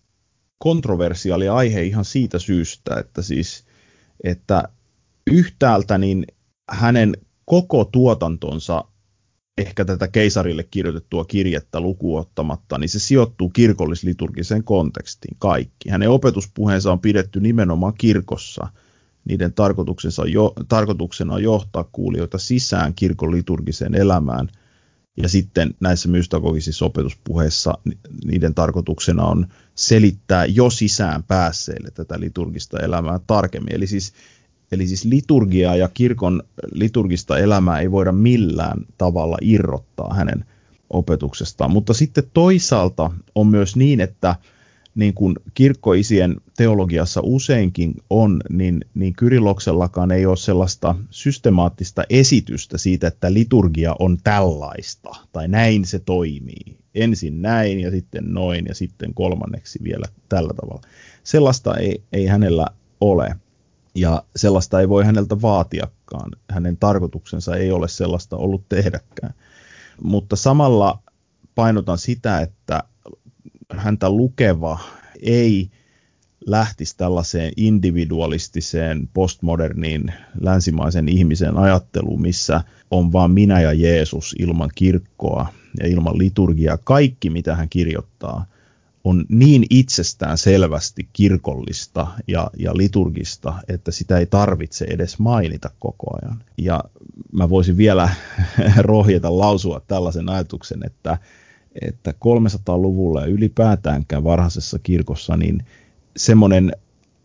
kontroversiaali 0.59 1.49
aihe 1.49 1.83
ihan 1.83 2.05
siitä 2.05 2.39
syystä, 2.39 3.01
että 3.01 3.23
siis, 3.23 3.65
että 4.25 4.63
yhtäältä 5.27 5.99
niin 5.99 6.27
hänen 6.71 7.17
koko 7.45 7.85
tuotantonsa, 7.85 8.85
ehkä 9.59 9.85
tätä 9.85 10.09
keisarille 10.09 10.63
kirjoitettua 10.63 11.25
kirjettä 11.25 11.81
lukuottamatta, 11.81 12.79
niin 12.79 12.89
se 12.89 12.99
sijoittuu 12.99 13.49
kirkollisliturgiseen 13.49 14.65
kontekstiin 14.65 15.37
kaikki. 15.39 15.91
Hänen 15.91 16.11
opetuspuheensa 16.11 16.93
on 16.93 17.01
pidetty 17.01 17.41
nimenomaan 17.41 17.95
kirkossa– 17.95 18.69
niiden 19.25 19.53
tarkoituksena 19.53 20.13
on, 20.19 20.33
jo, 20.33 20.53
tarkoituksena 20.69 21.35
on 21.35 21.43
johtaa 21.43 21.85
kuulijoita 21.93 22.39
sisään 22.39 22.95
kirkon 22.95 23.33
liturgiseen 23.33 23.95
elämään. 23.95 24.49
Ja 25.17 25.29
sitten 25.29 25.75
näissä 25.81 26.09
mystagogisissa 26.09 26.85
opetuspuheissa 26.85 27.79
niiden 28.25 28.55
tarkoituksena 28.55 29.25
on 29.25 29.47
selittää 29.75 30.45
jo 30.45 30.71
sisään 30.71 31.23
päässeille 31.23 31.91
tätä 31.91 32.21
liturgista 32.21 32.79
elämää 32.79 33.21
tarkemmin. 33.27 33.75
Eli 33.75 33.87
siis, 33.87 34.13
eli 34.73 34.87
siis 34.87 35.05
liturgiaa 35.05 35.77
ja 35.77 35.89
kirkon 35.95 36.43
liturgista 36.73 37.39
elämää 37.39 37.81
ei 37.81 37.91
voida 37.91 38.13
millään 38.13 38.87
tavalla 38.99 39.37
irrottaa 39.43 40.15
hänen 40.15 40.45
opetuksestaan. 40.91 41.71
Mutta 41.71 41.95
sitten 41.95 42.25
toisaalta 42.35 43.11
on 43.35 43.47
myös 43.47 43.77
niin, 43.77 44.01
että 44.01 44.37
niin 44.95 45.15
kuin 45.15 45.37
kirkkoisien 45.55 46.37
teologiassa 46.57 47.21
useinkin 47.25 47.95
on, 48.11 48.41
niin, 48.51 48.85
niin 48.95 49.13
Kyrilloksellakaan 49.13 50.11
ei 50.11 50.27
ole 50.27 50.37
sellaista 50.37 50.95
systemaattista 51.11 52.05
esitystä 52.11 52.79
siitä, 52.79 53.07
että 53.07 53.33
liturgia 53.33 53.97
on 53.99 54.19
tällaista, 54.25 55.11
tai 55.33 55.49
näin 55.49 55.85
se 55.85 55.99
toimii. 55.99 56.79
Ensin 56.95 57.43
näin 57.43 57.81
ja 57.81 57.91
sitten 57.91 58.25
noin 58.35 58.65
ja 58.69 58.75
sitten 58.75 59.15
kolmanneksi 59.15 59.79
vielä 59.83 60.05
tällä 60.29 60.55
tavalla. 60.55 60.81
Sellaista 61.25 61.77
ei, 61.77 62.03
ei 62.13 62.27
hänellä 62.27 62.67
ole 63.01 63.37
ja 63.95 64.25
sellaista 64.37 64.81
ei 64.81 64.89
voi 64.89 65.05
häneltä 65.05 65.43
vaatiakaan. 65.43 66.31
Hänen 66.51 66.77
tarkoituksensa 66.77 67.57
ei 67.57 67.73
ole 67.73 67.89
sellaista 67.89 68.37
ollut 68.37 68.69
tehdäkään. 68.69 69.35
Mutta 70.03 70.37
samalla 70.37 71.03
painotan 71.55 71.99
sitä, 71.99 72.41
että 72.41 72.83
häntä 73.77 74.11
lukeva 74.11 74.79
ei 75.23 75.71
lähtisi 76.47 76.97
tällaiseen 76.97 77.53
individualistiseen, 77.57 79.09
postmoderniin, 79.15 80.13
länsimaisen 80.41 81.09
ihmisen 81.09 81.57
ajatteluun, 81.57 82.21
missä 82.21 82.65
on 82.91 83.13
vain 83.13 83.31
minä 83.31 83.61
ja 83.61 83.73
Jeesus 83.73 84.35
ilman 84.39 84.71
kirkkoa 84.75 85.47
ja 85.81 85.89
ilman 85.89 86.19
liturgiaa. 86.19 86.77
Kaikki, 86.77 87.31
mitä 87.31 87.57
hän 87.57 87.69
kirjoittaa, 87.69 88.47
on 89.05 89.25
niin 89.29 89.67
itsestään 89.71 90.39
selvästi 90.39 91.09
kirkollista 91.13 92.07
ja, 92.27 92.51
ja 92.59 92.77
liturgista, 92.77 93.55
että 93.69 93.91
sitä 93.91 94.19
ei 94.19 94.27
tarvitse 94.27 94.85
edes 94.85 95.19
mainita 95.19 95.71
koko 95.79 96.07
ajan. 96.23 96.45
Ja 96.59 96.85
mä 97.33 97.51
voisin 97.51 97.77
vielä 97.77 98.09
rohjeta 98.79 99.39
lausua 99.39 99.81
tällaisen 99.89 100.29
ajatuksen, 100.29 100.81
että 100.87 101.19
että 101.83 102.11
300-luvulla 102.11 103.21
ja 103.21 103.27
ylipäätäänkään 103.27 104.25
varhaisessa 104.25 104.79
kirkossa, 104.79 105.37
niin 105.37 105.67
semmoinen 106.17 106.73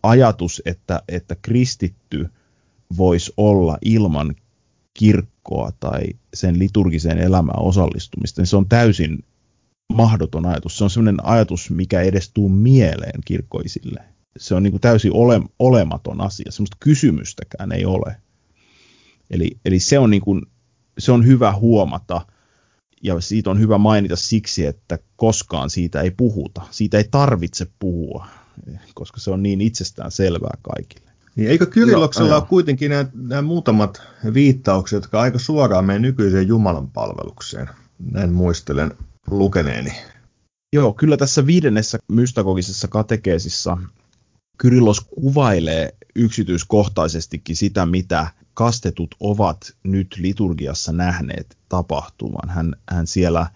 ajatus, 0.04 0.62
että, 0.66 1.02
että 1.08 1.36
kristitty 1.42 2.30
voisi 2.98 3.34
olla 3.38 3.78
ilman 3.86 4.36
kirkkoa 4.94 5.72
tai 5.80 6.04
sen 6.34 6.60
liturgiseen 6.60 7.18
elämään 7.18 7.62
osallistumista, 7.62 8.42
niin 8.42 8.48
se 8.48 8.58
on 8.58 8.70
täysin 8.70 9.24
mahdoton 9.94 10.46
ajatus. 10.46 10.78
Se 10.78 10.84
on 10.84 10.90
sellainen 10.90 11.26
ajatus, 11.26 11.70
mikä 11.70 12.02
edes 12.02 12.32
tuu 12.34 12.50
mieleen 12.50 13.22
kirkkoisille. 13.26 14.04
Se 14.38 14.56
on 14.56 14.64
niin 14.64 14.72
kuin 14.72 14.82
täysin 14.82 15.14
ole, 15.14 15.42
olematon 15.60 16.22
asia. 16.22 16.52
Sellaista 16.52 16.78
kysymystäkään 16.80 17.72
ei 17.72 17.86
ole. 17.86 18.16
Eli, 19.30 19.52
eli 19.66 19.80
se, 19.80 20.00
on 20.00 20.10
niin 20.10 20.22
kuin, 20.22 20.42
se 20.98 21.12
on 21.12 21.26
hyvä 21.26 21.54
huomata 21.54 22.22
ja 23.06 23.22
siitä 23.22 23.50
on 23.50 23.60
hyvä 23.60 23.78
mainita 23.78 24.16
siksi, 24.16 24.66
että 24.66 25.00
koskaan 25.16 25.70
siitä 25.70 26.02
ei 26.02 26.12
puhuta. 26.12 26.62
Siitä 26.72 26.98
ei 26.98 27.04
tarvitse 27.12 27.68
puhua, 27.80 28.28
koska 28.94 29.20
se 29.20 29.32
on 29.32 29.44
niin 29.44 29.62
itsestään 29.62 30.12
selvää 30.12 30.58
kaikille. 30.62 31.12
Niin 31.36 31.50
eikö 31.50 31.66
Kyrilloksella 31.66 32.30
no, 32.30 32.36
ole 32.36 32.46
kuitenkin 32.50 32.90
nämä, 32.92 33.06
nämä 33.14 33.42
muutamat 33.42 34.02
viittaukset, 34.34 34.98
jotka 34.98 35.22
aika 35.22 35.40
suoraan 35.40 35.86
meidän 35.86 36.02
nykyiseen 36.02 36.48
Jumalan 36.48 36.90
palvelukseen? 36.90 37.70
Näin 38.12 38.34
muistelen 38.34 38.92
lukeneeni. 39.32 39.94
Joo, 40.74 40.94
kyllä 40.94 41.18
tässä 41.18 41.46
viidennessä 41.46 41.98
mystagogisessa 42.08 42.88
katekeesissa 42.88 43.78
Kyrillos 44.58 45.02
kuvailee 45.02 45.96
yksityiskohtaisestikin 46.16 47.56
sitä, 47.56 47.86
mitä 47.86 48.28
kastetut 48.56 49.16
ovat 49.20 49.76
nyt 49.84 50.16
liturgiassa 50.18 50.92
nähneet 50.92 51.58
tapahtuvan. 51.70 52.50
Hän, 52.50 52.76
hän 52.90 53.08
siellä 53.08 53.48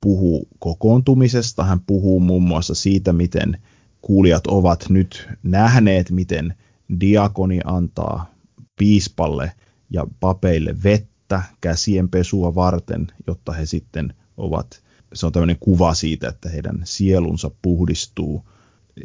puhuu 0.00 0.48
kokoontumisesta, 0.58 1.64
hän 1.64 1.80
puhuu 1.80 2.20
muun 2.20 2.42
muassa 2.42 2.74
siitä, 2.74 3.12
miten 3.12 3.58
kuulijat 4.02 4.46
ovat 4.46 4.88
nyt 4.88 5.28
nähneet, 5.42 6.10
miten 6.10 6.54
diakoni 7.00 7.60
antaa 7.64 8.34
piispalle 8.78 9.52
ja 9.90 10.06
papeille 10.20 10.74
vettä 10.84 11.42
käsien 11.60 12.08
pesua 12.08 12.54
varten, 12.54 13.06
jotta 13.26 13.52
he 13.52 13.66
sitten 13.66 14.14
ovat, 14.36 14.82
se 15.14 15.26
on 15.26 15.32
tämmöinen 15.32 15.58
kuva 15.60 15.94
siitä, 15.94 16.28
että 16.28 16.48
heidän 16.48 16.80
sielunsa 16.84 17.50
puhdistuu 17.62 18.48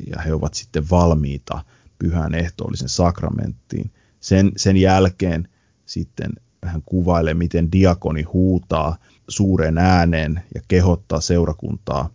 ja 0.08 0.22
he 0.22 0.34
ovat 0.34 0.54
sitten 0.54 0.90
valmiita 0.90 1.66
pyhän 2.00 2.36
ehtoollisen 2.36 2.90
sakramenttiin. 2.90 3.92
Sen, 4.26 4.52
sen 4.58 4.78
jälkeen 4.78 5.48
sitten 5.86 6.32
hän 6.66 6.82
kuvailee, 6.86 7.34
miten 7.34 7.72
diakoni 7.72 8.22
huutaa 8.24 8.98
suureen 9.28 9.78
ääneen 9.78 10.42
ja 10.56 10.62
kehottaa 10.68 11.22
seurakuntaa 11.22 12.10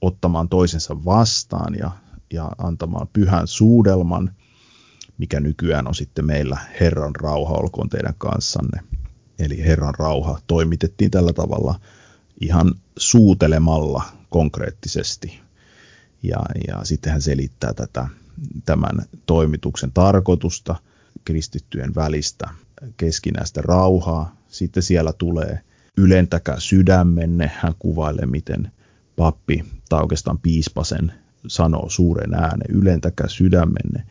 ottamaan 0.00 0.48
toisensa 0.48 1.04
vastaan 1.04 1.74
ja, 1.78 1.90
ja 2.32 2.50
antamaan 2.58 3.08
pyhän 3.12 3.46
suudelman, 3.46 4.34
mikä 5.18 5.40
nykyään 5.40 5.88
on 5.88 5.94
sitten 5.94 6.24
meillä 6.24 6.58
Herran 6.80 7.16
rauha 7.16 7.54
olkoon 7.54 7.88
teidän 7.88 8.14
kanssanne. 8.18 8.80
Eli 9.38 9.64
Herran 9.64 9.94
rauha 9.98 10.38
toimitettiin 10.46 11.10
tällä 11.10 11.32
tavalla 11.32 11.80
ihan 12.40 12.74
suutelemalla 12.96 14.02
konkreettisesti. 14.30 15.40
Ja, 16.22 16.38
ja 16.68 16.84
sitten 16.84 17.12
hän 17.12 17.22
selittää 17.22 17.74
tätä, 17.74 18.08
tämän 18.64 19.02
toimituksen 19.26 19.92
tarkoitusta, 19.92 20.76
kristittyjen 21.24 21.94
välistä 21.94 22.48
keskinäistä 22.96 23.62
rauhaa. 23.62 24.36
Sitten 24.48 24.82
siellä 24.82 25.12
tulee 25.12 25.60
ylentäkää 25.96 26.60
sydämenne. 26.60 27.50
Hän 27.54 27.74
kuvailee, 27.78 28.26
miten 28.26 28.72
pappi 29.16 29.64
tai 29.88 30.02
oikeastaan 30.02 30.38
piispasen 30.38 31.12
sanoo 31.46 31.88
suuren 31.88 32.34
äänen, 32.34 32.68
ylentäkää 32.68 33.28
sydämenne. 33.28 34.02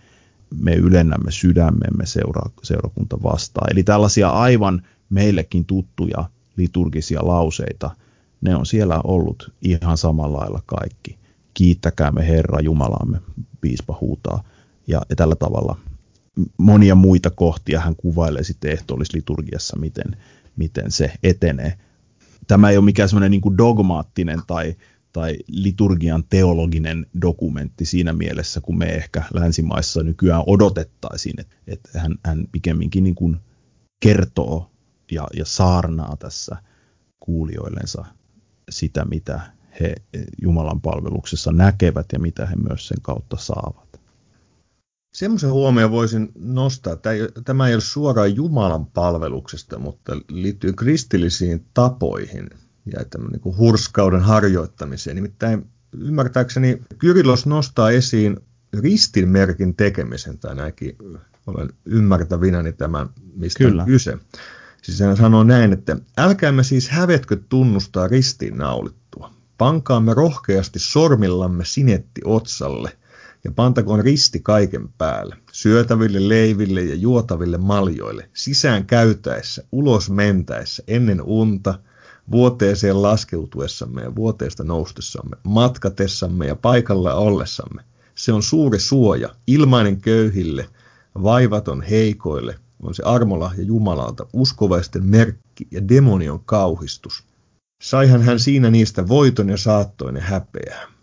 Me 0.59 0.75
ylennämme 0.75 1.31
sydämemme 1.31 2.05
seura, 2.05 2.41
seurakunta 2.63 3.23
vastaan. 3.23 3.71
Eli 3.71 3.83
tällaisia 3.83 4.29
aivan 4.29 4.81
meillekin 5.09 5.65
tuttuja 5.65 6.29
liturgisia 6.57 7.27
lauseita, 7.27 7.91
ne 8.41 8.55
on 8.55 8.65
siellä 8.65 9.01
ollut 9.03 9.53
ihan 9.61 9.97
samalla 9.97 10.37
lailla 10.37 10.61
kaikki. 10.65 11.17
Kiittäkäämme 11.53 12.27
Herra 12.27 12.59
Jumalaamme, 12.59 13.21
piispa 13.61 13.97
huutaa. 14.01 14.43
Ja, 14.87 15.01
ja 15.09 15.15
tällä 15.15 15.35
tavalla 15.35 15.77
monia 16.57 16.95
muita 16.95 17.29
kohtia 17.29 17.79
hän 17.79 17.95
kuvailee 17.95 18.43
sitten 18.43 18.71
ehtoollisliturgiassa, 18.71 19.79
miten, 19.79 20.17
miten 20.55 20.91
se 20.91 21.13
etenee. 21.23 21.77
Tämä 22.47 22.69
ei 22.69 22.77
ole 22.77 22.85
mikään 22.85 23.09
semmoinen 23.09 23.31
niin 23.31 23.57
dogmaattinen 23.57 24.41
tai, 24.47 24.75
tai 25.13 25.37
liturgian 25.47 26.23
teologinen 26.29 27.05
dokumentti 27.21 27.85
siinä 27.85 28.13
mielessä, 28.13 28.61
kun 28.61 28.77
me 28.77 28.85
ehkä 28.85 29.23
länsimaissa 29.33 30.03
nykyään 30.03 30.43
odotettaisiin, 30.47 31.39
että, 31.39 31.55
että 31.67 31.99
hän, 31.99 32.15
hän 32.25 32.47
pikemminkin 32.51 33.03
niin 33.03 33.15
kuin 33.15 33.37
kertoo 33.99 34.71
ja, 35.11 35.27
ja 35.33 35.45
saarnaa 35.45 36.15
tässä 36.19 36.57
kuulijoillensa 37.19 38.05
sitä, 38.69 39.05
mitä 39.05 39.39
he 39.79 39.95
Jumalan 40.41 40.81
palveluksessa 40.81 41.51
näkevät 41.51 42.05
ja 42.13 42.19
mitä 42.19 42.45
he 42.45 42.55
myös 42.55 42.87
sen 42.87 43.01
kautta 43.01 43.37
saavat. 43.37 43.86
Semmoisen 45.17 45.51
huomioon 45.51 45.91
voisin 45.91 46.31
nostaa, 46.35 46.95
tämä 47.45 47.67
ei 47.67 47.73
ole 47.73 47.81
suoraan 47.81 48.35
Jumalan 48.35 48.85
palveluksesta, 48.85 49.79
mutta 49.79 50.17
liittyy 50.29 50.73
kristillisiin 50.73 51.65
tapoihin 51.73 52.49
ja 52.85 52.99
niin 53.31 53.39
kuin 53.39 53.57
hurskauden 53.57 54.21
harjoittamiseen. 54.21 55.15
Nimittäin 55.15 55.69
ymmärtääkseni 55.97 56.81
Kyrillos 56.97 57.45
nostaa 57.45 57.91
esiin 57.91 58.37
ristinmerkin 58.73 59.75
tekemisen, 59.75 60.37
tai 60.37 60.55
näinkin 60.55 60.97
olen 61.47 61.69
ymmärtävinäni 61.85 62.73
tämän, 62.73 63.09
mistä 63.35 63.57
Kyllä. 63.57 63.81
on 63.83 63.87
kyse. 63.87 64.17
Siis 64.81 64.99
hän 64.99 65.17
sanoo 65.17 65.43
näin, 65.43 65.73
että 65.73 65.97
älkäämme 66.17 66.63
siis 66.63 66.89
hävetkö 66.89 67.37
tunnustaa 67.49 68.07
ristiin 68.07 68.57
naulittua. 68.57 69.33
Pankaamme 69.57 70.13
rohkeasti 70.13 70.79
sormillamme 70.79 71.65
sinetti 71.65 72.21
otsalle– 72.25 72.91
ja 73.47 73.51
pantakoon 73.51 73.99
risti 73.99 74.39
kaiken 74.39 74.89
päälle, 74.97 75.35
syötäville 75.51 76.29
leiville 76.29 76.81
ja 76.81 76.95
juotaville 76.95 77.57
maljoille, 77.57 78.29
sisään 78.33 78.85
käytäessä, 78.85 79.63
ulos 79.71 80.09
mentäessä, 80.09 80.83
ennen 80.87 81.21
unta, 81.21 81.79
vuoteeseen 82.31 83.01
laskeutuessamme 83.01 84.01
ja 84.01 84.15
vuoteesta 84.15 84.63
noustessamme, 84.63 85.37
matkatessamme 85.43 86.47
ja 86.47 86.55
paikalla 86.55 87.13
ollessamme. 87.13 87.83
Se 88.15 88.33
on 88.33 88.43
suuri 88.43 88.79
suoja, 88.79 89.35
ilmainen 89.47 90.01
köyhille, 90.01 90.69
vaivaton 91.23 91.81
heikoille, 91.81 92.59
on 92.79 92.95
se 92.95 93.03
armolahja 93.03 93.63
Jumalalta, 93.63 94.25
uskovaisten 94.33 95.05
merkki 95.05 95.67
ja 95.71 95.87
demonion 95.87 96.39
kauhistus. 96.45 97.23
Saihan 97.83 98.21
hän 98.21 98.39
siinä 98.39 98.69
niistä 98.71 99.07
voiton 99.07 99.49
ja 99.49 99.57
saattoin 99.57 100.15
ja 100.15 100.21
häpeää 100.21 100.96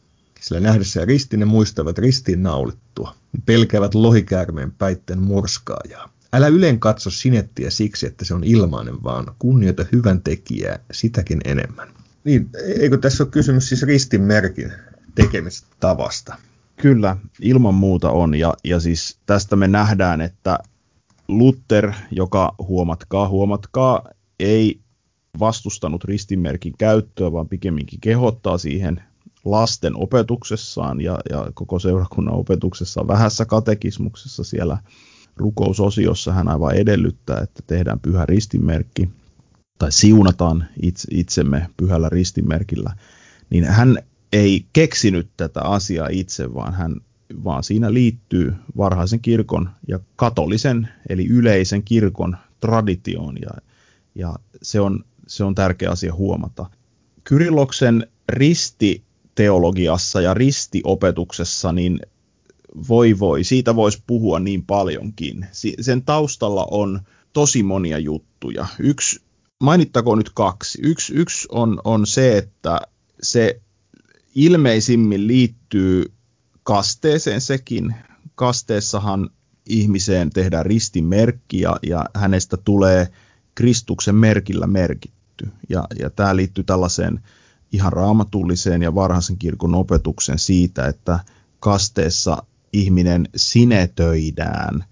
sillä 0.45 0.61
nähdessään 0.61 1.09
ristin 1.09 1.40
ne 1.40 1.47
muistavat 1.47 1.99
ristiin 1.99 2.42
naulittua. 2.42 3.14
pelkäävät 3.47 3.95
lohikäärmeen 3.95 4.72
päitten 4.72 5.22
murskaajaa. 5.22 6.09
Älä 6.32 6.47
ylen 6.47 6.80
katso 6.80 7.11
sinettiä 7.11 7.70
siksi, 7.70 8.07
että 8.07 8.24
se 8.24 8.34
on 8.34 8.45
ilmainen, 8.45 9.03
vaan 9.03 9.34
kunnioita 9.38 9.84
hyvän 9.92 10.22
tekijää 10.22 10.78
sitäkin 10.92 11.40
enemmän. 11.45 11.88
Niin, 12.24 12.49
eikö 12.80 12.99
tässä 12.99 13.24
ole 13.24 13.30
kysymys 13.30 13.68
siis 13.68 13.82
ristin 13.82 14.22
merkin 14.22 14.72
tekemistavasta? 15.14 16.36
Kyllä, 16.76 17.16
ilman 17.40 17.74
muuta 17.74 18.11
on. 18.11 18.34
Ja, 18.34 18.55
ja 18.64 18.80
siis 18.80 19.18
tästä 19.26 19.57
me 19.57 19.68
nähdään, 19.68 20.20
että 20.20 20.59
Luther, 21.28 21.92
joka 22.11 22.55
huomatkaa, 22.59 23.28
huomatkaa, 23.28 24.09
ei 24.40 24.80
vastustanut 25.38 26.05
ristinmerkin 26.05 26.72
käyttöä, 26.78 27.32
vaan 27.32 27.49
pikemminkin 27.49 28.01
kehottaa 28.01 28.59
siihen 28.59 29.03
lasten 29.45 29.97
opetuksessaan 29.97 31.01
ja, 31.01 31.18
ja 31.30 31.47
koko 31.55 31.78
seurakunnan 31.78 32.34
opetuksessa 32.34 33.09
vähässä 33.09 33.45
katekismuksessa 33.45 34.45
siellä 34.45 34.78
rukousosiossa. 35.36 36.32
Hän 36.32 36.49
aivan 36.49 36.74
edellyttää, 36.74 37.40
että 37.40 37.62
tehdään 37.66 38.01
pyhä 38.01 38.26
ristimerkki 38.26 39.09
tai 39.78 39.92
siunataan 39.92 40.64
itse, 40.82 41.09
itsemme 41.11 41.70
pyhällä 41.76 42.09
ristimerkillä, 42.09 42.97
niin 43.51 43.64
hän 43.64 43.99
ei 44.32 44.66
keksinyt 44.72 45.30
tätä 45.36 45.61
asiaa 45.61 46.09
itse, 46.09 46.55
vaan, 46.55 46.74
hän, 46.74 46.97
vaan 47.45 47.64
siinä 47.64 47.92
liittyy 47.92 48.55
varhaisen 48.76 49.20
kirkon 49.20 49.70
ja 49.88 50.01
katolisen 50.16 50.88
eli 51.09 51.26
yleisen 51.26 51.82
kirkon 51.82 52.36
traditioon. 52.61 53.36
Ja, 53.42 53.51
ja 54.14 54.34
se, 54.62 54.80
on, 54.80 55.05
se 55.26 55.45
on 55.45 55.55
tärkeä 55.55 55.90
asia 55.90 56.14
huomata. 56.14 56.70
Kyrilloksen 57.24 58.07
risti 58.28 59.04
teologiassa 59.35 60.20
ja 60.20 60.35
ristiopetuksessa, 60.35 61.72
niin 61.72 62.01
voi 62.89 63.18
voi, 63.18 63.45
siitä 63.45 63.76
voisi 63.76 64.03
puhua 64.07 64.41
niin 64.41 64.64
paljonkin. 64.64 65.47
Sen 65.80 66.05
taustalla 66.05 66.66
on 66.70 67.01
tosi 67.32 67.62
monia 67.62 67.99
juttuja. 67.99 68.66
Yksi, 68.78 69.20
mainittakoon 69.62 70.18
nyt 70.18 70.30
kaksi. 70.35 70.78
Yksi, 70.82 71.14
yksi 71.14 71.49
on, 71.53 71.80
on 71.85 72.07
se, 72.07 72.39
että 72.39 72.80
se 73.22 73.61
ilmeisimmin 74.35 75.26
liittyy 75.26 76.12
kasteeseen 76.62 77.41
sekin. 77.41 77.95
Kasteessahan 78.35 79.30
ihmiseen 79.68 80.30
tehdään 80.30 80.66
ristimerkki 80.66 81.61
ja, 81.61 81.76
ja 81.87 82.05
hänestä 82.14 82.57
tulee 82.57 83.09
Kristuksen 83.55 84.14
merkillä 84.14 84.66
merkitty. 84.66 85.49
Ja, 85.68 85.85
ja 85.99 86.11
tämä 86.11 86.37
liittyy 86.37 86.64
tällaiseen 86.64 87.20
ihan 87.75 87.93
raamatulliseen 87.93 88.83
ja 88.83 88.95
varhaisen 88.95 89.39
kirkon 89.39 89.75
opetuksen 89.75 90.39
siitä, 90.39 90.87
että 90.87 91.18
kasteessa 91.61 92.43
ihminen 92.72 93.29
sinetöidään 93.37 94.85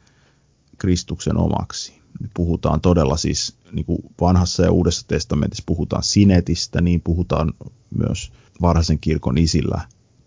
Kristuksen 0.79 1.37
omaksi. 1.37 2.03
Puhutaan 2.35 2.81
todella 2.81 3.17
siis 3.17 3.57
niin 3.73 3.87
kuin 3.87 3.99
vanhassa 4.21 4.63
ja 4.63 4.73
uudessa 4.73 5.07
testamentissa 5.09 5.63
puhutaan 5.67 6.03
sinetistä, 6.03 6.81
niin 6.81 7.01
puhutaan 7.01 7.53
myös 7.97 8.33
varhaisen 8.63 8.99
kirkon 8.99 9.39
isillä 9.39 9.81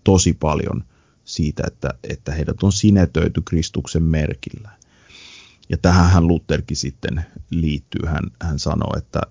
tosi 0.04 0.34
paljon 0.34 0.84
siitä, 1.26 1.64
että, 1.68 1.94
että 2.10 2.32
heidät 2.32 2.64
on 2.64 2.72
sinetöity 2.72 3.42
Kristuksen 3.42 4.04
merkillä. 4.04 4.70
Ja 5.70 5.78
tähän 5.78 6.10
hän 6.10 6.28
Lutherkin 6.28 6.78
sitten 6.78 7.26
liittyy. 7.50 8.02
Hän, 8.06 8.24
hän 8.42 8.60
sanoo, 8.60 8.94
että 8.98 9.22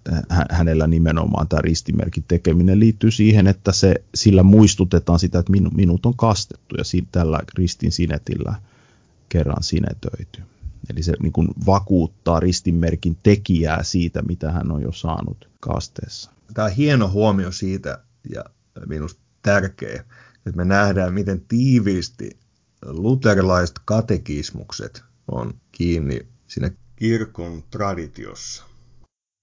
hänellä 0.50 0.86
nimenomaan 0.86 1.48
tämä 1.48 1.60
ristimerkin 1.60 2.24
tekeminen 2.28 2.80
liittyy 2.80 3.10
siihen, 3.10 3.46
että 3.46 3.72
se, 3.72 3.94
sillä 4.14 4.42
muistutetaan 4.42 5.18
sitä, 5.18 5.38
että 5.38 5.52
minu, 5.52 5.70
minut 5.70 6.06
on 6.06 6.16
kastettu 6.16 6.74
ja 6.78 6.84
si, 6.84 7.08
tällä 7.12 7.40
ristin 7.54 7.92
sinetillä 7.92 8.54
kerran 9.28 9.62
sinetöity. 9.62 10.42
Eli 10.90 11.02
se 11.02 11.12
niin 11.22 11.32
kuin 11.32 11.48
vakuuttaa 11.66 12.40
ristinmerkin 12.40 13.16
tekijää 13.22 13.82
siitä, 13.82 14.22
mitä 14.22 14.52
hän 14.52 14.72
on 14.72 14.82
jo 14.82 14.92
saanut 14.92 15.48
kasteessa. 15.60 16.30
Tämä 16.54 16.66
on 16.66 16.72
hieno 16.72 17.08
huomio 17.08 17.52
siitä 17.52 17.98
ja 18.34 18.44
minusta 18.86 19.20
tärkeä, 19.42 20.04
että 20.46 20.56
me 20.56 20.64
nähdään, 20.64 21.14
miten 21.14 21.40
tiiviisti 21.48 22.30
luterilaiset 22.86 23.76
katekismukset 23.84 25.02
on 25.30 25.54
kiinni 25.74 26.26
siinä 26.46 26.70
kirkon 26.96 27.62
traditiossa. 27.70 28.64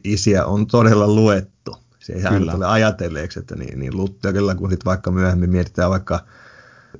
Isiä 0.03 0.45
on 0.45 0.67
todella 0.67 1.07
luettu. 1.07 1.75
Se 1.99 2.13
ei 2.13 2.21
hän 2.21 2.49
tule 2.51 2.65
ajatelleeksi, 2.65 3.39
että 3.39 3.55
niin, 3.55 3.79
niin 3.79 3.97
Lutherilla, 3.97 4.55
kun 4.55 4.69
sitten 4.69 4.85
vaikka 4.85 5.11
myöhemmin 5.11 5.49
mietitään 5.49 5.89
vaikka 5.89 6.25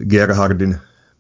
Gerhardin 0.10 0.78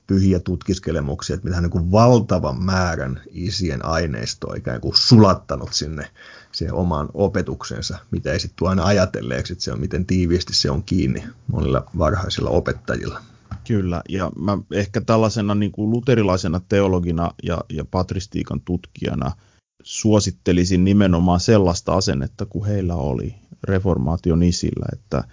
pyhiä 0.07 0.39
tutkiskelemuksia, 0.39 1.33
että 1.33 1.47
mitä 1.47 1.55
hän 1.55 1.69
niin 1.73 1.91
valtavan 1.91 2.63
määrän 2.63 3.21
isien 3.31 3.85
aineistoa 3.85 4.55
ikään 4.55 4.81
kuin 4.81 4.97
sulattanut 4.97 5.73
sinne 5.73 6.07
siihen 6.51 6.75
omaan 6.75 7.09
opetuksensa, 7.13 7.97
mitä 8.11 8.31
ei 8.31 8.39
sitten 8.39 8.67
aina 8.67 8.85
ajatelleeksi, 8.85 9.53
että 9.53 9.63
se 9.63 9.71
on 9.71 9.79
miten 9.79 10.05
tiiviisti 10.05 10.53
se 10.53 10.71
on 10.71 10.83
kiinni 10.83 11.23
monilla 11.47 11.85
varhaisilla 11.97 12.49
opettajilla. 12.49 13.21
Kyllä, 13.67 14.01
ja 14.09 14.31
mä 14.39 14.57
ehkä 14.73 15.01
tällaisena 15.01 15.55
niin 15.55 15.71
kuin 15.71 15.91
luterilaisena 15.91 16.61
teologina 16.69 17.31
ja, 17.43 17.61
ja 17.69 17.85
patristiikan 17.85 18.61
tutkijana 18.61 19.31
suosittelisin 19.83 20.83
nimenomaan 20.83 21.39
sellaista 21.39 21.93
asennetta 21.93 22.45
kuin 22.45 22.65
heillä 22.65 22.95
oli 22.95 23.35
reformaation 23.63 24.43
isillä, 24.43 24.85
että, 24.93 25.23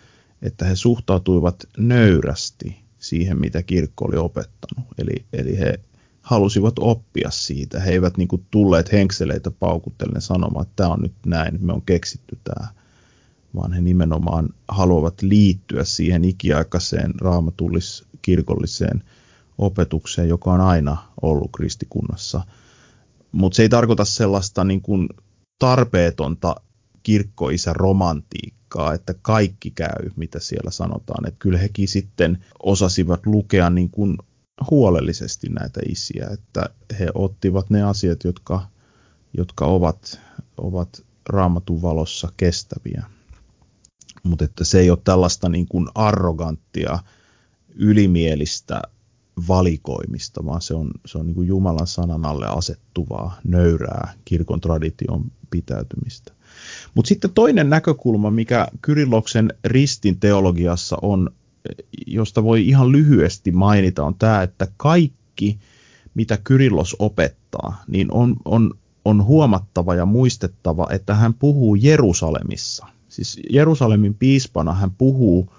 että 0.43 0.65
he 0.65 0.77
suhtautuivat 0.77 1.69
nöyrästi 1.79 2.77
siihen, 2.99 3.41
mitä 3.41 3.63
kirkko 3.63 4.05
oli 4.05 4.17
opettanut. 4.17 4.87
Eli, 4.99 5.25
eli 5.33 5.59
he 5.59 5.81
halusivat 6.23 6.75
oppia 6.81 7.31
siitä. 7.31 7.81
He 7.81 7.91
eivät 7.91 8.17
niin 8.17 8.29
kuin 8.29 8.47
tulleet 8.51 8.93
henkseleitä 8.93 9.51
paukutellen 9.51 10.23
sanomaan, 10.23 10.63
että 10.63 10.77
tämä 10.77 10.93
on 10.93 11.03
nyt 11.03 11.15
näin, 11.27 11.59
me 11.61 11.73
on 11.73 11.83
keksitty 11.83 12.39
tämä, 12.45 12.69
vaan 13.59 13.73
he 13.73 13.81
nimenomaan 13.81 14.49
haluavat 14.69 15.23
liittyä 15.23 15.85
siihen 15.85 16.25
ikiaikaiseen 16.25 17.15
raamatullis 17.21 18.05
kirkolliseen 18.23 19.03
opetukseen, 19.59 20.29
joka 20.29 20.53
on 20.53 20.61
aina 20.61 20.97
ollut 21.23 21.51
kristikunnassa. 21.57 22.41
Mutta 23.33 23.57
se 23.57 23.63
ei 23.63 23.69
tarkoita 23.69 24.05
sellaista 24.05 24.65
niin 24.65 24.83
kuin 24.83 25.09
tarpeetonta 25.59 26.57
kirkkoisä 27.03 27.73
romantiikkaa, 27.73 28.95
että 28.95 29.15
kaikki 29.23 29.71
käy, 29.71 30.11
mitä 30.17 30.41
siellä 30.41 30.71
sanotaan. 30.71 31.29
Että 31.29 31.39
kyllä 31.39 31.59
hekin 31.59 31.89
sitten 31.89 32.45
osasivat 32.63 33.27
lukea 33.27 33.71
niin 33.71 33.91
kuin 33.91 34.19
huolellisesti 34.71 35.49
näitä 35.49 35.81
isiä, 35.89 36.29
että 36.33 36.71
he 36.99 37.09
ottivat 37.15 37.71
ne 37.71 37.83
asiat, 37.83 38.25
jotka, 38.25 38.67
jotka 39.37 39.67
ovat, 39.67 40.21
ovat 40.57 41.05
raamatun 41.29 41.83
valossa 41.83 42.29
kestäviä. 42.37 43.18
Mutta 44.23 44.45
että 44.45 44.65
se 44.65 44.81
ei 44.81 44.91
ole 44.91 44.99
tällaista 45.05 45.49
niin 45.49 45.69
kuin 45.69 45.89
arroganttia 45.95 46.99
ylimielistä 47.75 48.83
valikoimista, 49.49 50.45
vaan 50.45 50.63
se 50.63 50.75
on, 50.75 50.91
se 51.07 51.19
on 51.19 51.27
niin 51.27 51.35
kuin 51.35 51.49
Jumalan 51.49 51.87
sanan 51.87 52.25
alle 52.25 52.47
asettuvaa, 52.47 53.41
nöyrää 53.45 54.15
kirkon 54.25 54.61
tradition 54.61 55.25
pitäytymistä. 55.51 56.33
Mutta 56.95 57.09
sitten 57.09 57.33
toinen 57.33 57.71
näkökulma, 57.71 58.31
mikä 58.31 58.69
Kyrilloksen 58.83 59.55
ristin 59.65 60.21
teologiassa 60.21 60.97
on, 61.03 61.31
josta 62.07 62.45
voi 62.45 62.69
ihan 62.69 62.93
lyhyesti 62.93 63.53
mainita, 63.53 64.05
on 64.05 64.15
tämä, 64.15 64.43
että 64.43 64.69
kaikki, 64.77 65.59
mitä 66.15 66.39
Kyrillos 66.45 66.97
opettaa, 66.99 67.83
niin 67.89 68.13
on, 68.13 68.37
on, 68.45 68.75
on 69.05 69.25
huomattava 69.25 69.95
ja 69.95 70.07
muistettava, 70.07 70.87
että 70.91 71.15
hän 71.15 71.35
puhuu 71.35 71.75
Jerusalemissa. 71.75 72.87
Siis 73.09 73.41
Jerusalemin 73.51 74.15
piispana 74.15 74.73
hän 74.73 74.91
puhuu 74.91 75.53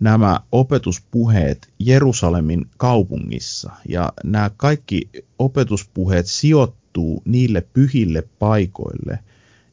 nämä 0.00 0.40
opetuspuheet 0.52 1.68
Jerusalemin 1.78 2.66
kaupungissa. 2.76 3.70
Ja 3.88 4.12
nämä 4.24 4.50
kaikki 4.56 5.08
opetuspuheet 5.38 6.26
sijoittuu 6.26 7.22
niille 7.24 7.60
pyhille 7.72 8.28
paikoille, 8.38 9.18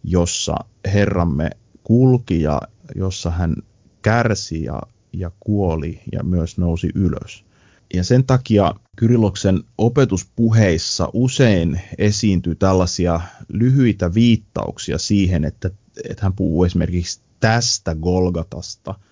jossa 0.04 0.56
Herramme 0.94 1.50
kulki 1.84 2.42
ja 2.42 2.62
jossa 2.96 3.32
hän 3.32 3.56
kärsi 4.02 4.64
ja, 4.64 4.82
ja 5.14 5.32
kuoli 5.40 6.02
ja 6.12 6.24
myös 6.24 6.58
nousi 6.58 6.90
ylös. 6.96 7.46
Ja 7.94 8.04
sen 8.04 8.24
takia 8.24 8.74
Kyrilloksen 8.96 9.64
opetuspuheissa 9.78 11.10
usein 11.14 11.82
esiintyy 11.98 12.56
tällaisia 12.56 13.22
lyhyitä 13.48 14.14
viittauksia 14.14 14.98
siihen, 14.98 15.46
että, 15.46 15.70
että 16.10 16.24
hän 16.24 16.34
puhuu 16.34 16.64
esimerkiksi 16.64 17.22
tästä 17.40 17.96
Golgatasta– 17.96 18.96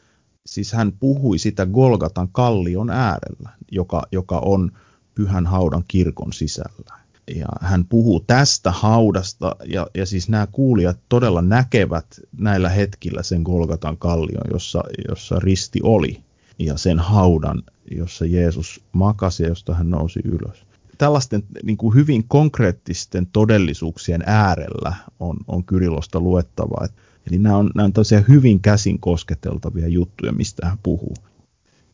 siis 0.45 0.73
hän 0.73 0.91
puhui 0.91 1.38
sitä 1.38 1.65
Golgatan 1.65 2.29
kallion 2.31 2.89
äärellä, 2.89 3.49
joka, 3.71 4.03
joka 4.11 4.39
on 4.39 4.71
pyhän 5.15 5.45
haudan 5.45 5.83
kirkon 5.88 6.33
sisällä. 6.33 7.05
Ja 7.36 7.47
hän 7.61 7.86
puhuu 7.86 8.19
tästä 8.19 8.71
haudasta, 8.71 9.55
ja, 9.65 9.88
ja 9.95 10.05
siis 10.05 10.29
nämä 10.29 10.47
kuulijat 10.51 10.99
todella 11.09 11.41
näkevät 11.41 12.05
näillä 12.38 12.69
hetkillä 12.69 13.23
sen 13.23 13.41
Golgatan 13.41 13.97
kallion, 13.97 14.43
jossa, 14.53 14.83
jossa 15.09 15.39
risti 15.39 15.79
oli, 15.83 16.23
ja 16.59 16.77
sen 16.77 16.99
haudan, 16.99 17.63
jossa 17.97 18.25
Jeesus 18.25 18.81
makasi 18.91 19.43
ja 19.43 19.49
josta 19.49 19.73
hän 19.73 19.89
nousi 19.89 20.19
ylös. 20.23 20.64
Tällaisten 20.97 21.43
niin 21.63 21.77
kuin 21.77 21.95
hyvin 21.95 22.23
konkreettisten 22.27 23.27
todellisuuksien 23.33 24.23
äärellä 24.25 24.93
on, 25.19 25.37
on 25.47 25.63
Kyrilosta 25.63 26.19
luettava, 26.19 26.85
että 26.85 27.01
Eli 27.27 27.37
nämä 27.37 27.57
on, 27.57 27.71
nämä 27.75 27.85
on 27.85 27.93
tosiaan 27.93 28.25
hyvin 28.27 28.59
käsin 28.59 28.99
kosketeltavia 28.99 29.87
juttuja, 29.87 30.31
mistä 30.31 30.67
hän 30.67 30.77
puhuu. 30.83 31.15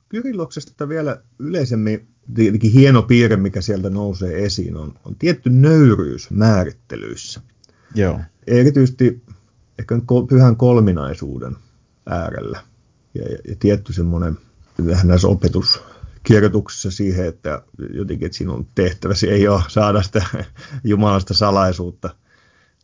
Kyrilloksesta 0.09 0.89
vielä 0.89 1.21
yleisemmin 1.39 2.07
tietenkin 2.35 2.71
hieno 2.71 3.01
piirre, 3.01 3.37
mikä 3.37 3.61
sieltä 3.61 3.89
nousee 3.89 4.45
esiin, 4.45 4.77
on, 4.77 4.93
on 5.05 5.15
tietty 5.15 5.49
nöyryys 5.49 6.31
määrittelyissä. 6.31 7.41
Joo. 7.95 8.19
Erityisesti 8.47 9.21
ehkä 9.79 9.95
pyhän 10.29 10.55
kolminaisuuden 10.55 11.55
äärellä. 12.09 12.61
Ja, 13.13 13.23
ja, 13.23 13.37
ja 13.47 13.55
tietty 13.59 13.93
semmoinen 13.93 14.37
vähän 14.87 15.07
näissä 15.07 15.27
opetuskirjoituksissa 16.21 16.91
siihen, 16.91 17.25
että 17.25 17.61
jotenkin 17.93 18.25
että 18.25 18.37
sinun 18.37 18.67
tehtäväsi 18.75 19.29
ei 19.29 19.47
ole 19.47 19.63
saada 19.67 20.01
sitä 20.01 20.25
Jumalasta 20.83 21.33
salaisuutta 21.33 22.15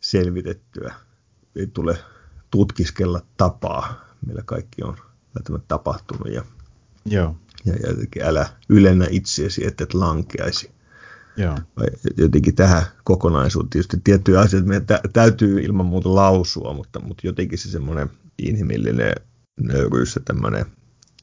selvitettyä. 0.00 0.94
Ei 1.56 1.66
tule 1.66 1.98
tutkiskella 2.50 3.20
tapaa, 3.36 4.04
millä 4.26 4.42
kaikki 4.44 4.82
on 4.82 4.96
välttämättä 5.34 5.68
tapahtunut. 5.68 6.32
Ja, 6.32 6.44
Joo. 7.04 7.36
ja, 7.64 7.74
ja 8.16 8.26
älä 8.26 8.46
ylennä 8.68 9.06
itseäsi, 9.10 9.66
että 9.66 9.84
et 9.84 9.94
lankeaisi. 9.94 10.70
Joo. 11.36 11.58
Vai 11.76 11.86
jotenkin 12.16 12.54
tähän 12.54 12.82
kokonaisuuteen. 13.04 13.70
Tietysti 13.70 14.00
tiettyjä 14.04 14.40
asioita 14.40 14.68
meidän 14.68 14.86
täytyy 15.12 15.60
ilman 15.60 15.86
muuta 15.86 16.14
lausua, 16.14 16.72
mutta, 16.74 17.00
mutta 17.00 17.26
jotenkin 17.26 17.58
se 17.58 17.70
semmoinen 17.70 18.10
inhimillinen 18.38 19.12
nöyryys 19.60 20.14
ja 20.14 20.20
tämmöinen 20.24 20.66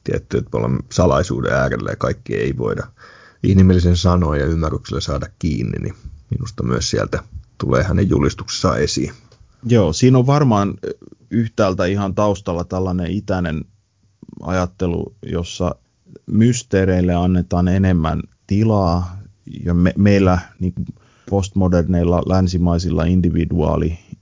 tietty, 0.06 0.38
että 0.38 0.50
me 0.52 0.56
ollaan 0.56 0.82
salaisuuden 0.92 1.52
äärellä 1.52 1.90
ja 1.90 1.96
kaikki 1.96 2.34
ei 2.34 2.58
voida 2.58 2.86
inhimillisen 3.42 3.96
sanoa 3.96 4.36
ja 4.36 4.46
ymmärryksellä 4.46 5.00
saada 5.00 5.26
kiinni, 5.38 5.78
niin 5.78 5.94
minusta 6.30 6.62
myös 6.62 6.90
sieltä 6.90 7.22
tulee 7.58 7.82
hänen 7.82 8.08
julistuksessaan 8.08 8.80
esiin. 8.80 9.12
Joo, 9.64 9.92
siinä 9.92 10.18
on 10.18 10.26
varmaan 10.26 10.74
yhtäältä 11.30 11.86
ihan 11.86 12.14
taustalla 12.14 12.64
tällainen 12.64 13.10
itäinen 13.10 13.64
ajattelu, 14.42 15.14
jossa 15.22 15.74
mysteereille 16.26 17.14
annetaan 17.14 17.68
enemmän 17.68 18.22
tilaa 18.46 19.16
ja 19.64 19.74
me, 19.74 19.92
meillä 19.98 20.38
niin 20.60 20.74
postmoderneilla 21.30 22.22
länsimaisilla 22.26 23.04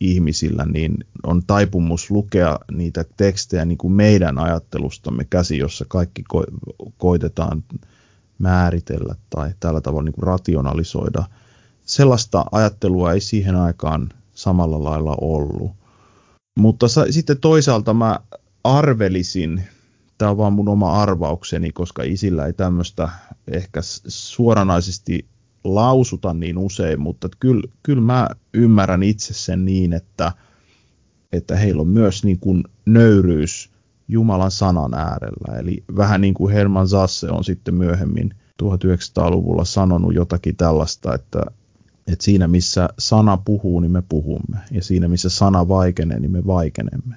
individuaali-ihmisillä 0.00 0.64
niin 0.64 1.04
on 1.22 1.42
taipumus 1.46 2.10
lukea 2.10 2.58
niitä 2.72 3.04
tekstejä 3.16 3.64
niin 3.64 3.78
kuin 3.78 3.92
meidän 3.92 4.38
ajattelustamme 4.38 5.24
käsi, 5.24 5.58
jossa 5.58 5.84
kaikki 5.88 6.24
ko- 6.34 6.90
koitetaan 6.96 7.64
määritellä 8.38 9.14
tai 9.30 9.54
tällä 9.60 9.80
tavalla 9.80 10.04
niin 10.04 10.12
kuin 10.12 10.26
rationalisoida. 10.26 11.24
Sellaista 11.84 12.44
ajattelua 12.52 13.12
ei 13.12 13.20
siihen 13.20 13.56
aikaan 13.56 14.08
samalla 14.34 14.84
lailla 14.84 15.16
ollut. 15.20 15.72
Mutta 16.58 16.88
sa- 16.88 17.12
sitten 17.12 17.38
toisaalta 17.40 17.94
mä 17.94 18.20
arvelisin, 18.64 19.62
tämä 20.18 20.30
on 20.30 20.36
vaan 20.36 20.52
mun 20.52 20.68
oma 20.68 21.02
arvaukseni, 21.02 21.72
koska 21.72 22.02
isillä 22.02 22.46
ei 22.46 22.52
tämmöistä 22.52 23.08
ehkä 23.48 23.80
suoranaisesti 24.08 25.26
lausuta 25.64 26.34
niin 26.34 26.58
usein, 26.58 27.00
mutta 27.00 27.28
kyllä, 27.40 27.62
kyllä 27.82 28.02
mä 28.02 28.28
ymmärrän 28.54 29.02
itse 29.02 29.34
sen 29.34 29.64
niin, 29.64 29.92
että, 29.92 30.32
että 31.32 31.56
heillä 31.56 31.82
on 31.82 31.88
myös 31.88 32.24
niin 32.24 32.38
kuin 32.38 32.64
nöyryys 32.86 33.70
Jumalan 34.08 34.50
sanan 34.50 34.94
äärellä. 34.94 35.58
Eli 35.58 35.84
vähän 35.96 36.20
niin 36.20 36.34
kuin 36.34 36.52
Herman 36.54 36.88
Zasse 36.88 37.30
on 37.30 37.44
sitten 37.44 37.74
myöhemmin 37.74 38.34
1900-luvulla 38.62 39.64
sanonut 39.64 40.14
jotakin 40.14 40.56
tällaista, 40.56 41.14
että, 41.14 41.42
että 42.12 42.24
siinä 42.24 42.48
missä 42.48 42.88
sana 42.98 43.36
puhuu, 43.36 43.80
niin 43.80 43.92
me 43.92 44.02
puhumme. 44.08 44.58
Ja 44.70 44.82
siinä 44.82 45.08
missä 45.08 45.28
sana 45.28 45.68
vaikenee, 45.68 46.20
niin 46.20 46.30
me 46.30 46.46
vaikenemme. 46.46 47.16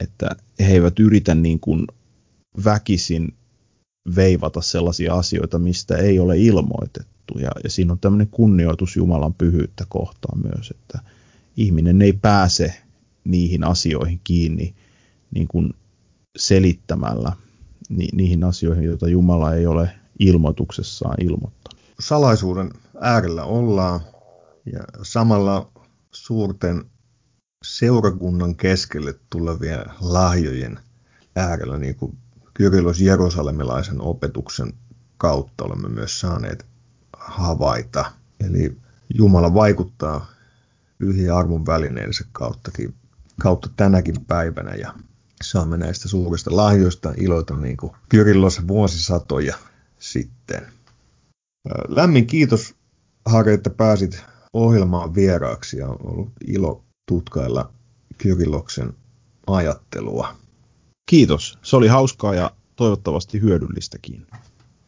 Että 0.00 0.30
he 0.60 0.72
eivät 0.72 0.98
yritä 0.98 1.34
niin 1.34 1.60
kuin 1.60 1.86
väkisin 2.64 3.34
veivata 4.16 4.60
sellaisia 4.60 5.14
asioita, 5.14 5.58
mistä 5.58 5.96
ei 5.96 6.18
ole 6.18 6.38
ilmoitettu. 6.38 7.21
Ja, 7.38 7.50
ja 7.64 7.70
siinä 7.70 7.92
on 7.92 7.98
tämmöinen 7.98 8.28
kunnioitus 8.30 8.96
Jumalan 8.96 9.34
pyhyyttä 9.34 9.86
kohtaan 9.88 10.38
myös, 10.42 10.70
että 10.70 10.98
ihminen 11.56 12.02
ei 12.02 12.12
pääse 12.12 12.74
niihin 13.24 13.64
asioihin 13.64 14.20
kiinni 14.24 14.74
niin 15.30 15.48
kuin 15.48 15.74
selittämällä 16.38 17.32
ni, 17.88 18.08
niihin 18.12 18.44
asioihin, 18.44 18.84
joita 18.84 19.08
Jumala 19.08 19.54
ei 19.54 19.66
ole 19.66 19.90
ilmoituksessaan 20.18 21.16
ilmoittanut. 21.20 21.82
Salaisuuden 22.00 22.70
äärellä 23.00 23.44
ollaan 23.44 24.00
ja 24.72 24.80
samalla 25.02 25.70
suurten 26.10 26.84
seurakunnan 27.64 28.56
keskelle 28.56 29.14
tulevien 29.30 29.84
lahjojen 30.00 30.78
äärellä, 31.36 31.78
niin 31.78 31.96
kuin 31.96 32.18
Kyrilos 32.54 33.00
Jerusalemilaisen 33.00 34.00
opetuksen 34.00 34.72
kautta 35.18 35.64
olemme 35.64 35.88
myös 35.88 36.20
saaneet 36.20 36.66
havaita. 37.26 38.12
Eli 38.40 38.76
Jumala 39.14 39.54
vaikuttaa 39.54 40.26
pyhiä 40.98 41.36
arvon 41.36 41.66
välineensä 41.66 42.24
kauttakin, 42.32 42.94
kautta 43.40 43.68
tänäkin 43.76 44.24
päivänä 44.26 44.74
ja 44.74 44.94
saamme 45.42 45.76
näistä 45.76 46.08
suurista 46.08 46.56
lahjoista 46.56 47.12
iloita 47.16 47.56
niin 47.56 47.76
kuin 47.76 47.92
Kyrillos 48.08 48.68
vuosisatoja 48.68 49.56
sitten. 49.98 50.66
Lämmin 51.88 52.26
kiitos 52.26 52.74
Harri, 53.26 53.54
että 53.54 53.70
pääsit 53.70 54.24
ohjelmaan 54.52 55.14
vieraaksi 55.14 55.78
ja 55.78 55.88
on 55.88 55.98
ollut 56.04 56.32
ilo 56.46 56.84
tutkailla 57.08 57.72
Kyrilloksen 58.18 58.92
ajattelua. 59.46 60.36
Kiitos. 61.10 61.58
Se 61.62 61.76
oli 61.76 61.88
hauskaa 61.88 62.34
ja 62.34 62.50
toivottavasti 62.76 63.40
hyödyllistäkin. 63.40 64.26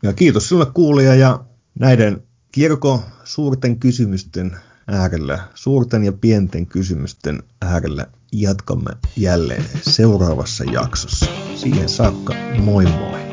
Ja 0.03 0.13
kiitos 0.13 0.49
sinulle 0.49 0.67
kuulija 0.75 1.15
ja 1.15 1.45
näiden 1.79 2.23
kirkon 2.53 3.01
suurten 3.25 3.79
kysymysten 3.79 4.57
äärellä, 4.89 5.39
suurten 5.55 6.05
ja 6.05 6.13
pienten 6.13 6.67
kysymysten 6.67 7.43
äärellä 7.63 8.07
jatkamme 8.33 8.91
jälleen 9.17 9.65
seuraavassa 9.83 10.65
jaksossa. 10.65 11.27
Siihen 11.55 11.89
saakka, 11.89 12.35
moi 12.63 12.85
moi! 12.85 13.24